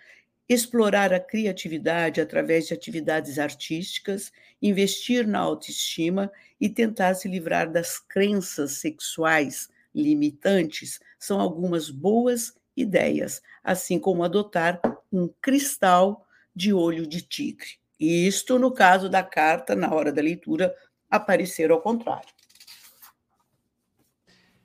explorar 0.48 1.12
a 1.12 1.20
criatividade 1.20 2.20
através 2.20 2.66
de 2.66 2.74
atividades 2.74 3.38
artísticas, 3.38 4.30
investir 4.60 5.26
na 5.26 5.38
autoestima 5.38 6.30
e 6.60 6.68
tentar 6.68 7.14
se 7.14 7.28
livrar 7.28 7.70
das 7.70 7.98
crenças 7.98 8.72
sexuais 8.72 9.68
limitantes 9.94 11.00
são 11.18 11.40
algumas 11.40 11.88
boas 11.88 12.52
ideias, 12.76 13.40
assim 13.62 13.98
como 13.98 14.24
adotar 14.24 14.80
um 15.12 15.28
cristal 15.40 16.26
de 16.54 16.72
olho 16.72 17.06
de 17.06 17.22
tigre. 17.22 17.78
Isto 17.98 18.58
no 18.58 18.72
caso 18.72 19.08
da 19.08 19.22
carta, 19.22 19.74
na 19.74 19.94
hora 19.94 20.12
da 20.12 20.20
leitura, 20.20 20.74
aparecer 21.08 21.70
ao 21.70 21.80
contrário. 21.80 22.28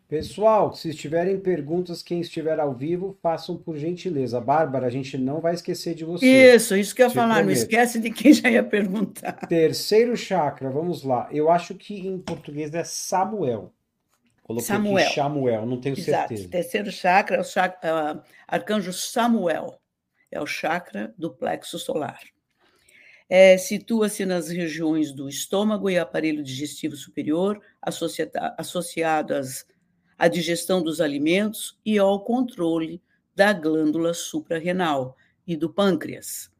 Pessoal, 0.10 0.74
se 0.74 0.92
tiverem 0.92 1.40
perguntas, 1.40 2.02
quem 2.02 2.20
estiver 2.20 2.60
ao 2.60 2.74
vivo, 2.74 3.16
façam 3.22 3.56
por 3.56 3.78
gentileza. 3.78 4.42
Bárbara, 4.42 4.88
a 4.88 4.90
gente 4.90 5.16
não 5.20 5.40
vai 5.40 5.54
esquecer 5.54 5.94
de 5.94 6.04
você. 6.04 6.26
Isso, 6.56 6.76
isso 6.76 6.96
que 6.96 7.04
eu 7.04 7.10
ia 7.10 7.14
falar, 7.14 7.36
prometo. 7.36 7.46
não 7.46 7.54
esquece 7.54 8.00
de 8.00 8.10
quem 8.10 8.34
já 8.34 8.50
ia 8.50 8.64
perguntar. 8.64 9.34
Terceiro 9.48 10.18
chakra, 10.18 10.72
vamos 10.72 11.04
lá. 11.04 11.30
Eu 11.32 11.52
acho 11.52 11.76
que 11.76 12.08
em 12.08 12.18
português 12.18 12.74
é 12.74 12.84
Samuel. 12.84 13.72
Coloquei 14.42 14.66
Samuel. 14.66 15.06
aqui 15.06 15.14
Samuel, 15.14 15.66
não 15.68 15.80
tenho 15.80 15.96
Exato. 15.96 16.30
certeza. 16.30 16.50
Terceiro 16.50 16.92
chakra 16.92 17.38
é 17.38 17.42
o 17.42 17.44
chakra, 17.44 17.80
é 17.88 18.20
arcanjo 18.48 18.92
Samuel. 18.92 19.80
É 20.32 20.42
o 20.42 20.48
chakra 20.48 21.14
do 21.20 21.30
plexo 21.30 21.78
solar. 21.78 22.20
É, 23.30 23.60
Situa-se 23.60 24.26
nas 24.26 24.50
regiões 24.50 25.12
do 25.12 25.30
estômago 25.30 25.88
e 25.88 26.00
aparelho 26.00 26.42
digestivo 26.42 26.96
superior, 26.96 27.62
associadas 28.58 29.68
à 30.20 30.28
digestão 30.28 30.84
dos 30.84 31.00
alimentos 31.00 31.80
e 31.86 31.98
ao 31.98 32.24
controle 32.26 33.02
da 33.34 33.54
glândula 33.54 34.14
suprarrenal 34.14 35.16
e 35.48 35.56
do 35.56 35.70
pâncreas. 35.74 36.52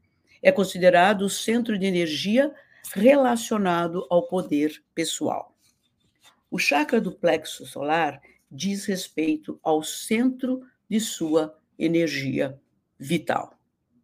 É 0.42 0.50
considerado 0.50 1.22
o 1.22 1.30
centro 1.30 1.78
de 1.78 1.84
energia 1.84 2.52
relacionado 2.94 4.06
ao 4.08 4.26
poder 4.26 4.82
pessoal. 4.94 5.54
O 6.50 6.58
chakra 6.58 7.00
do 7.00 7.12
plexo 7.12 7.66
solar 7.66 8.20
diz 8.50 8.86
respeito 8.86 9.60
ao 9.62 9.82
centro 9.82 10.62
de 10.88 10.98
sua 10.98 11.56
energia 11.78 12.58
vital. 12.98 13.56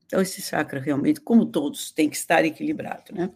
Então, 0.05 0.21
esse 0.21 0.40
chakra 0.40 0.79
realmente, 0.79 1.21
como 1.21 1.47
todos, 1.47 1.90
tem 1.90 2.09
que 2.09 2.16
estar 2.16 2.45
equilibrado, 2.45 3.12
né? 3.12 3.33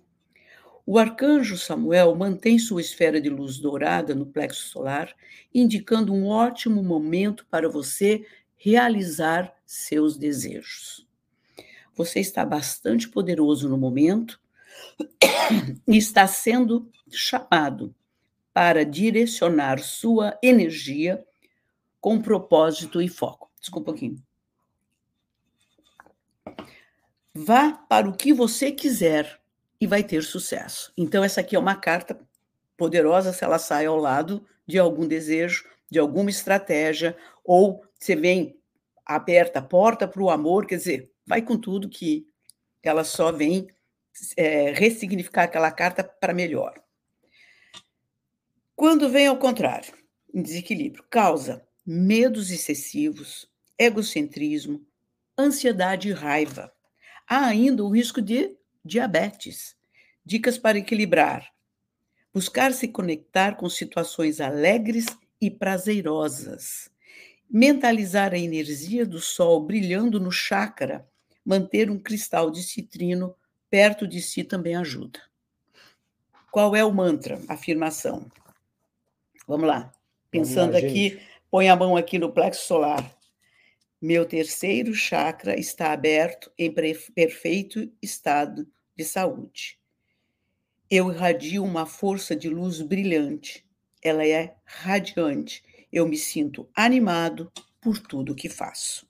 O 0.92 0.98
arcanjo 0.98 1.56
Samuel 1.56 2.16
mantém 2.16 2.58
sua 2.58 2.80
esfera 2.80 3.20
de 3.20 3.30
luz 3.30 3.60
dourada 3.60 4.12
no 4.12 4.26
plexo 4.26 4.66
solar, 4.70 5.14
indicando 5.54 6.12
um 6.12 6.26
ótimo 6.26 6.82
momento 6.82 7.46
para 7.48 7.68
você 7.68 8.26
realizar 8.56 9.54
seus 9.64 10.16
desejos. 10.16 11.06
Você 11.94 12.18
está 12.18 12.44
bastante 12.44 13.08
poderoso 13.08 13.68
no 13.68 13.78
momento 13.78 14.40
e 15.86 15.96
está 15.96 16.26
sendo 16.26 16.90
chamado 17.08 17.94
para 18.52 18.84
direcionar 18.84 19.78
sua 19.78 20.36
energia 20.42 21.24
com 22.00 22.20
propósito 22.20 23.00
e 23.00 23.06
foco. 23.06 23.48
Desculpa 23.60 23.92
um 23.92 23.94
pouquinho. 23.94 24.22
Vá 27.32 27.74
para 27.74 28.08
o 28.08 28.16
que 28.16 28.32
você 28.32 28.72
quiser 28.72 29.39
e 29.80 29.86
vai 29.86 30.02
ter 30.02 30.22
sucesso. 30.22 30.92
Então, 30.96 31.24
essa 31.24 31.40
aqui 31.40 31.56
é 31.56 31.58
uma 31.58 31.74
carta 31.74 32.18
poderosa 32.76 33.32
se 33.32 33.44
ela 33.44 33.58
sai 33.58 33.86
ao 33.86 33.96
lado 33.96 34.46
de 34.66 34.78
algum 34.78 35.06
desejo, 35.06 35.64
de 35.90 35.98
alguma 35.98 36.30
estratégia, 36.30 37.16
ou 37.44 37.84
você 37.98 38.14
vem, 38.14 38.58
aberta 39.04 39.58
a 39.58 39.62
porta 39.62 40.06
para 40.06 40.22
o 40.22 40.30
amor, 40.30 40.66
quer 40.66 40.76
dizer, 40.76 41.10
vai 41.26 41.42
com 41.42 41.58
tudo 41.58 41.88
que 41.88 42.26
ela 42.82 43.02
só 43.02 43.32
vem 43.32 43.68
é, 44.36 44.70
ressignificar 44.72 45.44
aquela 45.44 45.70
carta 45.72 46.04
para 46.04 46.32
melhor. 46.32 46.74
Quando 48.76 49.08
vem 49.08 49.26
ao 49.26 49.36
contrário, 49.36 49.92
em 50.32 50.42
desequilíbrio, 50.42 51.04
causa 51.10 51.66
medos 51.84 52.50
excessivos, 52.50 53.50
egocentrismo, 53.78 54.86
ansiedade 55.36 56.08
e 56.08 56.12
raiva 56.12 56.72
Há 57.30 57.46
ainda 57.46 57.84
o 57.84 57.88
risco 57.88 58.20
de 58.20 58.56
diabetes. 58.84 59.76
Dicas 60.24 60.58
para 60.58 60.78
equilibrar. 60.78 61.50
Buscar 62.32 62.72
se 62.72 62.88
conectar 62.88 63.56
com 63.56 63.68
situações 63.68 64.40
alegres 64.40 65.06
e 65.40 65.50
prazerosas. 65.50 66.90
Mentalizar 67.48 68.32
a 68.32 68.38
energia 68.38 69.04
do 69.04 69.20
sol 69.20 69.60
brilhando 69.64 70.20
no 70.20 70.30
chakra. 70.30 71.08
Manter 71.44 71.90
um 71.90 71.98
cristal 71.98 72.50
de 72.50 72.62
citrino 72.62 73.34
perto 73.68 74.06
de 74.06 74.20
si 74.20 74.44
também 74.44 74.76
ajuda. 74.76 75.20
Qual 76.50 76.74
é 76.74 76.84
o 76.84 76.92
mantra? 76.92 77.40
Afirmação. 77.48 78.30
Vamos 79.46 79.66
lá. 79.66 79.92
Pensando 80.30 80.72
Vamos 80.72 80.82
lá, 80.82 80.88
aqui, 80.88 81.20
põe 81.50 81.68
a 81.68 81.76
mão 81.76 81.96
aqui 81.96 82.18
no 82.18 82.32
plexo 82.32 82.66
solar. 82.66 83.19
Meu 84.00 84.24
terceiro 84.24 84.94
chakra 84.94 85.58
está 85.60 85.92
aberto 85.92 86.50
em 86.56 86.72
perfeito 86.72 87.92
estado 88.00 88.66
de 88.96 89.04
saúde. 89.04 89.78
Eu 90.90 91.12
irradio 91.12 91.62
uma 91.62 91.84
força 91.84 92.34
de 92.34 92.48
luz 92.48 92.80
brilhante. 92.80 93.64
Ela 94.02 94.26
é 94.26 94.56
radiante. 94.64 95.62
Eu 95.92 96.08
me 96.08 96.16
sinto 96.16 96.66
animado 96.74 97.52
por 97.80 97.98
tudo 97.98 98.34
que 98.34 98.48
faço. 98.48 99.06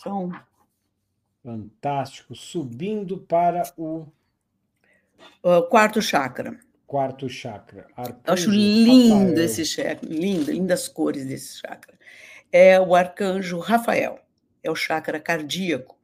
Som. 0.00 0.32
Fantástico. 1.42 2.34
Subindo 2.36 3.18
para 3.18 3.64
o. 3.76 4.06
o 5.42 5.62
quarto 5.64 6.00
chakra. 6.00 6.58
quarto 6.86 7.28
chakra. 7.28 7.88
Arcanjo 7.96 8.22
Eu 8.26 8.32
acho 8.34 8.50
lindo 8.50 9.24
Rafael. 9.30 9.44
esse 9.44 9.64
chakra, 9.64 10.08
lindo, 10.08 10.52
lindas 10.52 10.88
cores 10.88 11.26
desse 11.26 11.58
chakra. 11.58 11.98
É 12.52 12.80
o 12.80 12.94
arcanjo 12.94 13.58
Rafael, 13.58 14.18
é 14.62 14.70
o 14.70 14.74
chakra 14.74 15.20
cardíaco. 15.20 15.98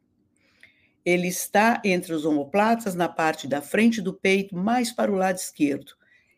Ele 1.05 1.29
está 1.29 1.81
entre 1.85 2.13
os 2.13 2.25
omoplatas, 2.25 2.95
na 2.95 3.09
parte 3.09 3.47
da 3.47 3.61
frente 3.61 4.01
do 4.01 4.13
peito, 4.13 4.57
mais 4.57 4.93
para 4.93 5.11
o 5.11 5.15
lado 5.15 5.37
esquerdo. 5.37 5.93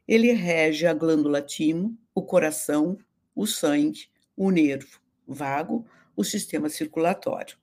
Ele 0.07 0.33
rege 0.33 0.87
a 0.87 0.95
glândula 0.95 1.41
timo, 1.43 1.97
o 2.15 2.23
coração, 2.23 2.99
o 3.35 3.47
sangue, 3.47 4.09
o 4.37 4.51
nervo 4.51 5.01
vago, 5.29 5.87
o 6.17 6.25
sistema 6.25 6.69
circulatório. 6.71 7.57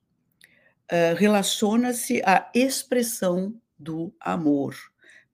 Uh, 0.92 1.16
Relaciona-se 1.18 2.22
à 2.24 2.50
expressão 2.54 3.60
do 3.78 4.14
amor 4.20 4.76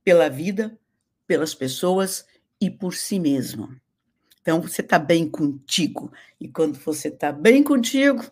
pela 0.03 0.30
vida, 0.30 0.80
pelas 1.28 1.53
pessoas 1.53 2.26
e 2.59 2.70
por 2.70 2.95
si 2.95 3.20
mesmo. 3.20 3.76
Então, 4.42 4.62
você 4.62 4.82
está 4.82 4.98
bem 4.98 5.30
contigo. 5.30 6.12
E 6.39 6.48
quando 6.48 6.80
você 6.80 7.10
está 7.10 7.32
bem 7.32 7.64
contigo, 7.64 8.24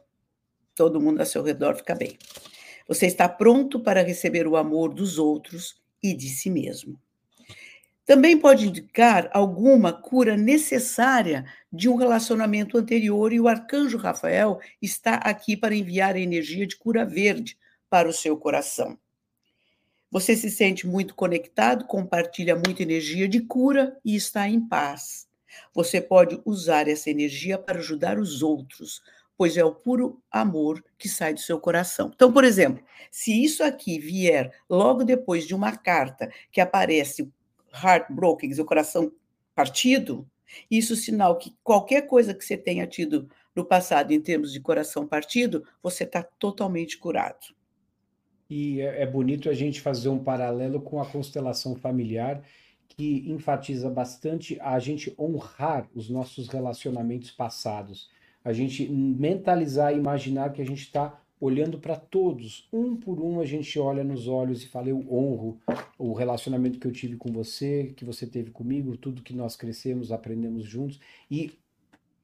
todo 0.76 1.00
mundo 1.00 1.20
ao 1.20 1.26
seu 1.26 1.44
redor 1.44 1.76
fica 1.76 1.94
bem. 1.94 2.18
Você 2.88 3.06
está 3.06 3.30
pronto 3.30 3.80
para 3.80 4.02
receber 4.02 4.48
o 4.48 4.58
amor 4.58 4.94
dos 4.94 5.20
outros 5.20 5.80
e 6.02 6.14
de 6.14 6.28
si 6.30 6.50
mesmo. 6.50 7.00
Também 8.04 8.36
pode 8.36 8.68
indicar 8.68 9.30
alguma 9.32 9.94
cura 9.94 10.36
necessária 10.36 11.46
de 11.72 11.88
um 11.88 11.96
relacionamento 11.96 12.76
anterior, 12.76 13.32
e 13.32 13.40
o 13.40 13.48
arcanjo 13.48 14.00
Rafael 14.00 14.60
está 14.82 15.14
aqui 15.18 15.56
para 15.56 15.76
enviar 15.76 16.16
a 16.16 16.20
energia 16.20 16.66
de 16.66 16.76
cura 16.76 17.06
verde 17.06 17.56
para 17.88 18.10
o 18.10 18.14
seu 18.14 18.36
coração. 18.36 18.98
Você 20.10 20.36
se 20.36 20.50
sente 20.50 20.88
muito 20.88 21.14
conectado, 21.14 21.86
compartilha 21.86 22.56
muita 22.56 22.82
energia 22.82 23.30
de 23.30 23.42
cura 23.42 23.96
e 24.04 24.16
está 24.16 24.50
em 24.50 24.60
paz. 24.60 25.29
Você 25.74 26.02
pode 26.02 26.42
usar 26.46 26.88
essa 26.88 27.10
energia 27.10 27.58
para 27.58 27.80
ajudar 27.80 28.18
os 28.20 28.42
outros, 28.42 29.02
pois 29.38 29.56
é 29.56 29.64
o 29.64 29.74
puro 29.74 30.22
amor 30.30 30.84
que 30.98 31.08
sai 31.08 31.34
do 31.34 31.40
seu 31.40 31.60
coração. 31.60 32.12
Então, 32.14 32.32
por 32.32 32.44
exemplo, 32.44 32.84
se 33.10 33.44
isso 33.44 33.64
aqui 33.64 33.98
vier 33.98 34.52
logo 34.70 35.04
depois 35.04 35.48
de 35.48 35.56
uma 35.56 35.76
carta 35.76 36.30
que 36.52 36.60
aparece 36.60 37.32
heartbroken, 37.74 38.52
o 38.60 38.66
coração 38.66 39.12
partido, 39.56 40.28
isso 40.70 40.94
é 40.94 40.96
sinal 40.96 41.38
que 41.38 41.56
qualquer 41.64 42.02
coisa 42.08 42.34
que 42.34 42.44
você 42.44 42.58
tenha 42.58 42.88
tido 42.88 43.30
no 43.56 43.66
passado 43.66 44.12
em 44.12 44.22
termos 44.22 44.52
de 44.52 44.60
coração 44.60 45.08
partido, 45.08 45.64
você 45.82 46.04
está 46.04 46.24
totalmente 46.24 46.98
curado. 46.98 47.54
E 48.50 48.82
é, 48.82 49.04
é 49.04 49.06
bonito 49.06 49.50
a 49.50 49.54
gente 49.54 49.80
fazer 49.80 50.10
um 50.10 50.24
paralelo 50.24 50.82
com 50.82 51.00
a 51.00 51.06
constelação 51.06 51.76
familiar, 51.76 52.42
que 53.00 53.24
enfatiza 53.32 53.90
bastante 53.90 54.60
a 54.60 54.78
gente 54.78 55.16
honrar 55.18 55.90
os 55.96 56.10
nossos 56.10 56.50
relacionamentos 56.50 57.32
passados, 57.32 58.10
a 58.44 58.52
gente 58.52 58.90
mentalizar 58.90 59.94
e 59.94 59.98
imaginar 59.98 60.52
que 60.52 60.62
a 60.62 60.66
gente 60.66 60.82
está 60.82 61.18
olhando 61.40 61.80
para 61.80 61.96
todos, 61.96 62.68
um 62.74 62.98
por 62.98 63.22
um, 63.22 63.40
a 63.40 63.46
gente 63.46 63.80
olha 63.80 64.04
nos 64.04 64.28
olhos 64.28 64.62
e 64.62 64.68
fala: 64.68 64.90
Eu 64.90 64.98
honro 65.10 65.58
o 65.98 66.12
relacionamento 66.12 66.78
que 66.78 66.86
eu 66.86 66.92
tive 66.92 67.16
com 67.16 67.32
você, 67.32 67.94
que 67.96 68.04
você 68.04 68.28
teve 68.28 68.52
comigo, 68.52 68.98
tudo 68.98 69.24
que 69.24 69.34
nós 69.34 69.56
crescemos, 69.56 70.12
aprendemos 70.12 70.66
juntos. 70.66 71.00
E 71.32 71.54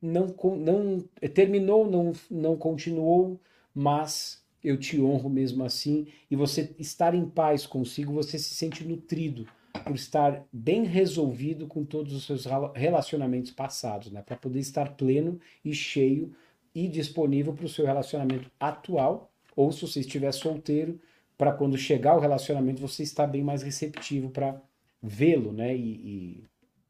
não, 0.02 0.36
não 0.58 1.06
terminou, 1.34 1.90
não, 1.90 2.12
não 2.30 2.58
continuou, 2.58 3.40
mas 3.74 4.44
eu 4.62 4.78
te 4.78 5.00
honro 5.00 5.30
mesmo 5.30 5.64
assim. 5.64 6.08
E 6.30 6.36
você 6.36 6.76
estar 6.78 7.16
em 7.16 7.30
paz 7.30 7.66
consigo, 7.66 8.12
você 8.12 8.38
se 8.38 8.54
sente 8.54 8.84
nutrido 8.84 9.48
por 9.86 9.96
estar 9.96 10.44
bem 10.52 10.84
resolvido 10.84 11.68
com 11.68 11.86
todos 11.86 12.14
os 12.14 12.26
seus 12.26 12.46
relacionamentos 12.74 13.52
passados, 13.52 14.12
né? 14.12 14.22
Para 14.22 14.36
poder 14.36 14.60
estar 14.60 14.96
pleno 14.96 15.40
e 15.64 15.74
cheio 15.74 16.34
e 16.74 16.88
disponível 16.88 17.54
para 17.54 17.66
o 17.66 17.70
seu 17.70 17.86
relacionamento 17.86 18.52
atual, 18.60 19.32
ou 19.56 19.72
se 19.72 19.82
você 19.82 20.00
estiver 20.00 20.32
solteiro, 20.34 21.00
para 21.38 21.54
quando 21.54 21.78
chegar 21.78 22.18
o 22.18 22.20
relacionamento 22.20 22.82
você 22.82 23.04
estar 23.04 23.28
bem 23.28 23.44
mais 23.44 23.62
receptivo 23.62 24.30
para 24.30 24.60
vê-lo 25.02 25.54
né, 25.54 25.76
e, 25.76 26.44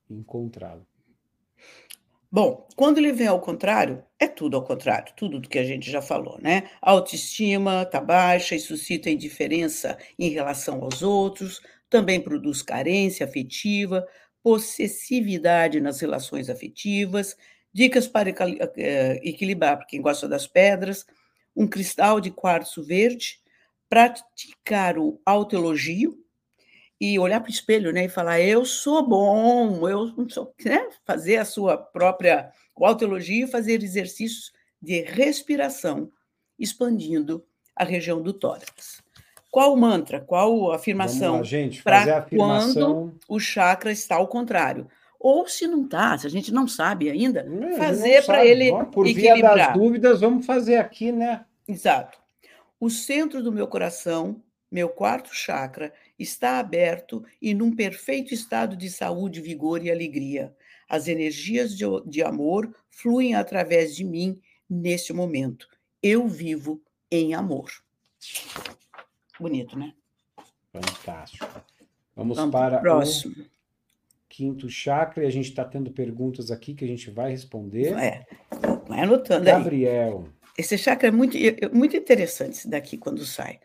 e 0.10 0.14
encontrá-lo. 0.14 0.86
Bom, 2.32 2.68
quando 2.76 2.98
ele 2.98 3.14
vem 3.14 3.28
ao 3.28 3.40
contrário, 3.40 4.04
é 4.20 4.28
tudo 4.28 4.58
ao 4.58 4.64
contrário, 4.64 5.14
tudo 5.16 5.40
do 5.40 5.48
que 5.48 5.60
a 5.60 5.64
gente 5.64 5.90
já 5.90 6.02
falou, 6.02 6.38
né? 6.42 6.70
A 6.82 6.92
autoestima 6.92 7.84
está 7.84 8.02
baixa 8.02 8.56
e 8.56 8.60
suscita 8.60 9.10
indiferença 9.10 9.98
em 10.20 10.30
relação 10.30 10.84
aos 10.84 11.02
outros, 11.02 11.62
também 11.96 12.20
produz 12.20 12.62
carência 12.62 13.26
afetiva, 13.26 14.06
possessividade 14.44 15.80
nas 15.80 16.02
relações 16.02 16.50
afetivas, 16.50 17.38
Dicas 17.72 18.06
para 18.06 18.30
eh, 18.76 19.22
equilibrar, 19.24 19.78
para 19.78 19.86
quem 19.86 20.02
gosta 20.02 20.28
das 20.28 20.46
pedras, 20.46 21.06
um 21.56 21.66
cristal 21.66 22.20
de 22.20 22.32
quartzo 22.32 22.84
verde, 22.84 23.40
praticar 23.90 24.98
o 24.98 25.22
autoelogio 25.26 26.18
e 27.00 27.18
olhar 27.18 27.40
para 27.40 27.48
o 27.48 27.54
espelho, 27.54 27.94
né, 27.94 28.06
e 28.06 28.10
falar 28.10 28.42
eu 28.42 28.66
sou 28.66 29.08
bom, 29.08 29.88
eu 29.88 30.30
sou, 30.30 30.54
né, 30.66 30.90
fazer 31.06 31.38
a 31.38 31.46
sua 31.46 31.78
própria 31.78 32.52
o 32.76 32.86
autoelogio, 32.86 33.48
fazer 33.48 33.82
exercícios 33.82 34.52
de 34.82 35.00
respiração, 35.00 36.12
expandindo 36.60 37.46
a 37.74 37.86
região 37.86 38.22
do 38.22 38.34
tórax. 38.34 39.05
Qual 39.56 39.74
o 39.74 39.78
mantra? 39.78 40.20
Qual 40.20 40.74
a 40.74 40.76
afirmação? 40.76 41.42
Para 41.82 42.24
quando 42.24 43.18
o 43.26 43.40
chakra 43.40 43.90
está 43.90 44.18
ao 44.18 44.28
contrário. 44.28 44.86
Ou 45.18 45.48
se 45.48 45.66
não 45.66 45.86
está, 45.86 46.18
se 46.18 46.28
a 46.28 46.30
gente 46.30 46.54
não 46.54 46.68
sabe 46.68 47.10
ainda, 47.10 47.48
é, 47.50 47.78
fazer 47.78 48.26
para 48.26 48.46
ele 48.46 48.70
Por 48.92 49.08
equilibrar. 49.08 49.56
via 49.56 49.68
das 49.68 49.74
dúvidas, 49.74 50.20
vamos 50.20 50.46
fazer 50.46 50.76
aqui, 50.76 51.10
né? 51.10 51.46
Exato. 51.66 52.20
O 52.78 52.90
centro 52.90 53.42
do 53.42 53.50
meu 53.50 53.66
coração, 53.66 54.44
meu 54.70 54.90
quarto 54.90 55.34
chakra, 55.34 55.94
está 56.20 56.60
aberto 56.60 57.24
e 57.42 57.54
num 57.54 57.74
perfeito 57.74 58.34
estado 58.34 58.76
de 58.76 58.90
saúde, 58.90 59.40
vigor 59.40 59.82
e 59.82 59.90
alegria. 59.90 60.54
As 60.90 61.08
energias 61.08 61.78
de, 61.78 61.86
de 62.06 62.22
amor 62.22 62.76
fluem 62.90 63.36
através 63.36 63.96
de 63.96 64.04
mim 64.04 64.38
neste 64.70 65.14
momento. 65.14 65.66
Eu 66.04 66.28
vivo 66.28 66.82
em 67.10 67.34
amor. 67.34 67.72
Bonito, 69.40 69.78
né? 69.78 69.94
Fantástico. 70.72 71.46
Vamos, 72.16 72.38
Vamos 72.38 72.52
para 72.52 72.78
o 72.78 72.82
próximo. 72.82 73.36
O 73.36 73.46
quinto 74.30 74.70
chakra, 74.70 75.24
e 75.24 75.28
a 75.28 75.32
gente 75.32 75.50
está 75.50 75.64
tendo 75.64 75.92
perguntas 75.92 76.52
aqui 76.52 76.74
que 76.74 76.86
a 76.86 76.88
gente 76.88 77.10
vai 77.10 77.32
responder. 77.32 77.94
É, 77.98 78.26
vai 78.88 79.02
anotando 79.02 79.46
Gabriel. 79.46 80.26
Aí. 80.26 80.52
Esse 80.58 80.78
chakra 80.78 81.10
é 81.10 81.12
muito, 81.12 81.38
muito 81.74 81.98
interessante 81.98 82.68
daqui 82.68 82.98
quando 82.98 83.26
sai. 83.26 83.60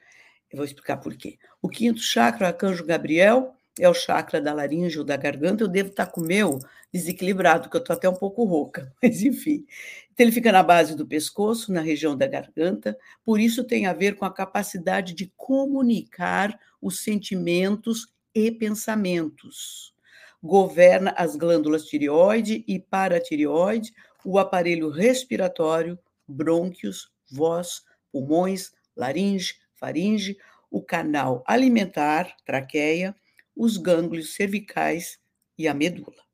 Eu 0.50 0.56
vou 0.56 0.64
explicar 0.64 0.96
por 0.96 1.16
quê. 1.16 1.38
O 1.62 1.68
quinto 1.68 2.00
chakra, 2.00 2.44
o 2.44 2.48
arcanjo 2.48 2.84
Gabriel, 2.84 3.54
é 3.78 3.88
o 3.88 3.94
chakra 3.94 4.40
da 4.40 4.52
laringe 4.52 4.98
ou 4.98 5.04
da 5.04 5.16
garganta. 5.16 5.64
Eu 5.64 5.68
devo 5.68 5.90
estar 5.90 6.06
com 6.06 6.20
o 6.20 6.26
meu 6.26 6.58
desequilibrado, 6.92 7.62
porque 7.62 7.76
eu 7.76 7.80
estou 7.80 7.94
até 7.94 8.08
um 8.08 8.14
pouco 8.14 8.44
rouca, 8.44 8.92
mas 9.02 9.22
enfim. 9.22 9.64
Então, 10.12 10.26
ele 10.26 10.32
fica 10.32 10.52
na 10.52 10.62
base 10.62 10.96
do 10.96 11.06
pescoço, 11.06 11.72
na 11.72 11.80
região 11.80 12.16
da 12.16 12.26
garganta, 12.26 12.98
por 13.24 13.40
isso 13.40 13.64
tem 13.64 13.86
a 13.86 13.92
ver 13.92 14.16
com 14.16 14.24
a 14.24 14.32
capacidade 14.32 15.14
de 15.14 15.32
comunicar 15.36 16.58
os 16.80 17.02
sentimentos 17.02 18.08
e 18.34 18.50
pensamentos 18.50 19.94
governa 20.42 21.14
as 21.16 21.36
glândulas 21.36 21.84
tireoide 21.84 22.64
e 22.66 22.78
paratireoide, 22.78 23.92
o 24.24 24.38
aparelho 24.38 24.90
respiratório, 24.90 25.98
brônquios, 26.26 27.10
voz, 27.30 27.82
pulmões, 28.10 28.72
laringe, 28.96 29.54
faringe, 29.74 30.36
o 30.70 30.82
canal 30.82 31.42
alimentar, 31.46 32.34
traqueia, 32.44 33.14
os 33.60 33.76
gânglios 33.76 34.32
cervicais 34.32 35.18
e 35.58 35.68
a 35.68 35.74
medula. 35.74 36.24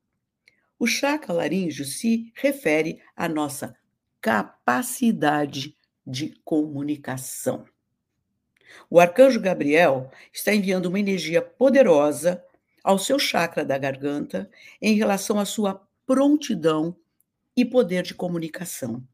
O 0.79 0.87
chakra 0.87 1.33
laríngeo 1.33 1.83
se 1.83 2.31
refere 2.33 3.01
à 3.17 3.27
nossa 3.27 3.75
capacidade 4.21 5.75
de 6.05 6.39
comunicação. 6.45 7.65
O 8.89 8.97
arcanjo 8.97 9.41
Gabriel 9.41 10.09
está 10.31 10.55
enviando 10.55 10.85
uma 10.85 11.01
energia 11.01 11.41
poderosa 11.41 12.41
ao 12.81 12.97
seu 12.97 13.19
chakra 13.19 13.65
da 13.65 13.77
garganta 13.77 14.49
em 14.81 14.95
relação 14.95 15.37
à 15.37 15.43
sua 15.43 15.85
prontidão 16.05 16.95
e 17.57 17.65
poder 17.65 18.03
de 18.03 18.13
comunicação. 18.13 19.05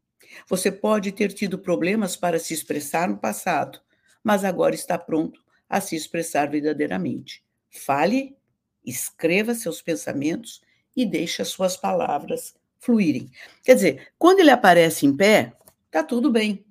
Você 0.48 0.72
pode 0.72 1.12
ter 1.12 1.34
tido 1.34 1.58
problemas 1.58 2.16
para 2.16 2.38
se 2.38 2.54
expressar 2.54 3.10
no 3.10 3.18
passado, 3.18 3.82
mas 4.24 4.44
agora 4.44 4.76
está 4.76 5.00
pronto 5.00 5.44
a 5.68 5.82
se 5.82 5.96
expressar 5.96 6.52
verdadeiramente. 6.52 7.43
Fale, 7.74 8.38
escreva 8.86 9.54
seus 9.54 9.82
pensamentos 9.82 10.62
e 10.96 11.06
deixe 11.06 11.42
as 11.42 11.50
suas 11.50 11.76
palavras 11.76 12.56
fluírem. 12.80 13.30
Quer 13.64 13.76
dizer, 13.76 14.14
quando 14.18 14.40
ele 14.40 14.52
aparece 14.52 15.06
em 15.06 15.16
pé, 15.16 15.54
tá 15.90 16.04
tudo 16.04 16.32
bem. 16.32 16.66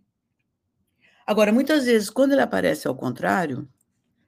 Agora, 1.27 1.53
muitas 1.53 1.87
vezes, 1.87 2.11
quando 2.11 2.33
ele 2.33 2.43
aparece 2.43 2.87
ao 2.87 2.95
contrário, 2.95 3.69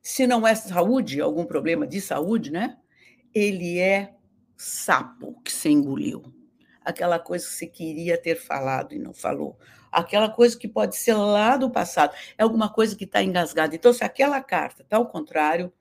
se 0.00 0.26
não 0.26 0.46
é 0.46 0.54
saúde, 0.54 1.20
algum 1.20 1.44
problema 1.44 1.86
de 1.86 2.00
saúde, 2.00 2.50
né? 2.50 2.78
ele 3.34 3.80
é 3.80 4.14
sapo 4.56 5.40
que 5.42 5.50
você 5.50 5.68
engoliu. 5.68 6.22
Aquela 6.84 7.18
coisa 7.18 7.44
que 7.44 7.52
você 7.52 7.66
queria 7.66 8.16
ter 8.16 8.36
falado 8.36 8.94
e 8.94 8.98
não 8.98 9.12
falou. 9.12 9.58
Aquela 9.90 10.28
coisa 10.28 10.56
que 10.56 10.68
pode 10.68 10.96
ser 10.96 11.14
lá 11.14 11.56
do 11.56 11.70
passado. 11.70 12.14
É 12.38 12.42
alguma 12.42 12.72
coisa 12.72 12.94
que 12.94 13.04
está 13.04 13.22
engasgada. 13.22 13.74
Então, 13.74 13.92
se 13.92 14.04
aquela 14.04 14.40
carta 14.40 14.82
está 14.82 14.96
ao 14.96 15.08
contrário, 15.08 15.72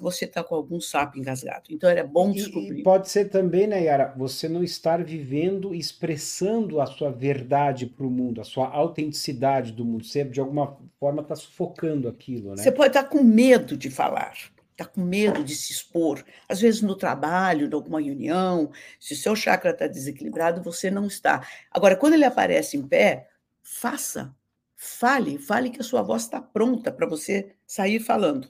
você 0.00 0.26
está 0.26 0.44
com 0.44 0.54
algum 0.54 0.80
sapo 0.80 1.18
engasgado. 1.18 1.64
Então 1.70 1.88
era 1.88 2.04
bom 2.04 2.30
descobrir. 2.30 2.80
E, 2.80 2.82
pode 2.82 3.08
ser 3.08 3.26
também, 3.26 3.66
né, 3.66 3.84
Yara, 3.84 4.14
você 4.16 4.48
não 4.48 4.62
estar 4.62 5.02
vivendo, 5.02 5.74
expressando 5.74 6.80
a 6.80 6.86
sua 6.86 7.10
verdade 7.10 7.86
para 7.86 8.06
o 8.06 8.10
mundo, 8.10 8.40
a 8.40 8.44
sua 8.44 8.68
autenticidade 8.68 9.72
do 9.72 9.84
mundo. 9.84 10.04
Você, 10.04 10.24
de 10.24 10.40
alguma 10.40 10.76
forma, 11.00 11.22
está 11.22 11.34
sufocando 11.34 12.08
aquilo, 12.08 12.50
né? 12.50 12.62
Você 12.62 12.70
pode 12.70 12.88
estar 12.88 13.04
tá 13.04 13.08
com 13.08 13.22
medo 13.22 13.76
de 13.76 13.90
falar, 13.90 14.34
está 14.72 14.84
com 14.84 15.00
medo 15.00 15.42
de 15.42 15.54
se 15.54 15.72
expor. 15.72 16.22
Às 16.48 16.60
vezes 16.60 16.82
no 16.82 16.94
trabalho, 16.94 17.66
em 17.66 17.74
alguma 17.74 18.00
reunião, 18.00 18.70
se 19.00 19.14
o 19.14 19.16
seu 19.16 19.34
chakra 19.34 19.70
está 19.70 19.86
desequilibrado, 19.86 20.62
você 20.62 20.90
não 20.90 21.06
está. 21.06 21.46
Agora, 21.70 21.96
quando 21.96 22.14
ele 22.14 22.24
aparece 22.24 22.76
em 22.76 22.86
pé, 22.86 23.28
faça, 23.62 24.34
fale, 24.76 25.38
fale 25.38 25.70
que 25.70 25.80
a 25.80 25.84
sua 25.84 26.02
voz 26.02 26.22
está 26.22 26.40
pronta 26.40 26.92
para 26.92 27.06
você 27.06 27.54
sair 27.66 27.98
falando. 27.98 28.48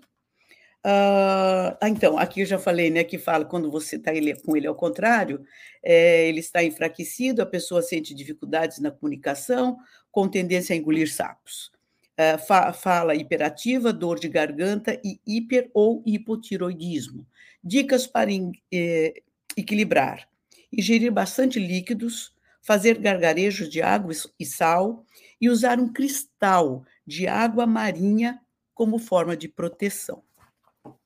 Ah, 0.84 1.76
ah, 1.80 1.88
então, 1.88 2.16
aqui 2.16 2.42
eu 2.42 2.46
já 2.46 2.58
falei, 2.58 2.90
né, 2.90 3.02
que 3.02 3.18
fala 3.18 3.44
quando 3.44 3.70
você 3.70 3.96
está 3.96 4.12
com 4.44 4.56
ele 4.56 4.66
ao 4.66 4.74
contrário, 4.74 5.44
é, 5.82 6.28
ele 6.28 6.40
está 6.40 6.62
enfraquecido, 6.62 7.42
a 7.42 7.46
pessoa 7.46 7.82
sente 7.82 8.14
dificuldades 8.14 8.78
na 8.78 8.90
comunicação, 8.90 9.76
com 10.12 10.28
tendência 10.28 10.74
a 10.74 10.76
engolir 10.76 11.12
sapos. 11.12 11.70
É, 12.16 12.38
fa 12.38 12.72
fala 12.72 13.14
hiperativa, 13.14 13.92
dor 13.92 14.18
de 14.18 14.28
garganta 14.28 14.98
e 15.04 15.20
hiper 15.26 15.70
ou 15.74 16.02
hipotiroidismo. 16.06 17.26
Dicas 17.62 18.06
para 18.06 18.30
é, 18.72 19.14
equilibrar: 19.56 20.28
ingerir 20.72 21.12
bastante 21.12 21.58
líquidos, 21.58 22.32
fazer 22.62 22.98
gargarejos 22.98 23.68
de 23.68 23.82
água 23.82 24.12
e 24.38 24.46
sal 24.46 25.04
e 25.40 25.50
usar 25.50 25.78
um 25.78 25.92
cristal 25.92 26.84
de 27.06 27.26
água 27.26 27.66
marinha 27.66 28.40
como 28.74 28.98
forma 28.98 29.36
de 29.36 29.48
proteção. 29.48 30.22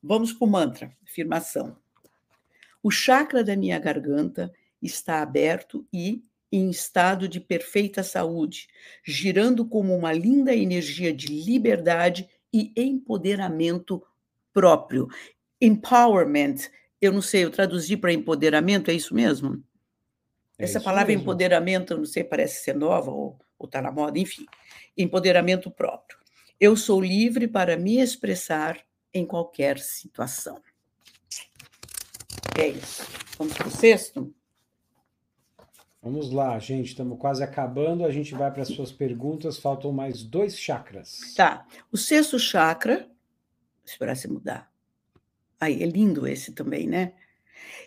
Vamos 0.03 0.33
para 0.33 0.47
o 0.47 0.51
mantra, 0.51 0.97
afirmação. 1.05 1.77
O 2.83 2.91
chakra 2.91 3.45
da 3.45 3.57
minha 3.57 3.79
garganta 3.79 4.53
está 4.81 5.21
aberto 5.21 5.87
e 5.93 6.23
em 6.53 6.69
estado 6.71 7.29
de 7.29 7.39
perfeita 7.39 8.03
saúde, 8.03 8.67
girando 9.05 9.65
como 9.65 9.95
uma 9.95 10.13
linda 10.13 10.55
energia 10.55 11.13
de 11.13 11.29
liberdade 11.29 12.29
e 12.53 12.73
empoderamento 12.77 14.03
próprio. 14.53 15.09
Empowerment, 15.61 16.57
eu 17.01 17.13
não 17.13 17.23
sei, 17.23 17.45
eu 17.45 17.51
traduzi 17.51 17.97
para 17.97 18.13
empoderamento, 18.13 18.91
é 18.91 18.95
isso 18.95 19.15
mesmo? 19.15 19.63
É 20.59 20.65
Essa 20.65 20.79
isso 20.79 20.85
palavra 20.85 21.09
mesmo. 21.09 21.23
empoderamento, 21.23 21.93
eu 21.93 21.99
não 21.99 22.05
sei, 22.07 22.25
parece 22.25 22.65
ser 22.65 22.75
nova 22.75 23.11
ou 23.11 23.39
está 23.63 23.81
na 23.81 23.93
moda, 23.93 24.19
enfim. 24.19 24.47
Empoderamento 24.97 25.71
próprio. 25.71 26.19
Eu 26.59 26.77
sou 26.77 27.01
livre 27.01 27.47
para 27.47 27.77
me 27.77 28.01
expressar 28.01 28.85
em 29.13 29.27
qualquer 29.27 29.79
situação. 29.79 30.61
É 32.59 32.69
isso. 32.69 33.07
Vamos 33.39 33.55
para 33.55 33.69
o 33.69 33.71
sexto? 33.71 34.35
Vamos 36.03 36.33
lá, 36.33 36.59
gente. 36.59 36.89
Estamos 36.89 37.19
quase 37.19 37.43
acabando. 37.43 38.05
A 38.05 38.11
gente 38.11 38.35
vai 38.35 38.51
para 38.51 38.63
as 38.63 38.69
suas 38.69 38.91
perguntas. 38.91 39.59
Faltam 39.59 39.93
mais 39.93 40.23
dois 40.23 40.59
chakras. 40.59 41.35
Tá. 41.37 41.67
O 41.93 41.97
sexto 41.97 42.39
chakra. 42.39 43.09
Esperar 43.85 44.17
se 44.17 44.29
mudar. 44.29 44.71
Aí, 45.61 45.83
é 45.83 45.87
lindo 45.87 46.27
esse 46.27 46.53
também, 46.53 46.87
né? 46.87 47.13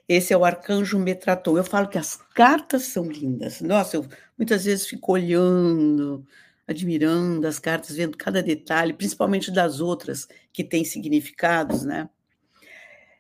Esse 0.08 0.34
é 0.34 0.38
o 0.38 0.46
arcanjo 0.46 1.00
Metraton. 1.00 1.58
Eu 1.58 1.64
falo 1.64 1.88
que 1.88 1.98
as 1.98 2.16
cartas 2.16 2.84
são 2.84 3.06
lindas. 3.06 3.62
Nossa, 3.62 3.98
eu 3.98 4.06
muitas 4.38 4.66
vezes 4.66 4.86
fico 4.86 5.14
olhando 5.14 6.26
admirando 6.68 7.48
as 7.48 7.60
cartas, 7.60 7.96
vendo 7.96 8.18
cada 8.18 8.42
detalhe, 8.42 8.94
principalmente 8.94 9.52
das 9.52 9.80
outras 9.80 10.28
que 10.52 10.64
têm 10.64 10.86
significados, 10.86 11.84
né? 11.84 12.10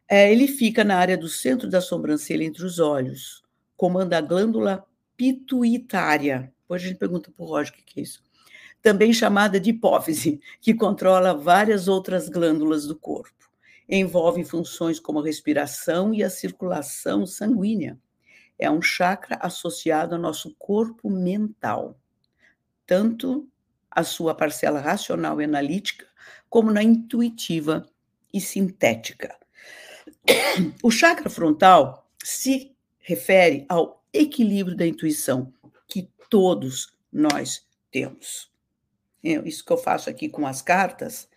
É, 0.10 0.32
ele 0.32 0.48
fica 0.48 0.84
na 0.84 0.98
área 0.98 1.18
do 1.18 1.28
centro 1.28 1.70
da 1.70 1.82
sobrancelha, 1.82 2.44
entre 2.44 2.66
os 2.66 2.80
olhos, 2.80 3.44
comanda 3.76 4.18
a 4.18 4.22
glândula 4.22 4.86
pituitária. 5.18 6.54
Depois 6.62 6.84
a 6.84 6.88
gente 6.88 6.98
pergunta 6.98 7.32
para 7.32 7.44
o 7.44 7.48
Roger 7.48 7.74
o 7.74 7.76
que 7.76 8.00
é 8.00 8.04
isso. 8.04 8.22
Também 8.82 9.14
chamada 9.14 9.60
de 9.60 9.70
hipófise, 9.70 10.42
que 10.60 10.74
controla 10.74 11.34
várias 11.34 11.88
outras 11.88 12.30
glândulas 12.30 12.86
do 12.86 12.96
corpo. 12.96 13.32
Envolve 13.88 14.44
funções 14.44 15.00
como 15.00 15.20
a 15.20 15.24
respiração 15.24 16.14
e 16.14 16.24
a 16.24 16.30
circulação 16.30 17.26
sanguínea. 17.26 17.98
É 18.60 18.70
um 18.70 18.82
chakra 18.82 19.38
associado 19.42 20.16
ao 20.16 20.22
nosso 20.22 20.54
corpo 20.58 21.10
mental 21.10 21.98
tanto 22.94 23.50
a 23.90 24.04
sua 24.04 24.36
parcela 24.36 24.80
racional 24.80 25.42
e 25.42 25.46
analítica, 25.46 26.06
como 26.48 26.70
na 26.70 26.84
intuitiva 26.84 27.90
e 28.32 28.40
sintética. 28.40 29.36
O 30.84 30.92
chakra 30.92 31.28
frontal 31.28 32.08
se 32.24 32.76
refere 33.00 33.66
ao 33.68 34.06
equilíbrio 34.14 34.78
da 34.78 34.86
intuição 34.86 35.52
que 35.88 36.08
todos 36.30 36.96
nós 37.12 37.66
temos. 37.90 38.52
Isso 39.24 39.66
que 39.66 39.74
eu 39.74 39.78
faço 39.78 40.08
aqui 40.08 40.30
com 40.30 40.46
as 40.46 40.62
cartas, 40.62 41.28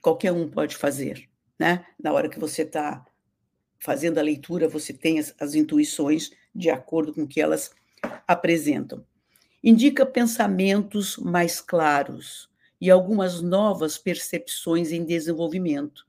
qualquer 0.00 0.30
um 0.30 0.48
pode 0.48 0.76
fazer, 0.76 1.28
né? 1.58 1.84
Na 2.00 2.12
hora 2.12 2.28
que 2.28 2.38
você 2.38 2.62
está 2.62 3.04
fazendo 3.80 4.18
a 4.18 4.22
leitura, 4.22 4.68
você 4.68 4.92
tem 4.92 5.18
as, 5.18 5.34
as 5.40 5.56
intuições 5.56 6.30
de 6.54 6.70
acordo 6.70 7.12
com 7.12 7.24
o 7.24 7.28
que 7.28 7.40
elas 7.40 7.72
apresentam 8.28 9.04
indica 9.66 10.04
pensamentos 10.04 11.16
mais 11.16 11.58
claros 11.58 12.50
e 12.78 12.90
algumas 12.90 13.40
novas 13.40 13.96
percepções 13.96 14.92
em 14.92 15.06
desenvolvimento. 15.06 16.06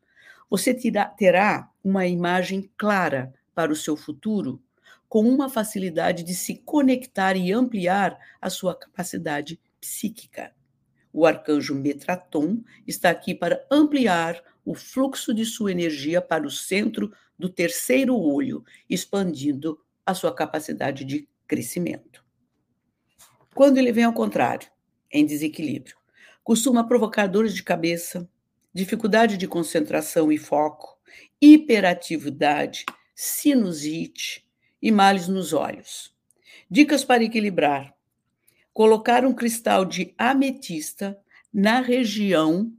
Você 0.49 0.73
terá, 0.73 1.71
uma 1.81 2.05
imagem 2.05 2.69
clara 2.77 3.33
para 3.53 3.71
o 3.71 3.75
seu 3.75 3.95
futuro, 3.95 4.61
com 5.07 5.21
uma 5.21 5.47
facilidade 5.47 6.21
de 6.21 6.35
se 6.35 6.55
conectar 6.65 7.37
e 7.37 7.53
ampliar 7.53 8.19
a 8.41 8.49
sua 8.49 8.75
capacidade 8.75 9.57
psíquica. 9.79 10.53
O 11.13 11.25
arcanjo 11.25 11.73
Metraton 11.73 12.61
está 12.85 13.09
aqui 13.09 13.33
para 13.33 13.65
ampliar 13.71 14.43
o 14.65 14.75
fluxo 14.75 15.33
de 15.33 15.45
sua 15.45 15.71
energia 15.71 16.21
para 16.21 16.45
o 16.45 16.51
centro 16.51 17.09
do 17.39 17.47
terceiro 17.47 18.17
olho, 18.17 18.65
expandindo 18.89 19.79
a 20.05 20.13
sua 20.13 20.35
capacidade 20.35 21.05
de 21.05 21.25
crescimento. 21.47 22.24
Quando 23.55 23.77
ele 23.77 23.93
vem 23.93 24.03
ao 24.03 24.11
contrário, 24.11 24.69
em 25.09 25.25
desequilíbrio, 25.25 25.95
costuma 26.43 26.85
provocar 26.85 27.25
dores 27.25 27.55
de 27.55 27.63
cabeça, 27.63 28.29
dificuldade 28.73 29.37
de 29.37 29.47
concentração 29.47 30.29
e 30.29 30.37
foco, 30.37 30.99
hiperatividade, 31.41 32.83
sinusite 33.15 34.45
e 34.81 34.91
males 34.91 35.29
nos 35.29 35.53
olhos. 35.53 36.13
Dicas 36.69 37.05
para 37.05 37.23
equilibrar: 37.23 37.95
colocar 38.73 39.23
um 39.23 39.33
cristal 39.33 39.85
de 39.85 40.13
ametista 40.17 41.17
na 41.53 41.79
região, 41.79 42.73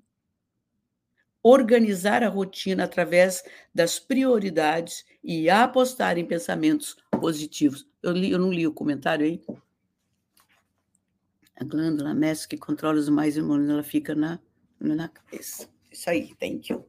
organizar 1.43 2.22
a 2.22 2.29
rotina 2.29 2.85
através 2.85 3.43
das 3.74 3.99
prioridades 3.99 5.07
e 5.24 5.49
apostar 5.49 6.18
em 6.18 6.27
pensamentos 6.27 6.99
positivos. 7.18 7.89
Eu, 8.03 8.12
li, 8.12 8.31
eu 8.31 8.39
não 8.39 8.53
li 8.53 8.66
o 8.66 8.74
comentário 8.74 9.24
aí 9.24 9.41
a 11.57 11.65
glândula 11.65 12.15
mestre 12.15 12.49
que 12.49 12.57
controla 12.57 12.99
os 12.99 13.09
mais 13.09 13.37
hormônios, 13.37 13.71
ela 13.71 13.83
fica 13.83 14.15
na, 14.15 14.39
na 14.79 15.09
cabeça. 15.09 15.69
Isso 15.91 16.11
aí, 16.11 16.35
thank 16.39 16.71
you. 16.71 16.87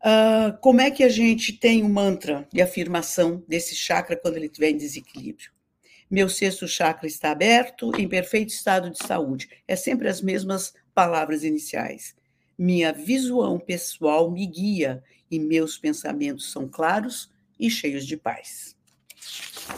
Uh, 0.00 0.56
como 0.60 0.80
é 0.80 0.90
que 0.90 1.04
a 1.04 1.08
gente 1.08 1.52
tem 1.52 1.82
o 1.82 1.86
um 1.86 1.88
mantra 1.90 2.48
de 2.52 2.60
afirmação 2.60 3.44
desse 3.46 3.76
chakra 3.76 4.16
quando 4.16 4.36
ele 4.36 4.46
estiver 4.46 4.70
em 4.70 4.76
desequilíbrio? 4.76 5.50
Meu 6.10 6.28
sexto 6.28 6.66
chakra 6.66 7.06
está 7.06 7.30
aberto, 7.30 7.92
em 7.96 8.08
perfeito 8.08 8.48
estado 8.48 8.90
de 8.90 8.98
saúde. 8.98 9.48
É 9.68 9.76
sempre 9.76 10.08
as 10.08 10.20
mesmas 10.20 10.74
palavras 10.92 11.44
iniciais. 11.44 12.16
Minha 12.58 12.92
visão 12.92 13.58
pessoal 13.60 14.30
me 14.30 14.44
guia 14.46 15.04
e 15.30 15.38
meus 15.38 15.78
pensamentos 15.78 16.50
são 16.50 16.66
claros 16.66 17.30
e 17.58 17.70
cheios 17.70 18.04
de 18.04 18.16
paz. 18.16 18.74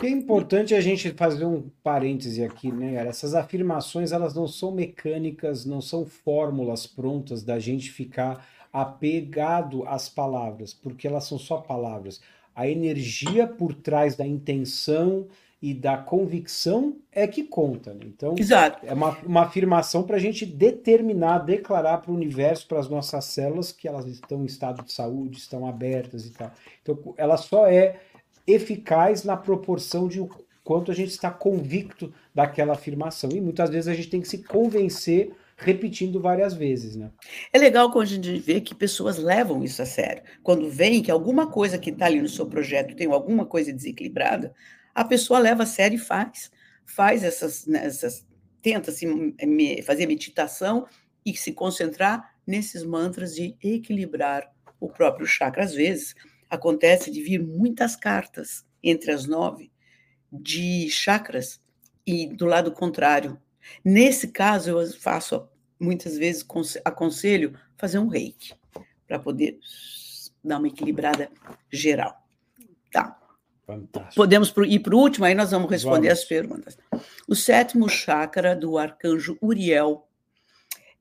É 0.01 0.09
importante 0.09 0.74
a 0.74 0.80
gente 0.80 1.11
fazer 1.11 1.45
um 1.45 1.68
parêntese 1.82 2.45
aqui, 2.45 2.70
né? 2.70 2.95
Essas 3.07 3.34
afirmações 3.34 4.12
elas 4.12 4.34
não 4.34 4.47
são 4.47 4.72
mecânicas, 4.72 5.64
não 5.64 5.80
são 5.80 6.07
fórmulas 6.07 6.86
prontas 6.86 7.43
da 7.43 7.59
gente 7.59 7.90
ficar 7.90 8.47
apegado 8.72 9.84
às 9.86 10.09
palavras, 10.09 10.72
porque 10.72 11.07
elas 11.07 11.24
são 11.24 11.38
só 11.38 11.59
palavras. 11.59 12.20
A 12.55 12.68
energia 12.68 13.47
por 13.47 13.74
trás 13.74 14.16
da 14.16 14.26
intenção 14.26 15.26
e 15.62 15.72
da 15.72 15.97
convicção 15.97 16.97
é 17.12 17.26
que 17.26 17.45
conta. 17.45 17.95
Né? 17.95 18.01
Então, 18.07 18.34
Exato. 18.36 18.84
é 18.84 18.93
uma, 18.93 19.16
uma 19.24 19.43
afirmação 19.43 20.03
para 20.03 20.16
a 20.16 20.18
gente 20.18 20.45
determinar, 20.45 21.38
declarar 21.38 21.99
para 21.99 22.11
o 22.11 22.14
universo, 22.14 22.66
para 22.66 22.80
as 22.80 22.88
nossas 22.88 23.26
células, 23.26 23.70
que 23.70 23.86
elas 23.86 24.07
estão 24.07 24.43
em 24.43 24.47
estado 24.47 24.82
de 24.82 24.93
saúde, 24.93 25.38
estão 25.38 25.64
abertas 25.64 26.26
e 26.26 26.30
tal. 26.30 26.51
Então, 26.82 27.14
ela 27.16 27.36
só 27.36 27.68
é 27.68 28.01
eficaz 28.47 29.24
na 29.24 29.36
proporção 29.36 30.09
de 30.09 30.26
quanto 30.64 30.90
a 30.90 30.95
gente 30.95 31.11
está 31.11 31.30
convicto 31.30 32.12
daquela 32.34 32.74
afirmação. 32.74 33.30
E 33.30 33.40
muitas 33.40 33.70
vezes 33.70 33.88
a 33.88 33.95
gente 33.95 34.09
tem 34.09 34.20
que 34.20 34.28
se 34.28 34.38
convencer 34.38 35.32
repetindo 35.57 36.20
várias 36.20 36.55
vezes, 36.55 36.97
né? 36.97 37.11
É 37.53 37.59
legal 37.59 37.90
quando 37.93 38.05
a 38.05 38.09
gente 38.09 38.38
vê 38.38 38.61
que 38.61 38.74
pessoas 38.74 39.18
levam 39.18 39.62
isso 39.62 39.80
a 39.80 39.86
sério. 39.86 40.22
Quando 40.43 40.68
veem 40.68 41.03
que 41.03 41.11
alguma 41.11 41.47
coisa 41.47 41.78
que 41.78 41.90
está 41.90 42.07
ali 42.07 42.20
no 42.20 42.28
seu 42.28 42.47
projeto 42.47 42.97
tem 42.97 43.07
alguma 43.07 43.47
coisa 43.47 43.72
desequilibrada, 43.72 44.55
a 44.95 45.05
pessoa 45.05 45.38
leva 45.38 45.62
a 45.62 45.66
sério 45.66 45.97
e 45.97 45.99
faz. 45.99 46.51
Faz 46.84 47.22
essas, 47.22 47.66
né, 47.66 47.84
essas 47.84 48.26
tenta 48.61 48.93
se 48.93 49.07
fazer 49.84 50.07
meditação 50.07 50.86
e 51.24 51.36
se 51.36 51.53
concentrar 51.53 52.34
nesses 52.47 52.82
mantras 52.84 53.34
de 53.34 53.57
equilibrar 53.62 54.51
o 54.80 54.88
próprio 54.88 55.26
chakra. 55.26 55.64
Às 55.64 55.74
vezes 55.74 56.14
acontece 56.53 57.11
de 57.11 57.22
vir 57.22 57.38
muitas 57.38 57.96
cartas 57.96 58.62
entre 58.82 59.11
as 59.11 59.26
nove 59.26 59.72
de 60.30 60.90
chakras 60.90 61.59
e 62.07 62.26
do 62.26 62.44
lado 62.44 62.70
contrário. 62.70 63.40
Nesse 63.82 64.28
caso, 64.28 64.70
eu 64.70 64.92
faço 64.92 65.48
muitas 65.80 66.18
vezes 66.18 66.44
aconselho 66.84 67.59
fazer 67.78 67.98
um 67.98 68.07
reiki 68.07 68.55
para 69.09 69.18
poder 69.18 69.59
dar 70.44 70.59
uma 70.59 70.68
equilibrada 70.68 71.30
geral. 71.70 72.22
Tá. 72.90 73.18
Fantástico. 73.66 74.14
Podemos 74.14 74.53
ir 74.66 74.80
para 74.80 74.94
o 74.94 74.98
último, 74.98 75.24
aí 75.24 75.34
nós 75.34 75.53
vamos 75.53 75.70
responder 75.70 76.09
vamos. 76.09 76.20
as 76.20 76.24
perguntas. 76.26 76.78
O 77.26 77.34
sétimo 77.34 77.88
chakra 77.88 78.55
do 78.55 78.76
arcanjo 78.76 79.38
Uriel, 79.40 80.07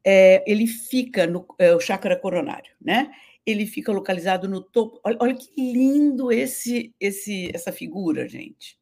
é, 0.03 0.43
ele 0.49 0.65
fica 0.65 1.27
no 1.27 1.45
é, 1.59 1.75
o 1.75 1.79
chakra 1.79 2.15
coronário, 2.15 2.71
né? 2.79 3.11
Ele 3.45 3.65
fica 3.65 3.91
localizado 3.91 4.47
no 4.47 4.61
topo. 4.61 4.99
Olha, 5.03 5.17
olha 5.19 5.35
que 5.35 5.51
lindo 5.57 6.31
esse, 6.31 6.93
esse, 6.99 7.51
essa 7.53 7.71
figura, 7.71 8.27
gente. 8.27 8.79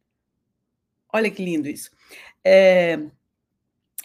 Olha 1.11 1.31
que 1.31 1.43
lindo 1.43 1.67
isso. 1.67 1.89
É, 2.43 2.99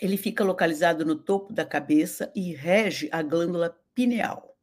ele 0.01 0.17
fica 0.17 0.43
localizado 0.45 1.05
no 1.05 1.17
topo 1.17 1.53
da 1.53 1.65
cabeça 1.65 2.33
e 2.35 2.53
rege 2.53 3.09
a 3.13 3.23
glândula 3.23 3.79
pineal. 3.95 4.57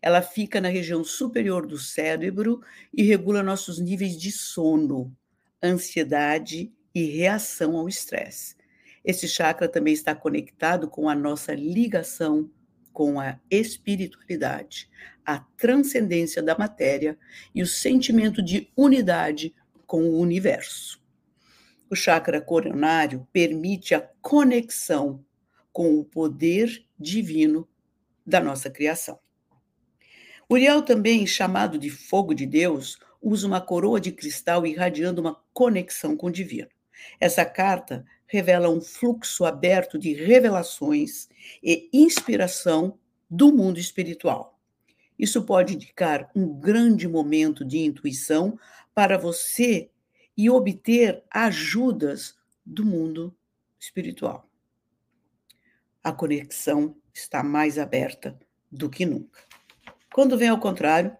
Ela 0.00 0.20
fica 0.20 0.60
na 0.60 0.68
região 0.68 1.02
superior 1.02 1.66
do 1.66 1.78
cérebro 1.78 2.60
e 2.92 3.02
regula 3.02 3.42
nossos 3.42 3.78
níveis 3.78 4.18
de 4.18 4.30
sono, 4.30 5.16
ansiedade 5.62 6.72
e 6.94 7.04
reação 7.04 7.76
ao 7.76 7.88
estresse. 7.88 8.56
Esse 9.04 9.26
chakra 9.26 9.68
também 9.68 9.94
está 9.94 10.14
conectado 10.14 10.88
com 10.88 11.08
a 11.08 11.14
nossa 11.14 11.54
ligação 11.54 12.50
com 12.94 13.20
a 13.20 13.38
espiritualidade, 13.50 14.88
a 15.26 15.40
transcendência 15.40 16.40
da 16.40 16.56
matéria 16.56 17.18
e 17.52 17.60
o 17.60 17.66
sentimento 17.66 18.40
de 18.40 18.70
unidade 18.76 19.52
com 19.84 20.04
o 20.04 20.20
universo. 20.20 21.02
O 21.90 21.96
chakra 21.96 22.40
coronário 22.40 23.26
permite 23.32 23.94
a 23.94 24.00
conexão 24.22 25.22
com 25.72 25.98
o 25.98 26.04
poder 26.04 26.86
divino 26.98 27.68
da 28.24 28.40
nossa 28.40 28.70
criação. 28.70 29.18
Uriel, 30.48 30.82
também 30.82 31.26
chamado 31.26 31.78
de 31.78 31.90
fogo 31.90 32.32
de 32.32 32.46
Deus, 32.46 32.98
usa 33.20 33.46
uma 33.46 33.60
coroa 33.60 34.00
de 34.00 34.12
cristal 34.12 34.64
irradiando 34.64 35.20
uma 35.20 35.42
conexão 35.52 36.16
com 36.16 36.28
o 36.28 36.32
divino. 36.32 36.68
Essa 37.18 37.44
carta 37.44 38.04
revela 38.34 38.68
um 38.68 38.80
fluxo 38.80 39.44
aberto 39.44 39.96
de 39.96 40.12
revelações 40.12 41.28
e 41.62 41.88
inspiração 41.92 42.98
do 43.30 43.52
mundo 43.52 43.78
espiritual. 43.78 44.58
Isso 45.16 45.44
pode 45.44 45.74
indicar 45.74 46.28
um 46.34 46.48
grande 46.58 47.06
momento 47.06 47.64
de 47.64 47.78
intuição 47.78 48.58
para 48.92 49.16
você 49.16 49.88
e 50.36 50.50
obter 50.50 51.22
ajudas 51.30 52.34
do 52.66 52.84
mundo 52.84 53.32
espiritual. 53.78 54.50
A 56.02 56.10
conexão 56.10 56.96
está 57.12 57.40
mais 57.40 57.78
aberta 57.78 58.36
do 58.68 58.90
que 58.90 59.06
nunca. 59.06 59.44
Quando 60.12 60.36
vem 60.36 60.48
ao 60.48 60.58
contrário, 60.58 61.16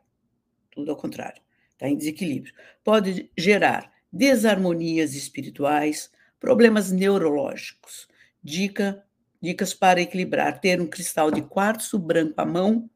tudo 0.69 0.91
ao 0.91 0.97
contrário, 0.97 1.41
está 1.75 1.89
em 1.89 1.97
desequilíbrio. 1.97 2.53
Pode 2.83 3.31
gerar 3.39 3.93
desarmonias 4.13 5.15
espirituais, 5.15 6.11
problemas 6.45 6.93
neurológicos. 6.93 8.07
Dica, 8.43 9.03
dicas 9.41 9.73
para 9.73 10.03
equilibrar: 10.03 10.61
ter 10.61 10.79
um 10.79 10.87
cristal 10.87 11.31
de 11.31 11.41
quartzo 11.41 11.99
branco 11.99 12.39
à 12.39 12.45
mão 12.45 12.91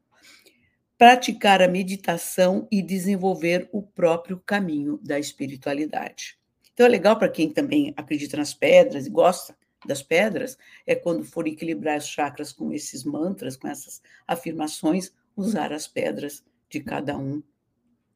praticar 0.99 1.62
a 1.62 1.68
meditação 1.68 2.66
e 2.70 2.82
desenvolver 2.82 3.68
o 3.72 3.80
próprio 3.80 4.36
caminho 4.44 4.99
da 5.03 5.18
espiritualidade. 5.18 6.36
Então 6.74 6.84
é 6.84 6.88
legal 6.88 7.16
para 7.16 7.28
quem 7.28 7.49
também 7.49 7.94
acredita 7.96 8.36
nas 8.36 8.53
pedras 8.53 9.07
e 9.07 9.11
gosta 9.11 9.57
das 9.86 10.03
pedras, 10.03 10.59
é 10.84 10.94
quando 10.94 11.24
for 11.24 11.46
equilibrar 11.46 11.99
os 11.99 12.07
chakras 12.07 12.53
com 12.53 12.72
esses 12.72 13.05
mantras, 13.05 13.57
com 13.57 13.68
essas 13.68 14.03
afirmações, 14.26 15.12
usar 15.36 15.72
as 15.72 15.86
pedras 15.86 16.44
de 16.68 16.80
cada 16.80 17.16
um 17.16 17.40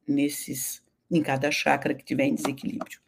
nesses 0.05 0.83
em 1.09 1.23
cada 1.23 1.49
chakra 1.49 1.93
que 1.93 2.03
tiver 2.03 2.25
em 2.25 2.35
desequilíbrio. 2.35 2.99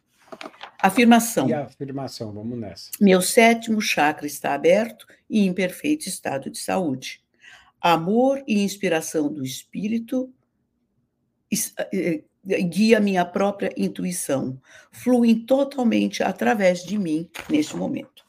Afirmação. 0.80 1.48
E 1.48 1.54
a 1.54 1.64
afirmação, 1.64 2.32
vamos 2.32 2.58
nessa. 2.58 2.90
Meu 3.00 3.20
sétimo 3.20 3.80
chakra 3.80 4.26
está 4.26 4.54
aberto 4.54 5.06
e 5.28 5.40
em 5.40 5.52
perfeito 5.52 6.08
estado 6.08 6.50
de 6.50 6.58
saúde 6.58 7.24
amor 7.80 8.42
e 8.48 8.62
inspiração 8.62 9.32
do 9.32 9.44
Espírito 9.44 10.32
eh, 11.92 12.24
eh, 12.48 12.62
guia 12.62 12.98
minha 12.98 13.24
própria 13.24 13.72
intuição, 13.76 14.60
fluem 14.90 15.38
totalmente 15.38 16.22
através 16.22 16.82
de 16.82 16.98
mim 16.98 17.30
neste 17.48 17.76
momento. 17.76 18.25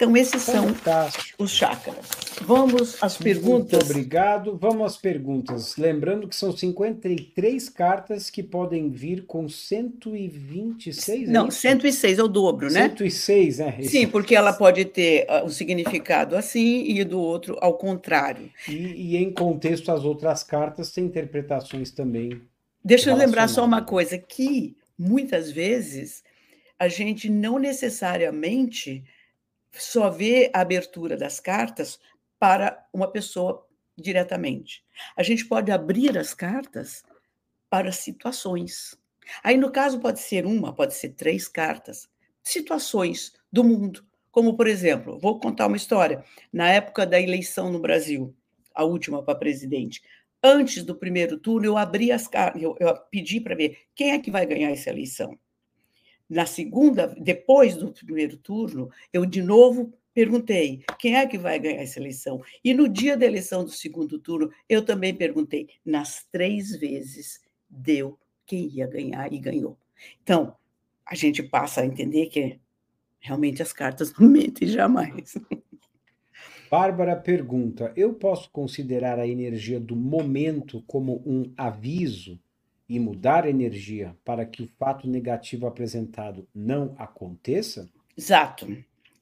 Então, 0.00 0.16
esses 0.16 0.44
Fantástico. 0.44 1.24
são 1.36 1.44
os 1.44 1.50
chakras. 1.50 2.06
Vamos 2.42 3.02
às 3.02 3.16
perguntas. 3.16 3.82
Muito 3.82 3.90
obrigado. 3.90 4.56
Vamos 4.56 4.92
às 4.92 4.96
perguntas. 4.96 5.76
Lembrando 5.76 6.28
que 6.28 6.36
são 6.36 6.56
53 6.56 7.68
cartas 7.68 8.30
que 8.30 8.40
podem 8.40 8.90
vir 8.90 9.26
com 9.26 9.48
126. 9.48 11.28
É 11.28 11.32
Não, 11.32 11.48
é 11.48 11.50
106 11.50 12.16
é 12.16 12.22
o 12.22 12.28
dobro, 12.28 12.70
né? 12.70 12.82
106, 12.82 13.58
é. 13.58 13.82
Sim, 13.82 14.06
porque 14.06 14.36
ela 14.36 14.52
pode 14.52 14.84
ter 14.84 15.26
ah, 15.28 15.42
um 15.44 15.48
significado 15.48 16.36
assim 16.36 16.84
e 16.84 17.02
do 17.02 17.18
outro 17.18 17.58
ao 17.60 17.74
contrário. 17.74 18.48
E, 18.68 18.74
e 18.74 19.16
em 19.16 19.32
contexto, 19.32 19.90
as 19.90 20.04
outras 20.04 20.44
cartas 20.44 20.92
têm 20.92 21.06
interpretações 21.06 21.90
também. 21.90 22.40
Deixa 22.84 23.10
eu 23.10 23.16
lembrar 23.16 23.48
só 23.48 23.64
uma 23.64 23.82
coisa: 23.82 24.16
que 24.16 24.76
muitas 24.96 25.50
vezes 25.50 26.22
a 26.78 26.86
gente 26.86 27.28
não 27.28 27.58
necessariamente 27.58 29.02
só 29.78 30.10
vê 30.10 30.50
a 30.54 30.60
abertura 30.60 31.16
das 31.16 31.40
cartas 31.40 31.98
para 32.38 32.86
uma 32.92 33.10
pessoa 33.10 33.66
diretamente. 33.96 34.84
A 35.16 35.22
gente 35.22 35.44
pode 35.46 35.70
abrir 35.70 36.16
as 36.16 36.34
cartas 36.34 37.02
para 37.68 37.92
situações. 37.92 38.96
Aí, 39.42 39.56
no 39.56 39.70
caso, 39.70 40.00
pode 40.00 40.20
ser 40.20 40.46
uma, 40.46 40.74
pode 40.74 40.94
ser 40.94 41.10
três 41.10 41.48
cartas. 41.48 42.08
Situações 42.42 43.32
do 43.52 43.62
mundo. 43.64 44.04
Como, 44.30 44.56
por 44.56 44.66
exemplo, 44.66 45.18
vou 45.18 45.40
contar 45.40 45.66
uma 45.66 45.76
história. 45.76 46.24
Na 46.52 46.70
época 46.70 47.06
da 47.06 47.20
eleição 47.20 47.70
no 47.70 47.80
Brasil, 47.80 48.34
a 48.74 48.84
última 48.84 49.22
para 49.22 49.38
presidente, 49.38 50.02
antes 50.42 50.84
do 50.84 50.94
primeiro 50.94 51.38
turno, 51.38 51.66
eu 51.66 51.76
abri 51.76 52.12
as 52.12 52.28
cartas, 52.28 52.62
eu, 52.62 52.76
eu 52.78 52.94
pedi 53.10 53.40
para 53.40 53.56
ver 53.56 53.78
quem 53.94 54.12
é 54.12 54.18
que 54.18 54.30
vai 54.30 54.46
ganhar 54.46 54.70
essa 54.70 54.90
eleição. 54.90 55.36
Na 56.28 56.44
segunda, 56.44 57.14
depois 57.18 57.74
do 57.76 57.92
primeiro 57.92 58.36
turno, 58.36 58.90
eu 59.12 59.24
de 59.24 59.42
novo 59.42 59.92
perguntei 60.12 60.82
quem 60.98 61.16
é 61.16 61.26
que 61.26 61.38
vai 61.38 61.58
ganhar 61.58 61.80
essa 61.80 61.98
eleição. 61.98 62.42
E 62.62 62.74
no 62.74 62.88
dia 62.88 63.16
da 63.16 63.24
eleição 63.24 63.64
do 63.64 63.70
segundo 63.70 64.18
turno, 64.18 64.50
eu 64.68 64.84
também 64.84 65.14
perguntei. 65.14 65.68
Nas 65.84 66.26
três 66.30 66.76
vezes, 66.76 67.40
deu 67.70 68.18
quem 68.44 68.66
ia 68.68 68.86
ganhar 68.86 69.32
e 69.32 69.38
ganhou. 69.38 69.78
Então, 70.22 70.54
a 71.06 71.14
gente 71.14 71.42
passa 71.42 71.80
a 71.80 71.86
entender 71.86 72.26
que 72.26 72.58
realmente 73.20 73.62
as 73.62 73.72
cartas 73.72 74.12
não 74.18 74.28
mentem 74.28 74.68
jamais. 74.68 75.34
Bárbara 76.70 77.16
pergunta: 77.16 77.92
eu 77.96 78.12
posso 78.12 78.50
considerar 78.50 79.18
a 79.18 79.26
energia 79.26 79.80
do 79.80 79.96
momento 79.96 80.82
como 80.86 81.22
um 81.24 81.52
aviso 81.56 82.38
e 82.88 82.98
mudar 82.98 83.44
a 83.44 83.50
energia 83.50 84.16
para 84.24 84.46
que 84.46 84.62
o 84.62 84.68
fato 84.78 85.06
negativo 85.06 85.66
apresentado 85.66 86.48
não 86.54 86.94
aconteça? 86.98 87.88
Exato, 88.16 88.66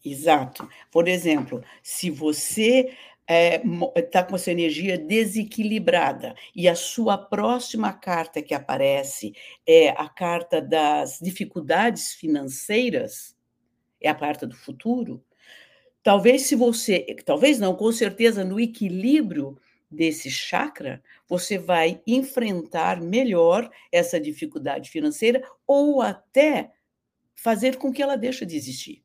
exato. 0.05 0.69
Por 0.91 1.09
exemplo, 1.09 1.62
se 1.83 2.11
você 2.11 2.91
está 3.29 3.99
é, 3.99 4.03
tá 4.03 4.23
com 4.23 4.37
essa 4.37 4.53
energia 4.53 4.97
desequilibrada. 4.97 6.35
E 6.55 6.69
a 6.69 6.77
sua 6.77 7.19
próxima 7.19 7.93
carta 7.93 8.41
que 8.41 8.55
aparece 8.55 9.35
é 9.67 9.89
a 9.91 10.09
carta 10.09 10.62
das 10.62 11.19
dificuldades 11.21 12.14
financeiras, 12.14 13.35
é 14.01 14.09
a 14.09 14.14
carta 14.14 14.47
do 14.47 14.55
futuro. 14.55 15.23
Talvez 16.05 16.43
se 16.43 16.55
você, 16.55 17.17
talvez 17.25 17.59
não, 17.59 17.75
com 17.75 17.91
certeza 17.91 18.45
no 18.45 18.61
equilíbrio 18.61 19.59
desse 19.91 20.30
chakra, 20.30 21.03
você 21.28 21.59
vai 21.59 22.01
enfrentar 22.07 23.01
melhor 23.01 23.70
essa 23.91 24.20
dificuldade 24.20 24.91
financeira 24.91 25.47
ou 25.66 26.03
até 26.03 26.72
fazer 27.34 27.76
com 27.76 27.93
que 27.93 28.03
ela 28.03 28.16
deixe 28.16 28.45
de 28.45 28.57
existir. 28.57 29.03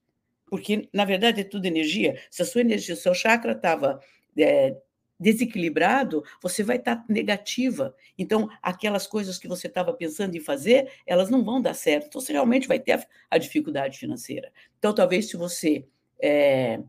Porque, 0.47 0.89
na 0.91 1.05
verdade, 1.05 1.41
é 1.41 1.43
tudo 1.43 1.65
energia. 1.65 2.19
Se 2.29 2.41
a 2.41 2.45
sua 2.45 2.61
energia, 2.61 2.95
seu 2.95 3.13
chakra 3.13 3.53
estava 3.53 4.01
é, 4.37 4.75
desequilibrado, 5.21 6.23
você 6.41 6.63
vai 6.63 6.77
estar 6.77 6.97
tá 6.97 7.05
negativa. 7.07 7.95
Então, 8.17 8.49
aquelas 8.61 9.05
coisas 9.05 9.37
que 9.37 9.47
você 9.47 9.67
estava 9.67 9.93
pensando 9.93 10.35
em 10.35 10.39
fazer, 10.39 10.91
elas 11.05 11.29
não 11.29 11.43
vão 11.43 11.61
dar 11.61 11.75
certo. 11.75 12.07
Então, 12.07 12.19
você 12.19 12.33
realmente 12.33 12.67
vai 12.67 12.79
ter 12.79 13.07
a, 13.29 13.37
dificuldade 13.37 13.99
financeira. 13.99 14.51
Então, 14.79 14.93
talvez 14.93 15.29
se 15.29 15.37
você 15.37 15.85
é, 16.21 16.79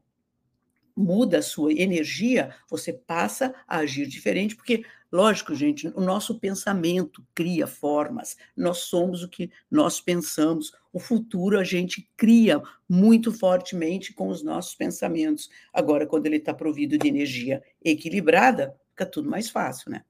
muda 0.97 1.39
a 1.39 1.43
sua 1.43 1.73
energia, 1.73 2.55
você 2.69 2.93
passa 2.93 3.55
a 3.67 3.79
agir 3.79 4.07
diferente, 4.07 4.57
porque, 4.57 4.85
lógico, 5.11 5.55
gente, 5.55 5.89
o 5.89 6.01
nosso 6.01 6.39
pensamento 6.39 7.25
cria 7.35 7.67
formas, 7.67 8.37
nós 8.57 8.79
somos 8.79 9.23
o 9.23 9.29
que 9.29 9.51
nós 9.71 10.01
pensamos, 10.01 10.73
o 10.93 10.99
futuro 10.99 11.59
a 11.59 11.65
gente 11.65 12.11
cria 12.17 12.63
muito 12.89 13.33
fortemente 13.33 14.13
com 14.13 14.29
os 14.29 14.43
nossos 14.43 14.75
pensamentos. 14.75 15.51
Agora, 15.73 16.07
quando 16.07 16.27
ele 16.27 16.37
está 16.37 16.53
provido 16.53 16.99
de 16.99 17.09
energia 17.09 17.63
equilibrada, 17.83 18.77
fica 18.91 19.07
tudo 19.07 19.31
mais 19.31 19.49
fácil, 19.49 19.91
né? 19.91 20.03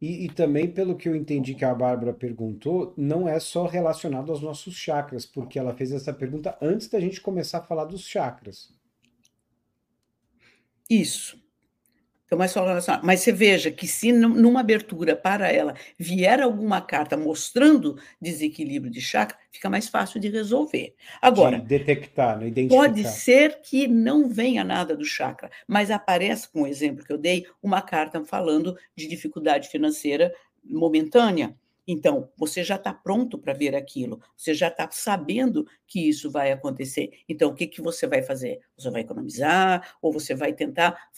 E, 0.00 0.24
e, 0.24 0.28
também, 0.30 0.66
pelo 0.66 0.96
que 0.96 1.08
eu 1.08 1.14
entendi 1.14 1.54
que 1.54 1.64
a 1.64 1.74
Bárbara 1.74 2.14
perguntou, 2.14 2.94
não 2.96 3.28
é 3.28 3.38
só 3.38 3.66
relacionado 3.66 4.30
aos 4.32 4.40
nossos 4.40 4.74
chakras, 4.74 5.26
porque 5.26 5.58
ela 5.58 5.74
fez 5.74 5.92
essa 5.92 6.10
pergunta 6.10 6.56
antes 6.62 6.88
da 6.88 6.98
gente 6.98 7.20
começar 7.20 7.58
a 7.58 7.62
falar 7.62 7.84
dos 7.84 8.06
chakras. 8.06 8.72
Isso. 10.90 11.40
Então, 12.30 12.38
mas, 12.38 12.54
mas 13.02 13.20
você 13.20 13.32
veja 13.32 13.72
que 13.72 13.88
se 13.88 14.12
numa 14.12 14.60
abertura 14.60 15.16
para 15.16 15.50
ela 15.50 15.74
vier 15.98 16.40
alguma 16.40 16.80
carta 16.80 17.16
mostrando 17.16 17.98
desequilíbrio 18.20 18.92
de 18.92 19.00
chakra, 19.00 19.36
fica 19.50 19.68
mais 19.68 19.88
fácil 19.88 20.20
de 20.20 20.28
resolver. 20.28 20.94
Agora, 21.20 21.58
de 21.58 21.66
detectar, 21.66 22.38
né? 22.38 22.46
identificar. 22.46 22.82
Pode 22.82 23.04
ser 23.08 23.60
que 23.62 23.88
não 23.88 24.28
venha 24.28 24.62
nada 24.62 24.96
do 24.96 25.04
chakra, 25.04 25.50
mas 25.66 25.90
aparece, 25.90 26.48
com 26.48 26.62
o 26.62 26.66
exemplo 26.68 27.04
que 27.04 27.12
eu 27.12 27.18
dei, 27.18 27.46
uma 27.60 27.82
carta 27.82 28.24
falando 28.24 28.76
de 28.94 29.08
dificuldade 29.08 29.68
financeira 29.68 30.32
momentânea. 30.62 31.56
Então, 31.92 32.30
você 32.36 32.62
já 32.62 32.76
está 32.76 32.94
pronto 32.94 33.36
para 33.36 33.52
ver 33.52 33.74
aquilo, 33.74 34.20
você 34.36 34.54
já 34.54 34.68
está 34.68 34.88
sabendo 34.92 35.66
que 35.88 36.08
isso 36.08 36.30
vai 36.30 36.52
acontecer. 36.52 37.10
Então, 37.28 37.50
o 37.50 37.54
que, 37.54 37.66
que 37.66 37.82
você 37.82 38.06
vai 38.06 38.22
fazer? 38.22 38.60
Você 38.78 38.88
vai 38.90 39.00
economizar, 39.00 39.96
ou 40.00 40.12
você 40.12 40.32
vai 40.32 40.52
tentar 40.52 41.10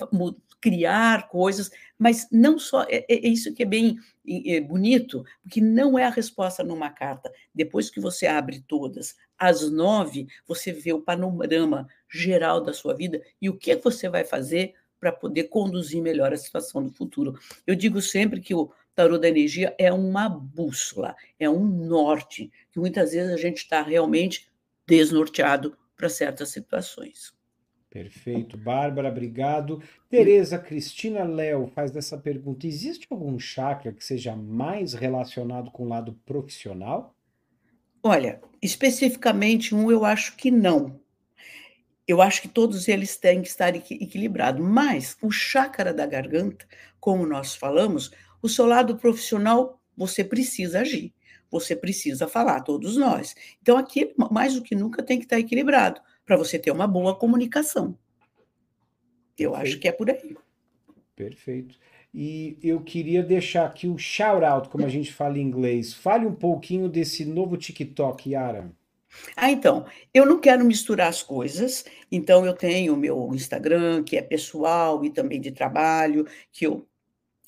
criar 0.62 1.28
coisas, 1.28 1.70
mas 1.98 2.26
não 2.32 2.58
só. 2.58 2.84
É, 2.84 3.04
é, 3.06 3.26
é 3.26 3.28
isso 3.28 3.52
que 3.52 3.64
é 3.64 3.66
bem 3.66 3.98
é 4.46 4.60
bonito, 4.60 5.24
porque 5.42 5.60
não 5.60 5.98
é 5.98 6.04
a 6.04 6.10
resposta 6.10 6.64
numa 6.64 6.88
carta. 6.88 7.30
Depois 7.54 7.90
que 7.90 8.00
você 8.00 8.26
abre 8.26 8.64
todas, 8.66 9.14
às 9.36 9.70
nove, 9.70 10.26
você 10.46 10.72
vê 10.72 10.94
o 10.94 11.02
panorama 11.02 11.86
geral 12.08 12.62
da 12.62 12.72
sua 12.72 12.94
vida 12.94 13.20
e 13.42 13.50
o 13.50 13.58
que 13.58 13.76
você 13.76 14.08
vai 14.08 14.24
fazer 14.24 14.74
para 14.98 15.10
poder 15.10 15.48
conduzir 15.48 16.00
melhor 16.00 16.32
a 16.32 16.36
situação 16.36 16.80
do 16.80 16.92
futuro. 16.92 17.36
Eu 17.66 17.74
digo 17.74 18.00
sempre 18.00 18.40
que 18.40 18.54
o 18.54 18.70
tarô 18.94 19.18
da 19.18 19.28
energia 19.28 19.74
é 19.78 19.92
uma 19.92 20.28
bússola, 20.28 21.14
é 21.38 21.48
um 21.48 21.64
norte, 21.64 22.50
que 22.70 22.78
muitas 22.78 23.12
vezes 23.12 23.32
a 23.32 23.36
gente 23.36 23.58
está 23.58 23.82
realmente 23.82 24.48
desnorteado 24.86 25.76
para 25.96 26.08
certas 26.08 26.50
situações. 26.50 27.32
Perfeito. 27.92 28.56
Bárbara, 28.56 29.10
obrigado. 29.10 29.82
Tereza 30.08 30.58
Cristina 30.58 31.24
Léo 31.24 31.66
faz 31.66 31.90
dessa 31.90 32.16
pergunta: 32.16 32.66
existe 32.66 33.06
algum 33.10 33.38
chakra 33.38 33.92
que 33.92 34.02
seja 34.02 34.34
mais 34.34 34.94
relacionado 34.94 35.70
com 35.70 35.84
o 35.84 35.88
lado 35.88 36.14
profissional? 36.24 37.14
Olha, 38.02 38.40
especificamente 38.62 39.74
um 39.74 39.90
eu 39.90 40.06
acho 40.06 40.36
que 40.36 40.50
não. 40.50 41.00
Eu 42.08 42.20
acho 42.20 42.42
que 42.42 42.48
todos 42.48 42.88
eles 42.88 43.16
têm 43.16 43.42
que 43.42 43.48
estar 43.48 43.76
equilibrados, 43.76 44.64
mas 44.64 45.16
o 45.22 45.30
chakra 45.30 45.94
da 45.94 46.04
garganta, 46.04 46.66
como 46.98 47.26
nós 47.26 47.54
falamos, 47.54 48.10
o 48.42 48.48
seu 48.48 48.66
lado 48.66 48.96
profissional, 48.96 49.80
você 49.96 50.24
precisa 50.24 50.80
agir, 50.80 51.14
você 51.50 51.76
precisa 51.76 52.26
falar, 52.26 52.60
todos 52.60 52.96
nós. 52.96 53.34
Então, 53.60 53.78
aqui, 53.78 54.12
mais 54.30 54.54
do 54.54 54.62
que 54.62 54.74
nunca, 54.74 55.02
tem 55.02 55.18
que 55.18 55.24
estar 55.24 55.38
equilibrado 55.38 56.00
para 56.26 56.36
você 56.36 56.58
ter 56.58 56.70
uma 56.70 56.86
boa 56.86 57.14
comunicação. 57.14 57.96
Eu 59.38 59.52
Perfeito. 59.52 59.68
acho 59.72 59.80
que 59.80 59.88
é 59.88 59.92
por 59.92 60.10
aí. 60.10 60.36
Perfeito. 61.14 61.78
E 62.14 62.58
eu 62.62 62.80
queria 62.80 63.22
deixar 63.22 63.64
aqui 63.64 63.88
o 63.88 63.96
shout 63.96 64.44
out, 64.44 64.68
como 64.68 64.84
a 64.84 64.88
gente 64.88 65.12
fala 65.12 65.38
em 65.38 65.42
inglês. 65.42 65.94
Fale 65.94 66.26
um 66.26 66.34
pouquinho 66.34 66.88
desse 66.88 67.24
novo 67.24 67.56
TikTok, 67.56 68.30
Yara. 68.30 68.70
Ah, 69.36 69.50
então, 69.50 69.86
eu 70.12 70.24
não 70.24 70.40
quero 70.40 70.64
misturar 70.64 71.08
as 71.08 71.22
coisas, 71.22 71.84
então 72.10 72.46
eu 72.46 72.54
tenho 72.54 72.94
o 72.94 72.96
meu 72.96 73.30
Instagram, 73.34 74.02
que 74.02 74.16
é 74.16 74.22
pessoal 74.22 75.04
e 75.04 75.10
também 75.10 75.40
de 75.40 75.52
trabalho, 75.52 76.26
que 76.50 76.66
eu 76.66 76.86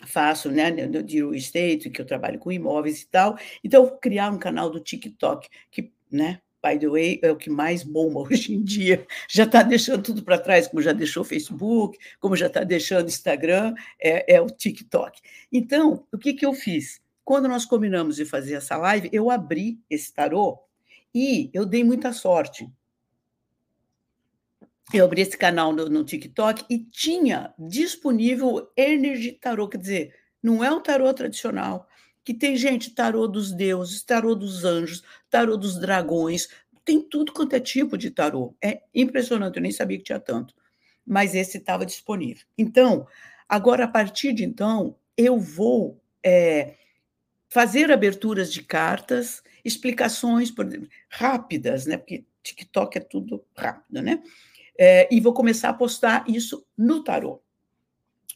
faço, 0.08 0.50
né, 0.50 0.70
de 0.70 1.16
real 1.18 1.34
estate, 1.34 1.90
que 1.90 2.00
eu 2.00 2.06
trabalho 2.06 2.38
com 2.38 2.52
imóveis 2.52 3.02
e 3.02 3.08
tal. 3.08 3.36
Então, 3.62 3.86
vou 3.86 3.98
criar 3.98 4.30
um 4.30 4.38
canal 4.38 4.70
do 4.70 4.80
TikTok, 4.80 5.48
que, 5.70 5.92
né, 6.10 6.40
by 6.64 6.78
the 6.78 6.88
way, 6.88 7.20
é 7.22 7.30
o 7.30 7.36
que 7.36 7.50
mais 7.50 7.82
bomba 7.82 8.20
hoje 8.30 8.54
em 8.54 8.62
dia. 8.62 9.06
Já 9.28 9.44
está 9.44 9.62
deixando 9.62 10.02
tudo 10.02 10.24
para 10.24 10.38
trás, 10.38 10.66
como 10.66 10.82
já 10.82 10.92
deixou 10.92 11.22
o 11.22 11.26
Facebook, 11.26 11.98
como 12.18 12.34
já 12.36 12.46
está 12.46 12.64
deixando 12.64 13.04
o 13.04 13.08
Instagram, 13.08 13.74
é, 14.00 14.36
é, 14.36 14.40
o 14.40 14.46
TikTok. 14.46 15.20
Então, 15.52 16.06
o 16.12 16.18
que, 16.18 16.32
que 16.32 16.46
eu 16.46 16.54
fiz? 16.54 17.00
Quando 17.24 17.48
nós 17.48 17.64
combinamos 17.64 18.16
de 18.16 18.24
fazer 18.24 18.54
essa 18.54 18.76
live, 18.76 19.08
eu 19.12 19.30
abri 19.30 19.78
esse 19.88 20.12
tarô 20.12 20.58
e 21.14 21.50
eu 21.52 21.64
dei 21.64 21.84
muita 21.84 22.12
sorte 22.12 22.68
eu 24.92 25.04
abri 25.04 25.22
esse 25.22 25.36
canal 25.36 25.72
no, 25.72 25.88
no, 25.88 26.04
TikTok 26.04 26.64
e 26.68 26.78
tinha 26.78 27.54
disponível 27.58 28.70
Energy 28.76 29.32
Tarot, 29.32 29.70
quer 29.70 29.78
dizer, 29.78 30.14
não 30.42 30.62
é 30.62 30.70
o 30.70 30.80
tarô 30.80 31.12
tradicional, 31.14 31.88
que 32.22 32.34
tem 32.34 32.56
gente 32.56 32.94
tarô 32.94 33.26
dos 33.26 33.52
deuses, 33.52 34.02
tarô 34.02 34.34
dos 34.34 34.64
anjos, 34.64 35.02
tarô 35.30 35.56
dos 35.56 35.78
dragões, 35.78 36.48
tem 36.84 37.00
tudo 37.00 37.32
quanto 37.32 37.54
é 37.54 37.60
tipo 37.60 37.96
de 37.96 38.10
tarô. 38.10 38.54
É 38.62 38.82
impressionante, 38.94 39.56
eu 39.56 39.62
nem 39.62 39.72
sabia 39.72 39.98
que 39.98 40.04
tinha 40.04 40.20
tanto, 40.20 40.54
mas 41.06 41.34
esse 41.34 41.58
estava 41.58 41.86
disponível. 41.86 42.44
Então, 42.56 43.06
agora 43.48 43.84
a 43.84 43.88
partir 43.88 44.32
de 44.32 44.44
então, 44.44 44.96
eu 45.16 45.38
vou 45.38 46.02
é, 46.22 46.74
fazer 47.48 47.90
aberturas 47.90 48.52
de 48.52 48.62
cartas, 48.62 49.42
explicações 49.64 50.50
por, 50.50 50.66
rápidas, 51.08 51.86
né? 51.86 51.96
Porque 51.96 52.24
TikTok 52.42 52.98
é 52.98 53.00
tudo 53.00 53.44
rápido, 53.56 54.02
né? 54.02 54.22
É, 54.78 55.08
e 55.10 55.20
vou 55.20 55.32
começar 55.32 55.68
a 55.68 55.74
postar 55.74 56.24
isso 56.28 56.64
no 56.76 57.02
tarô, 57.02 57.40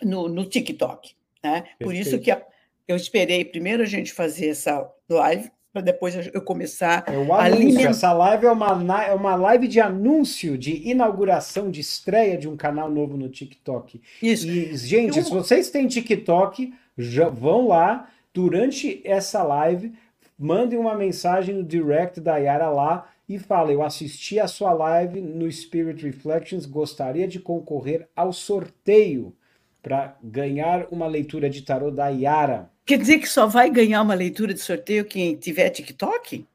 no, 0.02 0.28
no 0.28 0.44
TikTok. 0.44 1.14
Né? 1.42 1.64
Por 1.80 1.94
isso 1.94 2.18
que 2.18 2.30
a, 2.30 2.42
eu 2.86 2.96
esperei 2.96 3.44
primeiro 3.44 3.82
a 3.82 3.86
gente 3.86 4.12
fazer 4.12 4.48
essa 4.48 4.88
live, 5.08 5.50
para 5.72 5.82
depois 5.82 6.14
eu 6.32 6.40
começar 6.42 7.04
é 7.06 7.14
anúncio. 7.14 7.86
A 7.86 7.90
essa 7.90 8.12
live 8.12 8.46
é 8.46 8.50
uma, 8.50 9.04
é 9.04 9.12
uma 9.12 9.36
live 9.36 9.68
de 9.68 9.80
anúncio, 9.80 10.56
de 10.56 10.88
inauguração, 10.88 11.70
de 11.70 11.80
estreia 11.80 12.38
de 12.38 12.48
um 12.48 12.56
canal 12.56 12.90
novo 12.90 13.16
no 13.16 13.28
TikTok. 13.28 14.00
Isso. 14.22 14.48
E, 14.48 14.76
gente, 14.76 15.18
eu... 15.18 15.24
se 15.24 15.30
vocês 15.30 15.70
têm 15.70 15.86
TikTok, 15.86 16.72
já 16.96 17.28
vão 17.28 17.68
lá 17.68 18.08
durante 18.32 19.00
essa 19.04 19.42
live, 19.42 19.92
mandem 20.38 20.78
uma 20.78 20.94
mensagem 20.94 21.54
no 21.54 21.62
direct 21.62 22.20
da 22.20 22.36
Yara 22.36 22.70
lá 22.70 23.08
e 23.28 23.38
fala: 23.38 23.72
Eu 23.72 23.82
assisti 23.82 24.40
a 24.40 24.48
sua 24.48 24.72
live 24.72 25.20
no 25.20 25.50
Spirit 25.50 26.02
Reflections, 26.04 26.64
gostaria 26.64 27.28
de 27.28 27.38
concorrer 27.38 28.08
ao 28.16 28.32
sorteio 28.32 29.34
para 29.82 30.16
ganhar 30.22 30.86
uma 30.90 31.06
leitura 31.06 31.50
de 31.50 31.62
tarô 31.62 31.90
da 31.90 32.08
Yara. 32.08 32.70
Quer 32.84 32.98
dizer 32.98 33.18
que 33.18 33.28
só 33.28 33.46
vai 33.46 33.70
ganhar 33.70 34.00
uma 34.02 34.14
leitura 34.14 34.54
de 34.54 34.60
sorteio 34.60 35.04
quem 35.04 35.36
tiver 35.36 35.68
TikTok? 35.70 36.46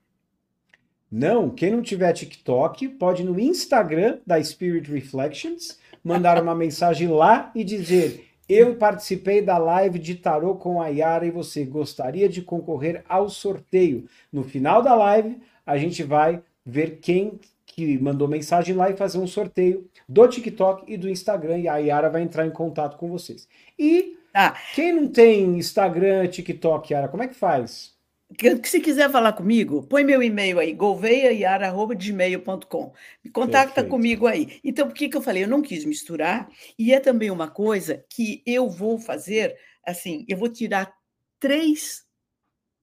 Não, 1.12 1.50
quem 1.50 1.72
não 1.72 1.82
tiver 1.82 2.12
TikTok 2.12 2.90
pode 2.90 3.24
no 3.24 3.40
Instagram 3.40 4.18
da 4.26 4.44
Spirit 4.44 4.92
Reflections 4.92 5.78
mandar 6.04 6.42
uma 6.42 6.56
mensagem 6.56 7.08
lá 7.08 7.52
e 7.54 7.64
dizer: 7.64 8.28
Eu 8.50 8.76
participei 8.76 9.42
da 9.44 9.60
live 9.60 10.00
de 10.00 10.16
tarô 10.16 10.56
com 10.56 10.82
a 10.82 10.88
Yara 10.88 11.28
e 11.28 11.32
você 11.32 11.64
gostaria 11.64 12.28
de 12.28 12.42
concorrer 12.42 13.04
ao 13.08 13.30
sorteio. 13.30 14.08
No 14.32 14.44
final 14.44 14.82
da 14.82 14.96
live, 14.96 15.40
a 15.66 15.78
gente 15.78 16.02
vai 16.02 16.42
ver 16.66 17.00
quem 17.02 17.40
que 17.66 17.98
mandou 17.98 18.28
mensagem 18.28 18.76
lá 18.76 18.90
e 18.90 18.98
fazer 18.98 19.18
um 19.18 19.28
sorteio 19.28 19.90
do 20.08 20.28
TikTok 20.28 20.92
e 20.92 20.96
do 20.96 21.10
Instagram 21.10 21.60
e 21.60 21.68
a 21.68 21.78
Yara 21.78 22.10
vai 22.10 22.22
entrar 22.22 22.46
em 22.46 22.52
contato 22.52 22.98
com 22.98 23.10
vocês. 23.10 23.48
E 23.78 24.18
ah. 24.34 24.56
quem 24.76 24.94
não 24.94 25.08
tem 25.08 25.58
Instagram, 25.58 26.28
TikTok, 26.28 26.94
Yara, 26.94 27.08
como 27.08 27.24
é 27.24 27.28
que 27.28 27.36
faz? 27.36 27.94
Que, 28.38 28.56
se 28.68 28.80
quiser 28.80 29.10
falar 29.12 29.34
comigo, 29.34 29.84
põe 29.84 30.04
meu 30.04 30.24
e-mail 30.24 30.60
aí, 30.60 30.74
gouveiaiara.gmail.com. 30.74 32.94
Me 33.24 33.32
contacta 33.32 33.76
Perfeito. 33.76 33.92
comigo 33.92 34.28
aí. 34.28 34.60
Então, 34.64 34.88
por 34.88 34.96
que, 34.96 35.10
que 35.10 35.18
eu 35.18 35.22
falei? 35.22 35.44
Eu 35.44 35.48
não 35.48 35.62
quis 35.62 35.86
misturar, 35.86 36.50
e 36.78 36.94
é 36.94 37.00
também 37.00 37.30
uma 37.30 37.48
coisa 37.48 38.04
que 38.10 38.42
eu 38.46 38.70
vou 38.70 39.00
fazer, 39.00 39.56
assim, 39.86 40.26
eu 40.28 40.38
vou 40.38 40.50
tirar 40.50 40.94
três 41.40 42.04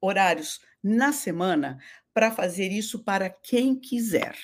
horários 0.00 0.60
na 0.82 1.12
semana 1.12 1.78
para 2.12 2.30
fazer 2.30 2.70
isso 2.72 3.02
para 3.04 3.30
quem 3.30 3.74
quiser. 3.74 4.36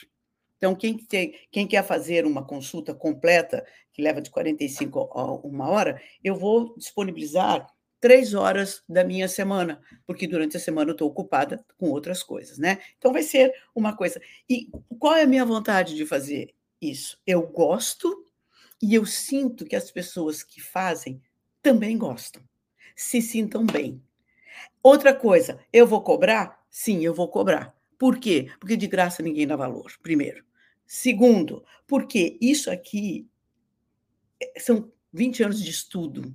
Então, 0.56 0.74
quem, 0.74 0.96
tem, 0.96 1.34
quem 1.50 1.66
quer 1.66 1.84
fazer 1.84 2.24
uma 2.24 2.44
consulta 2.44 2.94
completa, 2.94 3.64
que 3.92 4.02
leva 4.02 4.22
de 4.22 4.30
45 4.30 5.10
a 5.12 5.32
uma 5.46 5.68
hora, 5.68 6.00
eu 6.24 6.34
vou 6.34 6.74
disponibilizar 6.76 7.66
três 8.00 8.34
horas 8.34 8.82
da 8.88 9.04
minha 9.04 9.28
semana, 9.28 9.80
porque 10.06 10.26
durante 10.26 10.56
a 10.56 10.60
semana 10.60 10.90
eu 10.90 10.92
estou 10.92 11.08
ocupada 11.08 11.64
com 11.76 11.90
outras 11.90 12.22
coisas, 12.22 12.58
né? 12.58 12.78
Então 12.96 13.12
vai 13.12 13.22
ser 13.22 13.52
uma 13.74 13.96
coisa. 13.96 14.20
E 14.48 14.68
qual 14.98 15.14
é 15.14 15.22
a 15.22 15.26
minha 15.26 15.44
vontade 15.44 15.94
de 15.94 16.06
fazer 16.06 16.54
isso? 16.80 17.18
Eu 17.26 17.46
gosto 17.46 18.24
e 18.82 18.94
eu 18.94 19.04
sinto 19.04 19.64
que 19.64 19.76
as 19.76 19.90
pessoas 19.90 20.42
que 20.42 20.60
fazem 20.60 21.20
também 21.62 21.98
gostam, 21.98 22.42
se 22.94 23.20
sintam 23.20 23.64
bem. 23.64 24.00
Outra 24.82 25.12
coisa, 25.12 25.58
eu 25.72 25.86
vou 25.86 26.02
cobrar? 26.02 26.64
Sim, 26.78 27.02
eu 27.02 27.14
vou 27.14 27.26
cobrar. 27.26 27.74
Por 27.98 28.18
quê? 28.18 28.50
Porque 28.60 28.76
de 28.76 28.86
graça 28.86 29.22
ninguém 29.22 29.46
dá 29.46 29.56
valor, 29.56 29.90
primeiro. 30.02 30.44
Segundo, 30.86 31.64
porque 31.86 32.36
isso 32.38 32.70
aqui 32.70 33.26
eh, 34.40 34.60
são 34.60 34.90
20 35.12 35.42
anos 35.42 35.62
de 35.62 35.70
estudo, 35.70 36.34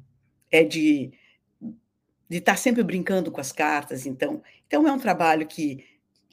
é 0.51 0.63
de 0.63 1.11
de 2.29 2.37
estar 2.37 2.55
sempre 2.57 2.83
brincando 2.83 3.31
com 3.31 3.41
as 3.41 3.51
cartas, 3.51 4.05
então, 4.05 4.41
então 4.65 4.87
é 4.87 4.91
um 4.91 4.99
trabalho 4.99 5.45
que 5.47 5.85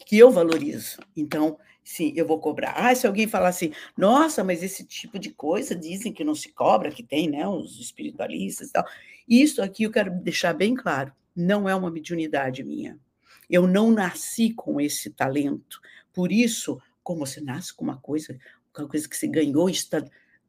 que 0.07 0.17
eu 0.17 0.31
valorizo. 0.31 0.99
Então, 1.17 1.59
sim, 1.83 2.13
eu 2.17 2.25
vou 2.27 2.39
cobrar. 2.39 2.73
Ah, 2.77 2.95
se 2.95 3.05
alguém 3.07 3.27
falar 3.27 3.49
assim, 3.49 3.73
nossa, 3.97 4.45
mas 4.45 4.63
esse 4.63 4.85
tipo 4.85 5.19
de 5.19 5.31
coisa 5.31 5.75
dizem 5.75 6.13
que 6.13 6.23
não 6.23 6.37
se 6.37 6.53
cobra, 6.53 6.93
que 6.93 7.03
tem, 7.03 7.29
né, 7.29 7.47
os 7.49 7.81
espiritualistas 7.81 8.69
e 8.69 8.73
tal. 8.73 8.85
Isso 9.29 9.61
aqui 9.61 9.83
eu 9.85 9.91
quero 9.91 10.13
deixar 10.23 10.55
bem 10.55 10.73
claro, 10.75 11.13
não 11.35 11.69
é 11.69 11.75
uma 11.75 11.91
mediunidade 11.91 12.63
minha. 12.63 12.97
Eu 13.49 13.67
não 13.67 13.91
nasci 13.91 14.53
com 14.53 14.81
esse 14.81 15.11
talento. 15.11 15.81
Por 16.13 16.33
isso, 16.33 16.81
como 17.03 17.25
você 17.25 17.41
nasce 17.41 17.75
com 17.75 17.85
uma 17.85 17.99
coisa, 17.99 18.39
uma 18.77 18.89
coisa 18.89 19.09
que 19.09 19.17
você 19.17 19.27
ganhou 19.27 19.69
está 19.69 20.05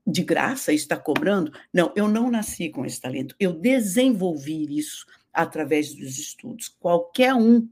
de 0.06 0.24
graça, 0.24 0.74
está 0.74 0.98
cobrando? 0.98 1.52
Não, 1.74 1.94
eu 1.96 2.08
não 2.08 2.30
nasci 2.30 2.70
com 2.70 2.86
esse 2.86 3.00
talento. 3.00 3.36
Eu 3.40 3.54
desenvolvi 3.54 4.78
isso 4.78 5.06
através 5.32 5.94
dos 5.94 6.18
estudos. 6.18 6.68
Qualquer 6.68 7.34
um 7.34 7.70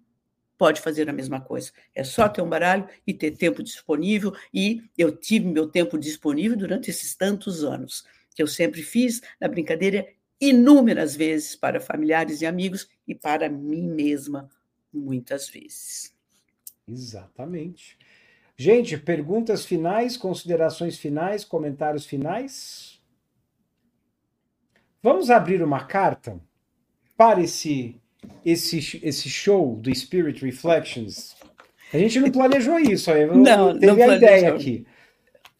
pode 0.57 0.81
fazer 0.81 1.09
a 1.09 1.13
mesma 1.13 1.39
coisa. 1.39 1.71
É 1.93 2.03
só 2.03 2.27
ter 2.27 2.41
um 2.41 2.49
baralho 2.49 2.87
e 3.05 3.13
ter 3.13 3.31
tempo 3.31 3.61
disponível. 3.61 4.33
E 4.53 4.83
eu 4.97 5.15
tive 5.15 5.47
meu 5.47 5.67
tempo 5.67 5.97
disponível 5.97 6.57
durante 6.57 6.89
esses 6.89 7.15
tantos 7.15 7.63
anos, 7.63 8.05
que 8.33 8.41
eu 8.41 8.47
sempre 8.47 8.81
fiz 8.81 9.21
na 9.39 9.47
brincadeira 9.47 10.07
inúmeras 10.39 11.15
vezes 11.15 11.55
para 11.55 11.79
familiares 11.79 12.41
e 12.41 12.45
amigos 12.45 12.87
e 13.07 13.15
para 13.15 13.49
mim 13.49 13.87
mesma 13.87 14.49
muitas 14.93 15.49
vezes. 15.49 16.15
Exatamente. 16.87 17.97
Gente, 18.55 18.97
perguntas 18.97 19.65
finais, 19.65 20.17
considerações 20.17 20.97
finais, 20.97 21.45
comentários 21.45 22.05
finais? 22.05 22.99
Vamos 25.01 25.29
abrir 25.29 25.61
uma 25.61 25.85
carta 25.85 26.39
para 27.15 27.41
esse, 27.41 28.01
esse, 28.43 28.99
esse 29.03 29.29
show 29.29 29.75
do 29.75 29.93
Spirit 29.93 30.43
Reflections. 30.43 31.35
A 31.93 31.97
gente 31.97 32.19
não 32.19 32.31
planejou 32.31 32.79
isso, 32.79 33.11
aí 33.11 33.25
não, 33.29 33.77
teve 33.77 34.05
não 34.05 34.11
a 34.11 34.15
ideia 34.15 34.53
aqui. 34.53 34.85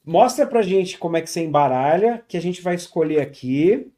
Mostra 0.04 0.48
pra 0.48 0.62
gente 0.62 0.98
como 0.98 1.18
é 1.18 1.22
que 1.22 1.30
você 1.30 1.42
embaralha, 1.42 2.24
que 2.28 2.38
a 2.38 2.42
gente 2.42 2.62
vai 2.62 2.76
escolher 2.76 3.22
aqui. 3.22 3.92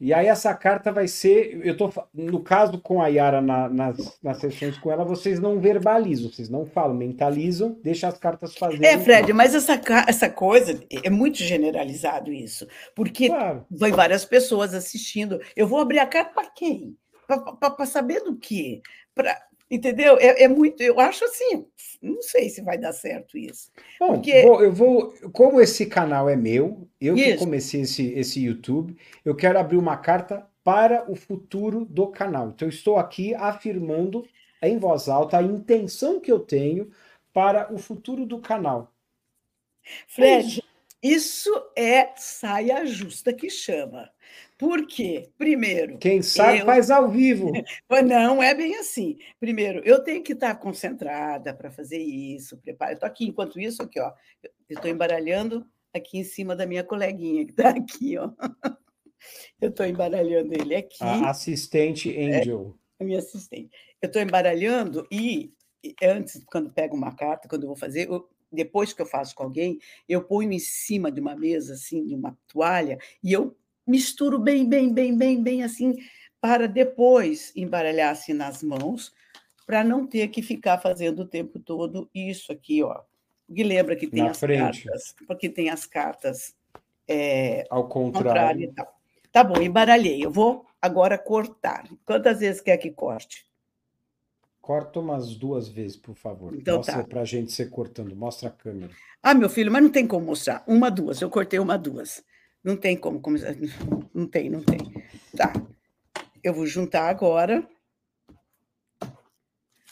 E 0.00 0.14
aí 0.14 0.28
essa 0.28 0.54
carta 0.54 0.92
vai 0.92 1.08
ser, 1.08 1.60
eu 1.64 1.76
tô 1.76 1.92
no 2.14 2.40
caso 2.40 2.80
com 2.80 3.02
a 3.02 3.08
Yara 3.08 3.40
na, 3.40 3.68
nas, 3.68 4.18
nas 4.22 4.38
sessões 4.38 4.78
com 4.78 4.92
ela, 4.92 5.04
vocês 5.04 5.40
não 5.40 5.58
verbalizam, 5.58 6.30
vocês 6.30 6.48
não 6.48 6.64
falam, 6.64 6.94
mentalizam, 6.94 7.76
deixa 7.82 8.06
as 8.06 8.16
cartas 8.16 8.56
fazerem. 8.56 8.86
É, 8.86 8.96
Fred, 8.98 9.32
mas 9.32 9.56
essa, 9.56 9.80
essa 10.06 10.30
coisa 10.30 10.80
é 11.02 11.10
muito 11.10 11.38
generalizado 11.38 12.32
isso, 12.32 12.66
porque 12.94 13.28
claro. 13.28 13.66
vai 13.68 13.90
várias 13.90 14.24
pessoas 14.24 14.72
assistindo. 14.72 15.40
Eu 15.56 15.66
vou 15.66 15.80
abrir 15.80 15.98
a 15.98 16.06
carta 16.06 16.32
para 16.32 16.50
quem? 16.50 16.96
Para 17.26 17.84
saber 17.84 18.20
do 18.22 18.36
quê? 18.36 18.80
Para 19.14 19.36
Entendeu? 19.70 20.16
É, 20.18 20.44
é, 20.44 20.48
muito. 20.48 20.82
Eu 20.82 20.98
acho 20.98 21.24
assim, 21.24 21.66
não 22.00 22.22
sei 22.22 22.48
se 22.48 22.62
vai 22.62 22.78
dar 22.78 22.92
certo 22.92 23.36
isso. 23.36 23.70
Bom, 24.00 24.14
porque... 24.14 24.42
Vou, 24.42 24.62
eu 24.62 24.72
vou. 24.72 25.12
Como 25.32 25.60
esse 25.60 25.84
canal 25.84 26.28
é 26.28 26.36
meu, 26.36 26.88
eu 27.00 27.16
isso. 27.16 27.32
que 27.32 27.36
comecei 27.36 27.82
esse, 27.82 28.12
esse 28.14 28.42
YouTube, 28.42 28.96
eu 29.24 29.36
quero 29.36 29.58
abrir 29.58 29.76
uma 29.76 29.96
carta 29.96 30.46
para 30.64 31.10
o 31.10 31.14
futuro 31.14 31.84
do 31.84 32.08
canal. 32.08 32.48
Então, 32.48 32.66
eu 32.66 32.70
estou 32.70 32.96
aqui 32.96 33.34
afirmando 33.34 34.26
em 34.62 34.78
voz 34.78 35.08
alta 35.08 35.38
a 35.38 35.42
intenção 35.42 36.20
que 36.20 36.32
eu 36.32 36.40
tenho 36.40 36.90
para 37.32 37.72
o 37.72 37.78
futuro 37.78 38.26
do 38.26 38.38
canal. 38.40 38.92
Fred, 40.06 40.32
é 40.32 40.40
isso. 40.40 40.62
isso 41.02 41.70
é 41.76 42.12
saia 42.16 42.84
justa 42.86 43.32
que 43.32 43.48
chama. 43.48 44.10
Por 44.58 44.86
quê? 44.88 45.30
Primeiro. 45.38 45.98
Quem 45.98 46.20
sabe 46.20 46.58
eu... 46.58 46.66
faz 46.66 46.90
ao 46.90 47.08
vivo. 47.08 47.52
Não 48.04 48.42
é 48.42 48.52
bem 48.54 48.76
assim. 48.76 49.16
Primeiro, 49.38 49.80
eu 49.84 50.02
tenho 50.02 50.22
que 50.22 50.32
estar 50.32 50.56
concentrada 50.56 51.54
para 51.54 51.70
fazer 51.70 51.98
isso, 51.98 52.58
preparar. 52.58 52.92
Eu 52.92 52.94
estou 52.94 53.06
aqui, 53.06 53.26
enquanto 53.26 53.60
isso, 53.60 53.82
aqui, 53.82 54.00
ó. 54.00 54.12
Eu 54.42 54.76
estou 54.76 54.90
embaralhando 54.90 55.64
aqui 55.94 56.18
em 56.18 56.24
cima 56.24 56.56
da 56.56 56.66
minha 56.66 56.82
coleguinha, 56.82 57.44
que 57.44 57.52
está 57.52 57.70
aqui, 57.70 58.18
ó. 58.18 58.30
Eu 59.60 59.70
estou 59.70 59.84
embaralhando 59.84 60.54
ele 60.54 60.74
aqui. 60.74 61.02
A 61.02 61.30
assistente 61.30 62.08
Angel. 62.16 62.76
É, 62.98 63.02
a 63.02 63.06
minha 63.06 63.18
assistente. 63.18 63.70
Eu 64.00 64.06
estou 64.06 64.22
embaralhando 64.22 65.06
e 65.10 65.52
antes, 66.02 66.42
quando 66.46 66.72
pego 66.72 66.96
uma 66.96 67.14
carta, 67.14 67.48
quando 67.48 67.62
eu 67.62 67.68
vou 67.68 67.76
fazer, 67.76 68.08
eu, 68.08 68.28
depois 68.50 68.92
que 68.92 69.02
eu 69.02 69.06
faço 69.06 69.34
com 69.34 69.42
alguém, 69.42 69.78
eu 70.08 70.22
ponho 70.22 70.52
em 70.52 70.58
cima 70.58 71.10
de 71.10 71.20
uma 71.20 71.36
mesa, 71.36 71.74
assim, 71.74 72.04
de 72.06 72.14
uma 72.14 72.36
toalha, 72.46 72.98
e 73.22 73.32
eu 73.32 73.56
misturo 73.88 74.38
bem, 74.38 74.68
bem, 74.68 74.92
bem, 74.92 75.16
bem, 75.16 75.42
bem 75.42 75.64
assim, 75.64 75.96
para 76.40 76.68
depois 76.68 77.52
embaralhar 77.56 78.12
assim 78.12 78.34
nas 78.34 78.62
mãos, 78.62 79.12
para 79.66 79.82
não 79.82 80.06
ter 80.06 80.28
que 80.28 80.42
ficar 80.42 80.78
fazendo 80.78 81.20
o 81.20 81.26
tempo 81.26 81.58
todo 81.58 82.08
isso 82.14 82.52
aqui, 82.52 82.82
ó. 82.82 83.00
Porque 83.46 83.64
lembra 83.64 83.96
que 83.96 84.06
tem 84.06 84.22
Na 84.22 84.30
as 84.30 84.38
frente. 84.38 84.84
cartas, 84.84 85.14
porque 85.26 85.48
tem 85.48 85.70
as 85.70 85.86
cartas 85.86 86.54
é, 87.08 87.64
ao 87.70 87.88
contrário. 87.88 88.64
e 88.64 88.72
tal. 88.72 88.86
Tá 89.32 89.42
bom, 89.42 89.60
embaralhei. 89.60 90.24
Eu 90.24 90.30
vou 90.30 90.66
agora 90.80 91.16
cortar. 91.16 91.88
Quantas 92.04 92.40
vezes 92.40 92.60
quer 92.60 92.76
que 92.76 92.90
corte? 92.90 93.46
Corta 94.60 95.00
umas 95.00 95.34
duas 95.34 95.68
vezes, 95.68 95.96
por 95.96 96.14
favor. 96.14 96.54
Então 96.54 96.76
Mostra 96.76 96.98
tá. 96.98 97.04
para 97.04 97.22
a 97.22 97.24
gente 97.24 97.52
ser 97.52 97.70
cortando. 97.70 98.14
Mostra 98.14 98.50
a 98.50 98.52
câmera. 98.52 98.92
Ah, 99.22 99.32
meu 99.32 99.48
filho, 99.48 99.72
mas 99.72 99.82
não 99.82 99.90
tem 99.90 100.06
como 100.06 100.26
mostrar. 100.26 100.62
Uma, 100.66 100.90
duas. 100.90 101.22
Eu 101.22 101.30
cortei 101.30 101.58
uma, 101.58 101.78
duas. 101.78 102.22
Não 102.62 102.76
tem 102.76 102.96
como 102.96 103.20
começar. 103.20 103.54
Não 104.14 104.26
tem, 104.26 104.50
não 104.50 104.62
tem. 104.62 104.78
Tá. 105.36 105.52
Eu 106.42 106.52
vou 106.52 106.66
juntar 106.66 107.08
agora. 107.08 107.66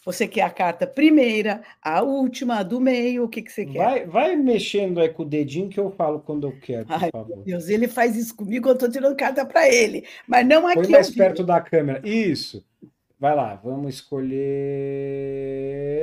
Você 0.04 0.28
quer 0.28 0.42
a 0.42 0.50
carta 0.50 0.86
primeira, 0.86 1.62
a 1.82 2.00
última, 2.00 2.58
a 2.58 2.62
do 2.62 2.80
meio, 2.80 3.24
o 3.24 3.28
que, 3.28 3.42
que 3.42 3.50
você 3.50 3.66
quer? 3.66 3.76
Vai, 3.76 4.06
vai 4.06 4.36
mexendo 4.36 5.00
aí 5.00 5.08
com 5.08 5.24
o 5.24 5.26
dedinho 5.26 5.68
que 5.68 5.80
eu 5.80 5.90
falo 5.90 6.20
quando 6.20 6.46
eu 6.46 6.56
quero, 6.60 6.86
por 6.86 7.02
Ai, 7.02 7.10
favor. 7.10 7.36
Meu 7.38 7.44
Deus, 7.44 7.68
ele 7.68 7.88
faz 7.88 8.14
isso 8.14 8.36
comigo, 8.36 8.68
eu 8.68 8.74
estou 8.74 8.88
tirando 8.88 9.16
carta 9.16 9.44
para 9.44 9.68
ele. 9.68 10.06
Mas 10.24 10.46
não 10.46 10.64
aqui. 10.64 10.82
Põe 10.82 10.90
mais 10.90 11.10
perto 11.10 11.42
da 11.42 11.60
câmera. 11.60 12.00
Isso. 12.08 12.64
Vai 13.18 13.34
lá, 13.34 13.56
vamos 13.56 13.96
escolher. 13.96 14.36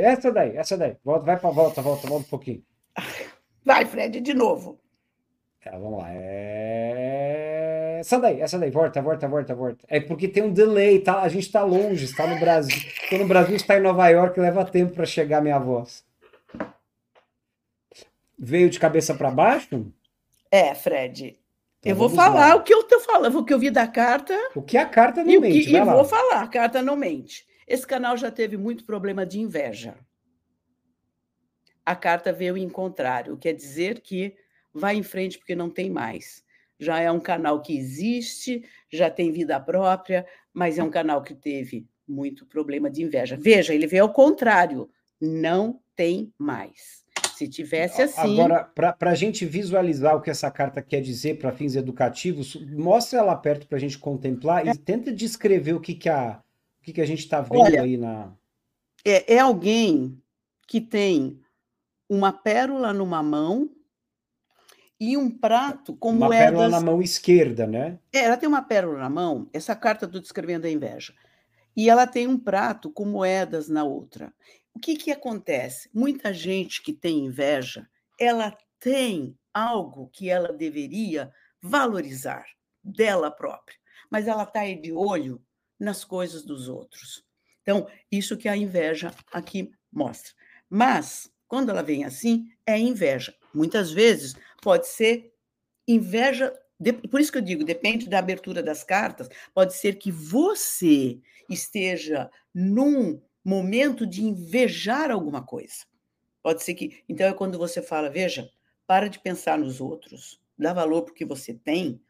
Essa 0.01 0.33
daí, 0.33 0.57
essa 0.57 0.75
daí. 0.75 0.97
Volta, 1.01 1.25
vai 1.25 1.39
para 1.39 1.49
volta, 1.51 1.81
volta, 1.81 2.05
volta 2.05 2.25
um 2.25 2.29
pouquinho. 2.29 2.61
Vai, 3.63 3.85
Fred, 3.85 4.19
de 4.19 4.33
novo. 4.33 4.82
Tá, 5.63 5.71
vamos 5.71 5.99
lá. 5.99 6.07
É... 6.11 7.97
Essa 8.01 8.19
daí, 8.19 8.41
essa 8.41 8.59
daí, 8.59 8.69
volta, 8.69 9.01
volta, 9.01 9.27
volta, 9.29 9.55
volta. 9.55 9.85
É 9.87 10.01
porque 10.01 10.27
tem 10.27 10.43
um 10.43 10.51
delay, 10.51 10.99
tá? 10.99 11.21
A 11.21 11.29
gente 11.29 11.43
está 11.43 11.63
longe, 11.63 12.03
está 12.03 12.27
no 12.27 12.37
Brasil. 12.37 12.75
Estou 12.75 13.19
no 13.19 13.27
Brasil, 13.27 13.55
está 13.55 13.77
em 13.77 13.81
Nova 13.81 14.09
York, 14.09 14.37
leva 14.37 14.65
tempo 14.65 14.93
para 14.93 15.05
chegar 15.05 15.37
a 15.37 15.41
minha 15.41 15.57
voz. 15.57 16.03
Veio 18.37 18.69
de 18.69 18.77
cabeça 18.77 19.13
para 19.15 19.31
baixo? 19.31 19.89
É, 20.51 20.75
Fred. 20.75 21.39
Então, 21.79 21.91
eu 21.91 21.95
vou 21.95 22.09
falar 22.09 22.49
lá. 22.49 22.55
o 22.55 22.63
que 22.63 22.73
eu 22.73 22.83
tô 22.83 22.99
falando, 22.99 23.39
o 23.39 23.45
que 23.45 23.53
eu 23.53 23.59
vi 23.59 23.71
da 23.71 23.87
carta. 23.87 24.37
O 24.53 24.61
que 24.61 24.77
a 24.77 24.85
carta 24.85 25.23
não 25.23 25.31
e 25.31 25.39
mente. 25.39 25.65
Que, 25.65 25.71
e 25.71 25.79
lá. 25.79 25.95
vou 25.95 26.03
falar, 26.03 26.41
a 26.41 26.47
carta 26.47 26.81
não 26.81 26.97
mente. 26.97 27.47
Esse 27.65 27.87
canal 27.87 28.17
já 28.17 28.29
teve 28.29 28.57
muito 28.57 28.83
problema 28.83 29.25
de 29.25 29.39
inveja. 29.39 29.95
a 31.85 31.95
carta 31.95 32.33
veio 32.33 32.57
em 32.57 32.69
contrário, 32.69 33.37
quer 33.37 33.53
dizer 33.53 34.01
que 34.01 34.35
vai 34.73 34.95
em 34.95 35.03
frente 35.03 35.37
porque 35.37 35.55
não 35.55 35.69
tem 35.69 35.89
mais. 35.89 36.43
Já 36.79 36.99
é 36.99 37.11
um 37.11 37.19
canal 37.19 37.61
que 37.61 37.77
existe, 37.77 38.63
já 38.91 39.09
tem 39.09 39.31
vida 39.31 39.59
própria, 39.59 40.25
mas 40.53 40.77
é 40.77 40.83
um 40.83 40.89
canal 40.89 41.21
que 41.21 41.35
teve 41.35 41.87
muito 42.07 42.45
problema 42.45 42.89
de 42.89 43.03
inveja. 43.03 43.37
Veja, 43.39 43.73
ele 43.73 43.87
veio 43.87 44.03
ao 44.03 44.13
contrário, 44.13 44.89
não 45.21 45.79
tem 45.95 46.33
mais. 46.37 47.03
Se 47.35 47.47
tivesse 47.47 48.01
assim. 48.01 48.39
Agora, 48.39 48.63
para 48.63 49.09
a 49.09 49.15
gente 49.15 49.45
visualizar 49.45 50.15
o 50.15 50.21
que 50.21 50.29
essa 50.29 50.51
carta 50.51 50.81
quer 50.81 51.01
dizer 51.01 51.39
para 51.39 51.51
fins 51.51 51.75
educativos, 51.75 52.55
mostra 52.71 53.19
ela 53.19 53.35
perto 53.35 53.67
para 53.67 53.77
a 53.77 53.81
gente 53.81 53.97
contemplar 53.97 54.67
é. 54.67 54.71
e 54.71 54.77
tenta 54.77 55.11
descrever 55.11 55.73
o 55.73 55.79
que, 55.79 55.95
que, 55.95 56.09
a, 56.09 56.41
o 56.79 56.83
que, 56.83 56.93
que 56.93 57.01
a 57.01 57.05
gente 57.05 57.19
está 57.19 57.41
vendo 57.41 57.61
Olha, 57.61 57.81
aí 57.81 57.97
na. 57.97 58.33
É, 59.03 59.35
é 59.35 59.39
alguém 59.39 60.21
que 60.67 60.79
tem 60.79 61.39
uma 62.07 62.31
pérola 62.31 62.93
numa 62.93 63.23
mão 63.23 63.69
e 65.03 65.17
um 65.17 65.29
prato 65.29 65.93
com 65.97 66.11
uma 66.11 66.27
moedas. 66.27 66.51
Uma 66.51 66.59
pérola 66.59 66.69
na 66.69 66.79
mão 66.79 67.01
esquerda, 67.01 67.67
né? 67.67 67.99
É, 68.13 68.19
ela 68.19 68.37
tem 68.37 68.47
uma 68.47 68.61
pérola 68.61 68.99
na 68.99 69.09
mão, 69.09 69.49
essa 69.51 69.75
carta 69.75 70.05
estou 70.05 70.21
descrevendo 70.21 70.65
a 70.65 70.69
inveja. 70.69 71.13
E 71.75 71.89
ela 71.89 72.07
tem 72.07 72.25
um 72.25 72.39
prato 72.39 72.89
com 72.89 73.03
moedas 73.03 73.67
na 73.67 73.83
outra. 73.83 74.33
O 74.73 74.79
que, 74.79 74.95
que 74.95 75.11
acontece? 75.11 75.89
Muita 75.93 76.33
gente 76.33 76.81
que 76.81 76.93
tem 76.93 77.25
inveja, 77.25 77.85
ela 78.17 78.57
tem 78.79 79.37
algo 79.53 80.09
que 80.13 80.29
ela 80.29 80.53
deveria 80.53 81.33
valorizar 81.61 82.45
dela 82.81 83.29
própria, 83.29 83.77
mas 84.09 84.25
ela 84.25 84.43
está 84.43 84.61
aí 84.61 84.79
de 84.79 84.93
olho 84.93 85.41
nas 85.77 86.05
coisas 86.05 86.43
dos 86.43 86.69
outros. 86.69 87.25
Então, 87.61 87.87
isso 88.09 88.37
que 88.37 88.47
a 88.47 88.55
inveja 88.55 89.13
aqui 89.33 89.69
mostra. 89.91 90.31
Mas, 90.69 91.29
quando 91.45 91.71
ela 91.71 91.83
vem 91.83 92.05
assim, 92.05 92.47
é 92.65 92.79
inveja. 92.79 93.35
Muitas 93.53 93.91
vezes 93.91 94.35
pode 94.63 94.87
ser 94.87 95.33
inveja, 95.87 96.53
por 97.11 97.19
isso 97.19 97.31
que 97.31 97.37
eu 97.37 97.41
digo, 97.41 97.63
depende 97.65 98.07
da 98.07 98.19
abertura 98.19 98.63
das 98.63 98.83
cartas, 98.83 99.27
pode 99.53 99.75
ser 99.75 99.97
que 99.97 100.11
você 100.11 101.19
esteja 101.49 102.31
num 102.53 103.21
momento 103.43 104.07
de 104.07 104.23
invejar 104.23 105.11
alguma 105.11 105.43
coisa. 105.43 105.85
Pode 106.41 106.63
ser 106.63 106.73
que. 106.73 107.03
Então, 107.07 107.27
é 107.27 107.33
quando 107.33 107.57
você 107.57 107.81
fala, 107.81 108.09
veja, 108.09 108.49
para 108.87 109.09
de 109.09 109.19
pensar 109.19 109.57
nos 109.57 109.81
outros, 109.81 110.41
dá 110.57 110.73
valor 110.73 111.03
porque 111.03 111.25
você 111.25 111.53
tem, 111.53 112.01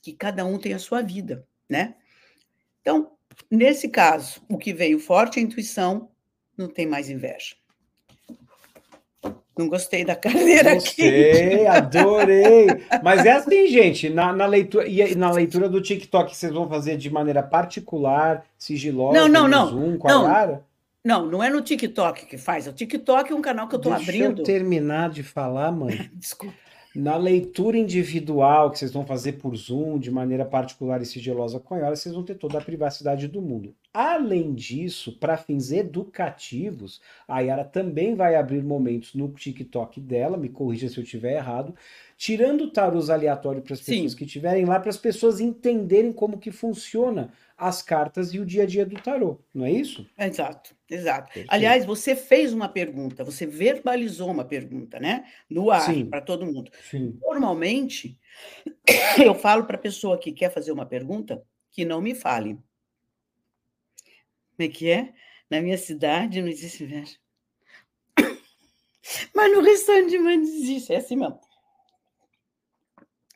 que 0.00 0.12
cada 0.12 0.44
um 0.44 0.58
tem 0.58 0.74
a 0.74 0.78
sua 0.78 1.00
vida, 1.02 1.46
né? 1.68 1.96
Então, 2.80 3.16
nesse 3.50 3.88
caso, 3.88 4.42
o 4.48 4.58
que 4.58 4.72
veio 4.72 4.98
forte 4.98 5.38
é 5.38 5.42
a 5.42 5.44
intuição, 5.44 6.10
não 6.56 6.68
tem 6.68 6.86
mais 6.86 7.08
inveja. 7.08 7.56
Não 9.56 9.68
gostei 9.68 10.04
da 10.04 10.16
cadeira 10.16 10.74
gostei, 10.74 11.66
aqui. 11.66 11.66
adorei. 11.66 12.66
Mas 13.02 13.24
é 13.24 13.32
assim, 13.32 13.66
gente, 13.68 14.08
na, 14.08 14.32
na, 14.32 14.46
leitura 14.46 14.86
e 14.86 15.14
na 15.14 15.30
leitura 15.30 15.68
do 15.68 15.80
TikTok 15.80 16.34
vocês 16.34 16.52
vão 16.52 16.68
fazer 16.68 16.96
de 16.96 17.10
maneira 17.10 17.42
particular, 17.42 18.44
sigilosa, 18.58 19.18
não, 19.18 19.28
não, 19.28 19.48
não, 19.48 19.66
Zoom, 19.68 19.98
com 19.98 20.08
não, 20.08 20.24
a 20.26 20.28
Lara? 20.28 20.64
Não, 21.04 21.26
não 21.26 21.42
é 21.42 21.50
no 21.50 21.60
TikTok 21.60 22.26
que 22.26 22.38
faz. 22.38 22.66
O 22.66 22.72
TikTok 22.72 23.32
é 23.32 23.34
um 23.34 23.42
canal 23.42 23.68
que 23.68 23.74
eu 23.74 23.78
estou 23.78 23.92
abrindo. 23.92 24.36
Deixa 24.36 24.40
eu 24.40 24.44
terminar 24.44 25.10
de 25.10 25.22
falar, 25.22 25.72
mãe. 25.72 26.08
Desculpa. 26.14 26.54
Na 26.94 27.16
leitura 27.16 27.78
individual 27.78 28.70
que 28.70 28.78
vocês 28.78 28.92
vão 28.92 29.06
fazer 29.06 29.32
por 29.32 29.56
Zoom, 29.56 29.98
de 29.98 30.10
maneira 30.10 30.44
particular 30.44 31.00
e 31.00 31.06
sigilosa 31.06 31.58
com 31.58 31.74
a 31.74 31.78
Iola, 31.78 31.96
vocês 31.96 32.14
vão 32.14 32.22
ter 32.22 32.34
toda 32.34 32.58
a 32.58 32.62
privacidade 32.62 33.26
do 33.28 33.40
mundo. 33.40 33.74
Além 33.94 34.52
disso, 34.52 35.18
para 35.18 35.38
fins 35.38 35.72
educativos, 35.72 37.00
a 37.26 37.40
Yara 37.40 37.64
também 37.64 38.14
vai 38.14 38.34
abrir 38.34 38.62
momentos 38.62 39.14
no 39.14 39.28
TikTok 39.28 40.00
dela, 40.00 40.36
me 40.36 40.50
corrija 40.50 40.88
se 40.88 40.98
eu 40.98 41.04
estiver 41.04 41.36
errado, 41.36 41.74
tirando 42.16 42.70
tarôs 42.70 43.08
aleatórios 43.08 43.64
para 43.64 43.72
as 43.72 43.80
pessoas 43.80 44.12
Sim. 44.12 44.18
que 44.18 44.24
estiverem 44.24 44.66
lá, 44.66 44.78
para 44.78 44.90
as 44.90 44.98
pessoas 44.98 45.40
entenderem 45.40 46.12
como 46.12 46.38
que 46.38 46.50
funciona 46.50 47.32
as 47.62 47.80
cartas 47.80 48.34
e 48.34 48.40
o 48.40 48.44
dia 48.44 48.64
a 48.64 48.66
dia 48.66 48.84
do 48.84 49.00
tarô, 49.00 49.38
não 49.54 49.64
é 49.64 49.70
isso? 49.70 50.04
Exato, 50.18 50.74
exato. 50.90 51.26
Perfeito. 51.26 51.48
Aliás, 51.48 51.86
você 51.86 52.16
fez 52.16 52.52
uma 52.52 52.68
pergunta, 52.68 53.22
você 53.22 53.46
verbalizou 53.46 54.28
uma 54.28 54.44
pergunta, 54.44 54.98
né? 54.98 55.24
No 55.48 55.70
ar, 55.70 55.88
para 56.10 56.20
todo 56.20 56.44
mundo. 56.44 56.72
Sim. 56.90 57.16
Normalmente, 57.22 58.18
eu 59.24 59.32
falo 59.32 59.64
para 59.64 59.76
a 59.76 59.80
pessoa 59.80 60.18
que 60.18 60.32
quer 60.32 60.52
fazer 60.52 60.72
uma 60.72 60.84
pergunta 60.84 61.40
que 61.70 61.84
não 61.84 62.00
me 62.00 62.16
fale. 62.16 62.54
Como 64.56 64.58
é 64.58 64.68
que 64.68 64.90
é? 64.90 65.14
Na 65.48 65.60
minha 65.60 65.78
cidade 65.78 66.42
não 66.42 66.48
existe 66.48 66.82
inveja. 66.82 67.16
Mas 69.32 69.52
no 69.52 69.62
restante 69.62 70.10
de 70.10 70.18
Minas 70.18 70.48
existe, 70.48 70.92
é 70.92 70.96
assim 70.96 71.14
mesmo. 71.14 71.38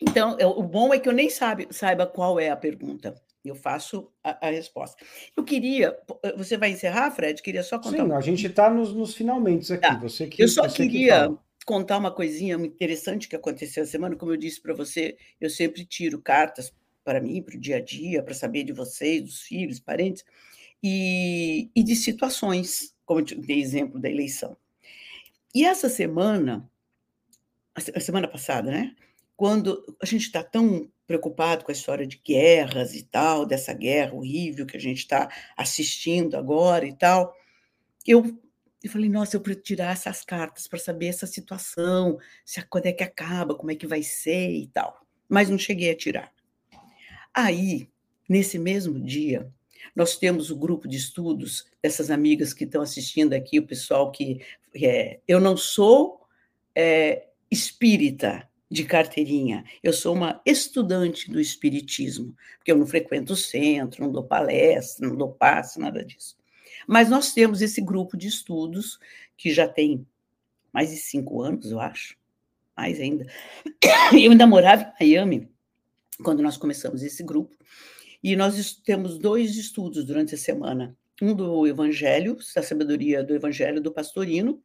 Então, 0.01 0.37
o 0.41 0.65
bom 0.65 0.93
é 0.93 0.99
que 0.99 1.09
eu 1.09 1.13
nem 1.13 1.31
sabe, 1.31 1.69
saiba 1.71 2.07
qual 2.09 2.41
é 2.41 2.51
a 2.51 2.57
pergunta. 2.57 3.15
Eu 3.49 3.55
faço 3.55 4.11
a, 4.23 4.47
a, 4.47 4.51
resposta. 4.51 4.97
Eu 5.37 5.45
queria. 5.45 5.97
Eh, 6.23 6.37
você 6.37 6.57
vai 6.57 6.71
encerrar, 6.71 7.11
Fred? 7.11 7.41
Queria 7.43 7.63
só 7.63 7.79
contar. 7.79 7.97
Sim, 7.97 8.03
um... 8.03 8.17
a 8.17 8.21
gente 8.21 8.47
está 8.47 8.71
nos, 8.71 8.93
nos 8.93 9.15
finalmente 9.15 9.73
aqui. 9.73 9.83
Tá. 9.83 9.99
Você 9.99 10.27
que, 10.27 10.43
eu 10.43 10.49
só 10.49 10.69
queria 10.69 11.29
que 11.59 11.67
contar 11.67 11.99
uma 11.99 12.11
coisinha 12.11 12.55
interessante 12.57 13.29
que 13.29 13.37
aconteceu 13.37 13.83
essa 13.83 13.93
semana. 13.93 14.17
Como 14.17 14.33
eu 14.33 14.37
disse 14.37 14.61
para 14.61 14.75
você, 14.75 15.17
eu 15.41 15.51
sempre 15.51 15.85
tiro 15.85 16.21
cartas 16.21 16.73
para 17.05 17.21
mim, 17.21 17.41
para 17.41 17.57
o 17.57 17.61
dia 17.61 17.77
a 17.77 17.81
dia, 17.81 18.23
para 18.23 18.35
saber 18.35 18.65
de 18.65 18.73
vocês, 18.73 19.23
dos 19.23 19.43
filhos, 19.43 19.79
parentes, 19.79 20.25
e, 20.83 21.71
e 21.75 21.83
de 21.85 21.95
situações, 21.95 22.95
como 23.05 23.21
eu 23.21 23.25
dei 23.25 23.61
exemplo 23.61 24.01
da 24.01 24.11
eleição. 24.11 24.57
E 25.55 25.65
essa 25.65 25.89
semana, 25.89 26.69
a 27.75 28.01
semana 28.01 28.27
passada, 28.27 28.71
né? 28.71 28.95
Quando 29.37 29.97
a 30.03 30.07
gente 30.07 30.23
está 30.23 30.43
tão 30.43 30.91
preocupado 31.07 31.65
com 31.65 31.71
a 31.71 31.75
história 31.75 32.07
de 32.07 32.21
guerras 32.25 32.95
e 32.95 33.03
tal, 33.05 33.47
dessa 33.47 33.73
guerra 33.73 34.15
horrível 34.15 34.67
que 34.67 34.77
a 34.77 34.81
gente 34.81 34.99
está 34.99 35.31
assistindo 35.57 36.37
agora 36.37 36.87
e 36.87 36.93
tal. 36.93 37.35
Eu, 38.07 38.39
eu 38.83 38.91
falei, 38.91 39.09
nossa, 39.09 39.37
eu 39.37 39.41
preciso 39.41 39.65
tirar 39.65 39.93
essas 39.93 40.25
cartas 40.25 40.67
para 40.67 40.79
saber 40.79 41.07
essa 41.07 41.27
situação, 41.27 42.19
se 42.45 42.61
quando 42.67 42.87
é 42.87 42.93
que 42.93 43.05
acaba, 43.05 43.55
como 43.55 43.71
é 43.71 43.77
que 43.77 43.87
vai 43.87 44.03
ser 44.03 44.51
e 44.51 44.67
tal. 44.67 45.01
Mas 45.29 45.49
não 45.49 45.59
cheguei 45.59 45.91
a 45.91 45.97
tirar. 45.97 46.33
Aí, 47.33 47.89
nesse 48.29 48.59
mesmo 48.59 48.99
dia, 49.01 49.53
nós 49.95 50.17
temos 50.17 50.51
o 50.51 50.57
grupo 50.57 50.89
de 50.89 50.97
estudos 50.97 51.67
dessas 51.83 52.11
amigas 52.11 52.53
que 52.53 52.65
estão 52.65 52.83
assistindo 52.83 53.33
aqui, 53.33 53.59
o 53.59 53.67
pessoal 53.67 54.11
que 54.11 54.41
é, 54.75 55.21
eu 55.27 55.41
não 55.41 55.57
sou 55.57 56.21
é, 56.75 57.29
espírita, 57.51 58.49
de 58.71 58.85
carteirinha. 58.85 59.65
Eu 59.83 59.93
sou 59.93 60.15
uma 60.15 60.41
estudante 60.45 61.31
do 61.31 61.41
espiritismo, 61.41 62.35
porque 62.59 62.73
eu 62.73 62.79
não 62.79 62.87
frequento 62.87 63.33
o 63.33 63.37
centro, 63.37 64.05
não 64.05 64.13
dou 64.13 64.25
palestra, 64.25 65.09
não 65.09 65.17
dou 65.17 65.33
passe, 65.33 65.79
nada 65.79 66.05
disso. 66.05 66.37
Mas 66.87 67.09
nós 67.09 67.33
temos 67.33 67.63
esse 67.63 67.81
grupo 67.81 68.17
de 68.17 68.29
estudos 68.29 68.99
que 69.37 69.53
já 69.53 69.69
tem 69.69 70.07
mais 70.73 70.91
de 70.91 70.97
cinco 70.97 71.43
anos, 71.43 71.71
eu 71.71 71.81
acho, 71.81 72.17
mais 72.77 73.01
ainda. 73.01 73.27
Eu 74.13 74.31
ainda 74.31 74.47
morava 74.47 74.93
em 75.01 75.11
Miami 75.11 75.49
quando 76.23 76.43
nós 76.43 76.57
começamos 76.57 77.03
esse 77.03 77.23
grupo, 77.23 77.57
e 78.23 78.35
nós 78.37 78.75
temos 78.85 79.19
dois 79.19 79.57
estudos 79.57 80.05
durante 80.05 80.35
a 80.35 80.39
semana. 80.39 80.97
Um 81.21 81.35
do 81.35 81.67
Evangelho, 81.67 82.37
da 82.55 82.63
sabedoria 82.63 83.23
do 83.23 83.35
Evangelho 83.35 83.81
do 83.81 83.93
Pastorino, 83.93 84.63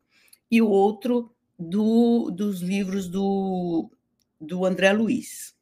e 0.49 0.61
o 0.61 0.69
outro 0.69 1.33
do, 1.61 2.31
dos 2.31 2.61
livros 2.61 3.07
do, 3.07 3.91
do 4.39 4.65
André 4.65 4.91
Luiz. 4.91 5.55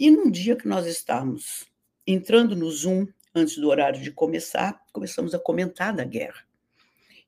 E 0.00 0.10
num 0.10 0.30
dia 0.30 0.56
que 0.56 0.66
nós 0.66 0.86
estávamos 0.86 1.66
entrando 2.06 2.56
no 2.56 2.70
Zoom, 2.70 3.06
antes 3.34 3.58
do 3.58 3.68
horário 3.68 4.00
de 4.00 4.10
começar, 4.10 4.82
começamos 4.92 5.34
a 5.34 5.38
comentar 5.38 5.94
da 5.94 6.04
guerra. 6.04 6.44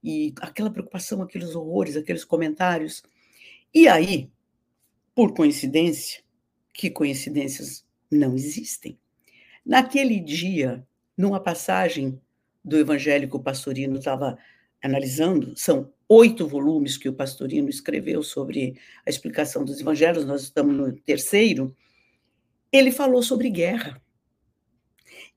E 0.02 0.34
aquela 0.40 0.70
preocupação, 0.70 1.22
aqueles 1.22 1.54
horrores, 1.54 1.96
aqueles 1.96 2.24
comentários. 2.24 3.02
E 3.72 3.86
aí, 3.86 4.30
por 5.14 5.34
coincidência, 5.34 6.22
que 6.72 6.90
coincidências 6.90 7.84
não 8.10 8.34
existem. 8.34 8.98
Naquele 9.64 10.20
dia, 10.20 10.86
numa 11.16 11.40
passagem 11.40 12.20
do 12.64 12.78
Evangelho 12.78 13.28
que 13.28 13.36
o 13.36 13.42
pastorino 13.42 13.98
estava 13.98 14.38
analisando, 14.84 15.54
são 15.56 15.90
oito 16.06 16.46
volumes 16.46 16.98
que 16.98 17.08
o 17.08 17.14
Pastorino 17.14 17.70
escreveu 17.70 18.22
sobre 18.22 18.78
a 19.06 19.08
explicação 19.08 19.64
dos 19.64 19.80
evangelhos, 19.80 20.26
nós 20.26 20.42
estamos 20.42 20.76
no 20.76 20.92
terceiro, 20.92 21.74
ele 22.70 22.92
falou 22.92 23.22
sobre 23.22 23.48
guerra. 23.48 24.00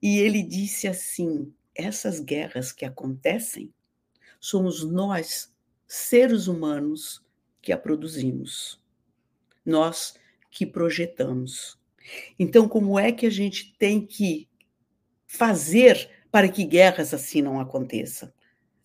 E 0.02 0.18
ele 0.18 0.42
disse 0.42 0.86
assim: 0.86 1.50
essas 1.74 2.20
guerras 2.20 2.72
que 2.72 2.84
acontecem, 2.84 3.72
somos 4.38 4.84
nós, 4.84 5.50
seres 5.86 6.46
humanos, 6.46 7.24
que 7.62 7.72
a 7.72 7.78
produzimos. 7.78 8.78
Nós 9.64 10.14
que 10.50 10.66
projetamos. 10.66 11.78
Então, 12.38 12.68
como 12.68 12.98
é 12.98 13.12
que 13.12 13.24
a 13.24 13.30
gente 13.30 13.74
tem 13.78 14.04
que 14.04 14.46
fazer 15.26 16.10
para 16.30 16.48
que 16.48 16.64
guerras 16.64 17.14
assim 17.14 17.40
não 17.40 17.58
aconteçam? 17.58 18.30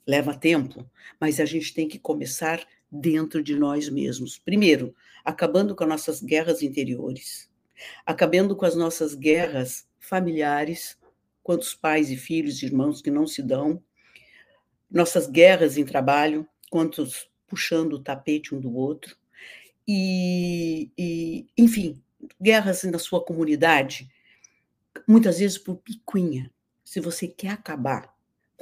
Leva 0.06 0.36
tempo, 0.36 0.90
mas 1.20 1.40
a 1.40 1.46
gente 1.46 1.74
tem 1.74 1.88
que 1.88 2.00
começar 2.00 2.66
dentro 2.92 3.42
de 3.42 3.56
nós 3.56 3.90
mesmos. 3.90 4.38
Primeiro, 4.38 4.96
acabando 5.24 5.76
com 5.76 5.84
as 5.84 5.90
nossas 5.90 6.22
guerras 6.22 6.62
interiores, 6.62 7.50
acabando 8.06 8.56
com 8.56 8.66
as 8.66 8.76
nossas 8.76 9.16
guerras 9.16 9.88
familiares, 10.00 10.98
quantos 11.42 11.74
pais 11.74 12.12
e 12.12 12.18
filhos, 12.18 12.62
irmãos 12.62 13.02
que 13.02 13.10
não 13.10 13.26
se 13.26 13.42
dão, 13.42 13.82
nossas 14.90 15.28
guerras 15.28 15.78
em 15.78 15.86
trabalho, 15.86 16.48
quantos 16.70 17.30
puxando 17.48 17.94
o 17.94 18.04
tapete 18.04 18.54
um 18.54 18.60
do 18.60 18.76
outro, 18.76 19.18
e, 19.88 20.92
e 20.98 21.48
enfim, 21.58 22.02
guerras 22.42 22.84
na 22.84 23.00
sua 23.00 23.24
comunidade, 23.24 24.10
muitas 25.08 25.40
vezes 25.40 25.58
por 25.58 25.78
picuinha. 25.78 26.52
Se 26.84 27.00
você 27.00 27.28
quer 27.28 27.50
acabar 27.50 28.13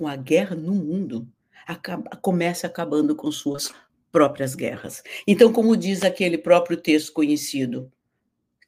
com 0.02 0.08
a 0.08 0.16
guerra 0.16 0.56
no 0.56 0.74
mundo, 0.74 1.32
acaba, 1.68 2.10
comece 2.16 2.66
acabando 2.66 3.16
com 3.16 3.32
suas 3.32 3.72
próprias 4.12 4.56
guerras. 4.56 5.04
Então, 5.28 5.54
como 5.54 5.78
diz 5.78 6.02
aquele 6.02 6.40
próprio 6.40 6.76
texto 6.76 7.14
conhecido, 7.14 7.92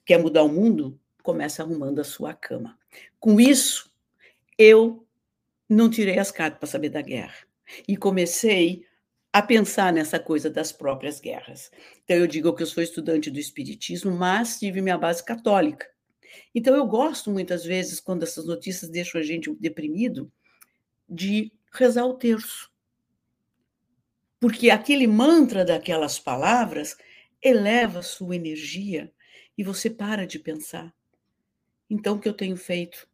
quer 0.05 0.19
mudar 0.19 0.43
o 0.43 0.47
mundo? 0.47 0.99
Comece 1.23 1.59
arrumando 1.59 1.99
a 1.99 2.03
sua 2.03 2.35
cama. 2.35 2.77
Com 3.19 3.39
isso, 3.39 3.91
eu 4.59 5.07
não 5.67 5.89
tirei 5.89 6.19
as 6.19 6.29
cartas 6.29 6.59
para 6.59 6.69
saber 6.69 6.89
da 6.89 7.01
guerra 7.01 7.47
e 7.87 7.97
comecei 7.97 8.85
a 9.33 9.41
pensar 9.41 9.91
nessa 9.91 10.19
coisa 10.19 10.51
das 10.51 10.71
próprias 10.71 11.19
guerras. 11.19 11.71
Então, 12.03 12.15
eu 12.15 12.27
digo 12.27 12.53
que 12.53 12.61
eu 12.61 12.67
sou 12.67 12.83
estudante 12.83 13.31
do 13.31 13.39
Espiritismo, 13.39 14.11
mas 14.11 14.59
tive 14.59 14.81
minha 14.81 14.99
base 14.99 15.25
católica. 15.25 15.87
Então, 16.53 16.75
eu 16.75 16.85
gosto 16.85 17.31
muitas 17.31 17.65
vezes, 17.65 17.99
quando 17.99 18.21
essas 18.21 18.45
notícias 18.45 18.91
deixam 18.91 19.19
a 19.19 19.23
gente 19.23 19.51
deprimido, 19.55 20.31
de 21.13 21.51
rezar 21.71 22.05
o 22.05 22.15
terço. 22.15 22.71
Porque 24.39 24.69
aquele 24.69 25.07
mantra 25.07 25.63
daquelas 25.63 26.19
palavras 26.19 26.97
eleva 27.41 28.01
sua 28.01 28.35
energia 28.35 29.13
e 29.57 29.63
você 29.63 29.89
para 29.89 30.25
de 30.25 30.39
pensar. 30.39 30.93
Então, 31.89 32.15
o 32.15 32.19
que 32.19 32.27
eu 32.27 32.33
tenho 32.33 32.57
feito 32.57 33.07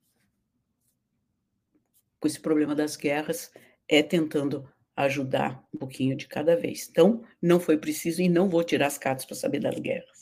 com 2.20 2.28
esse 2.28 2.40
problema 2.40 2.76
das 2.76 2.96
guerras 2.96 3.52
é 3.88 4.02
tentando 4.02 4.72
ajudar 4.96 5.66
um 5.74 5.78
pouquinho 5.78 6.16
de 6.16 6.28
cada 6.28 6.56
vez. 6.56 6.88
Então, 6.90 7.24
não 7.42 7.60
foi 7.60 7.78
preciso 7.78 8.22
e 8.22 8.30
não 8.30 8.50
vou 8.50 8.64
tirar 8.64 8.88
as 8.88 8.98
cartas 8.98 9.26
para 9.26 9.36
saber 9.36 9.60
das 9.60 9.80
guerras. 9.80 10.19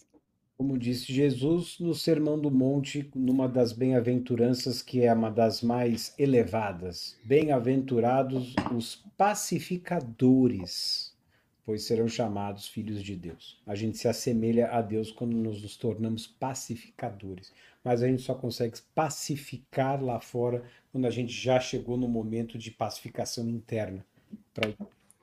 Como 0.57 0.75
disse 0.75 1.13
Jesus 1.13 1.77
no 1.79 1.93
Sermão 1.93 2.39
do 2.39 2.49
Monte, 2.49 3.07
numa 3.13 3.47
das 3.47 3.71
bem-aventuranças 3.71 4.81
que 4.81 5.03
é 5.03 5.13
uma 5.13 5.29
das 5.29 5.61
mais 5.61 6.15
elevadas: 6.17 7.15
Bem-aventurados 7.23 8.55
os 8.75 8.95
pacificadores, 9.15 11.15
pois 11.63 11.83
serão 11.83 12.07
chamados 12.07 12.67
filhos 12.67 13.03
de 13.03 13.15
Deus. 13.15 13.61
A 13.67 13.75
gente 13.75 13.99
se 13.99 14.07
assemelha 14.07 14.71
a 14.71 14.81
Deus 14.81 15.11
quando 15.11 15.37
nos 15.37 15.77
tornamos 15.77 16.25
pacificadores, 16.25 17.53
mas 17.83 18.01
a 18.01 18.07
gente 18.07 18.23
só 18.23 18.33
consegue 18.33 18.79
pacificar 18.95 20.03
lá 20.03 20.19
fora 20.19 20.63
quando 20.91 21.05
a 21.05 21.11
gente 21.11 21.31
já 21.31 21.59
chegou 21.59 21.97
no 21.97 22.07
momento 22.07 22.57
de 22.57 22.71
pacificação 22.71 23.47
interna 23.47 24.03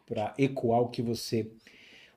para 0.07 0.33
ecoar 0.39 0.81
o 0.81 0.91
que 0.91 1.03
você 1.03 1.51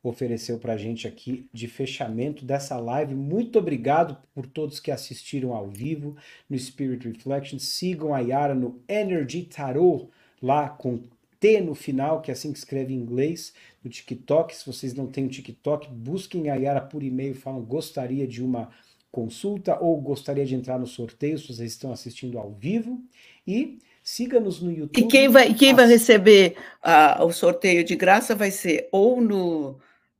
ofereceu 0.09 0.57
para 0.57 0.73
a 0.73 0.77
gente 0.77 1.07
aqui 1.07 1.47
de 1.53 1.67
fechamento 1.67 2.45
dessa 2.45 2.77
live. 2.77 3.15
Muito 3.15 3.59
obrigado 3.59 4.17
por 4.33 4.45
todos 4.45 4.79
que 4.79 4.91
assistiram 4.91 5.53
ao 5.53 5.67
vivo 5.69 6.15
no 6.49 6.57
Spirit 6.57 7.07
Reflection. 7.07 7.59
Sigam 7.59 8.13
a 8.13 8.19
Yara 8.19 8.55
no 8.55 8.81
Energy 8.87 9.43
Tarot, 9.43 10.09
lá 10.41 10.69
com 10.69 10.99
T 11.39 11.61
no 11.61 11.75
final, 11.75 12.21
que 12.21 12.31
é 12.31 12.33
assim 12.33 12.51
que 12.51 12.57
escreve 12.57 12.93
em 12.93 12.97
inglês, 12.97 13.53
no 13.83 13.89
TikTok. 13.89 14.55
Se 14.55 14.65
vocês 14.65 14.93
não 14.93 15.07
têm 15.07 15.25
o 15.25 15.29
TikTok, 15.29 15.89
busquem 15.89 16.49
a 16.49 16.55
Yara 16.55 16.81
por 16.81 17.03
e-mail, 17.03 17.35
falam 17.35 17.61
gostaria 17.61 18.27
de 18.27 18.43
uma 18.43 18.69
consulta 19.11 19.79
ou 19.79 19.99
gostaria 19.99 20.45
de 20.45 20.55
entrar 20.55 20.77
no 20.77 20.87
sorteio, 20.87 21.37
se 21.37 21.47
vocês 21.47 21.71
estão 21.71 21.91
assistindo 21.91 22.37
ao 22.37 22.51
vivo. 22.51 23.01
E 23.45 23.79
Siga-nos 24.07 24.61
no 24.61 24.71
YouTube. 24.71 25.03
E 25.03 25.07
quem 25.09 25.27
vai, 25.27 25.53
quem 25.53 25.73
vai 25.73 25.85
receber 25.85 26.55
uh, 26.81 27.25
o 27.25 27.33
sorteio 27.33 27.83
de 27.83 27.93
graça 27.93 28.33
vai 28.33 28.51
ser 28.51 28.87
ou 28.89 29.19
no 29.19 29.77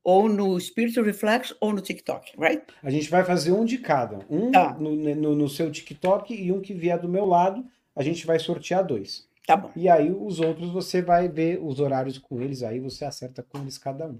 ou 0.08 0.30
no 0.30 0.58
Spirit 0.58 1.02
Reflex 1.02 1.54
ou 1.60 1.74
no 1.74 1.82
TikTok, 1.82 2.32
right? 2.40 2.64
A 2.82 2.90
gente 2.90 3.10
vai 3.10 3.26
fazer 3.26 3.52
um 3.52 3.66
de 3.66 3.78
cada. 3.78 4.20
Um 4.30 4.54
tá. 4.54 4.74
no, 4.80 4.96
no, 4.96 5.36
no, 5.36 5.50
seu 5.50 5.70
TikTok 5.70 6.34
e 6.34 6.50
um 6.50 6.62
que 6.62 6.74
vier 6.74 6.98
do 6.98 7.10
meu 7.10 7.26
lado. 7.26 7.66
A 7.94 8.02
gente 8.02 8.26
vai 8.26 8.40
sortear 8.40 8.88
dois. 8.88 9.28
Tá 9.46 9.58
bom. 9.58 9.70
E 9.76 9.90
aí 9.90 10.10
os 10.10 10.40
outros 10.40 10.72
você 10.72 11.02
vai 11.02 11.28
ver 11.28 11.60
os 11.62 11.82
horários 11.82 12.18
com 12.18 12.42
eles, 12.42 12.64
aí 12.64 12.80
você 12.80 13.04
acerta 13.04 13.44
com 13.44 13.58
eles 13.58 13.78
cada 13.78 14.08
um. 14.08 14.18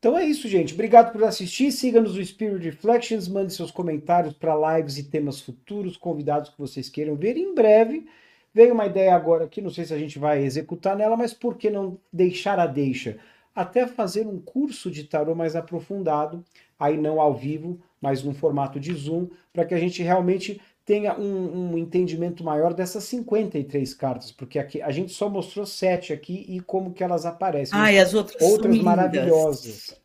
Então 0.00 0.18
é 0.18 0.24
isso, 0.24 0.48
gente. 0.48 0.74
Obrigado 0.74 1.12
por 1.12 1.22
assistir. 1.22 1.70
Siga-nos 1.70 2.16
no 2.16 2.24
Spirit 2.24 2.64
Reflections. 2.64 3.28
Mande 3.28 3.54
seus 3.54 3.70
comentários 3.70 4.34
para 4.34 4.78
lives 4.78 4.98
e 4.98 5.04
temas 5.04 5.40
futuros, 5.40 5.96
convidados 5.96 6.50
que 6.50 6.58
vocês 6.58 6.88
queiram 6.88 7.14
ver. 7.14 7.36
Em 7.36 7.54
breve 7.54 8.04
Veio 8.52 8.74
uma 8.74 8.86
ideia 8.86 9.14
agora 9.14 9.44
aqui, 9.44 9.60
não 9.60 9.70
sei 9.70 9.84
se 9.84 9.94
a 9.94 9.98
gente 9.98 10.18
vai 10.18 10.42
executar 10.42 10.96
nela, 10.96 11.16
mas 11.16 11.34
por 11.34 11.56
que 11.56 11.70
não 11.70 11.98
deixar 12.12 12.58
a 12.58 12.66
deixa? 12.66 13.18
Até 13.58 13.88
fazer 13.88 14.24
um 14.24 14.38
curso 14.38 14.88
de 14.88 15.02
tarô 15.02 15.34
mais 15.34 15.56
aprofundado, 15.56 16.44
aí 16.78 16.96
não 16.96 17.20
ao 17.20 17.34
vivo, 17.34 17.80
mas 18.00 18.22
num 18.22 18.32
formato 18.32 18.78
de 18.78 18.94
Zoom, 18.94 19.26
para 19.52 19.64
que 19.64 19.74
a 19.74 19.78
gente 19.80 20.00
realmente 20.00 20.60
tenha 20.84 21.18
um, 21.18 21.72
um, 21.72 21.76
entendimento 21.76 22.44
maior 22.44 22.72
dessas 22.72 23.02
53 23.02 23.92
cartas, 23.94 24.30
porque 24.30 24.60
aqui 24.60 24.80
a 24.80 24.92
gente 24.92 25.12
só 25.12 25.28
mostrou 25.28 25.66
sete 25.66 26.12
aqui 26.12 26.46
e 26.48 26.60
como 26.60 26.92
que 26.92 27.02
elas 27.02 27.26
aparecem. 27.26 27.76
Ah, 27.76 27.92
e 27.92 27.98
as 27.98 28.14
outras 28.14 28.40
outras 28.40 28.78
maravilhosas. 28.78 30.00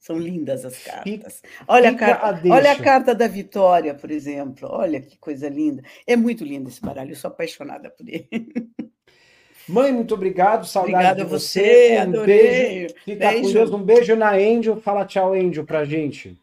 São 0.00 0.18
lindas 0.18 0.64
as 0.64 0.76
cartas. 0.82 1.42
Olha 1.68 1.90
a, 1.90 1.94
carta, 1.94 2.26
a 2.26 2.52
olha 2.52 2.72
a 2.72 2.76
carta 2.76 3.14
da 3.14 3.28
Vitória, 3.28 3.94
por 3.94 4.10
exemplo. 4.10 4.68
Olha 4.68 5.00
que 5.00 5.16
coisa 5.16 5.48
linda. 5.48 5.84
É 6.04 6.16
muito 6.16 6.42
lindo 6.42 6.68
esse 6.68 6.80
baralho, 6.80 7.12
eu 7.12 7.16
sou 7.16 7.28
apaixonada 7.28 7.88
por 7.88 8.08
ele. 8.08 8.28
Mãe, 9.70 9.92
muito 9.92 10.14
obrigado. 10.14 10.66
Saudade 10.66 10.94
Obrigada 10.94 11.24
de 11.24 11.30
você. 11.30 11.96
Um 11.98 12.02
adorei. 12.02 12.26
beijo. 12.26 12.94
Fica 13.04 13.28
beijo. 13.30 13.42
com 13.42 13.52
Deus. 13.52 13.70
Um 13.70 13.82
beijo 13.82 14.16
na 14.16 14.32
Angel. 14.32 14.76
Fala 14.76 15.04
tchau, 15.04 15.32
Angel, 15.32 15.64
pra 15.64 15.84
gente. 15.84 16.38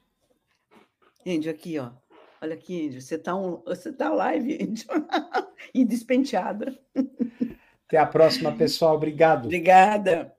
Angel, 1.26 1.52
aqui, 1.52 1.78
ó. 1.78 1.90
Olha 2.42 2.54
aqui, 2.54 2.88
Angel. 2.88 3.02
Você 3.02 3.18
tá, 3.18 3.36
um, 3.36 3.62
você 3.66 3.92
tá 3.92 4.10
live, 4.10 4.54
Angel. 4.56 4.88
e 5.74 5.84
despenteada. 5.84 6.78
Até 7.88 7.98
a 7.98 8.06
próxima, 8.06 8.52
pessoal. 8.52 8.96
Obrigado. 8.96 9.46
Obrigada. 9.46 10.34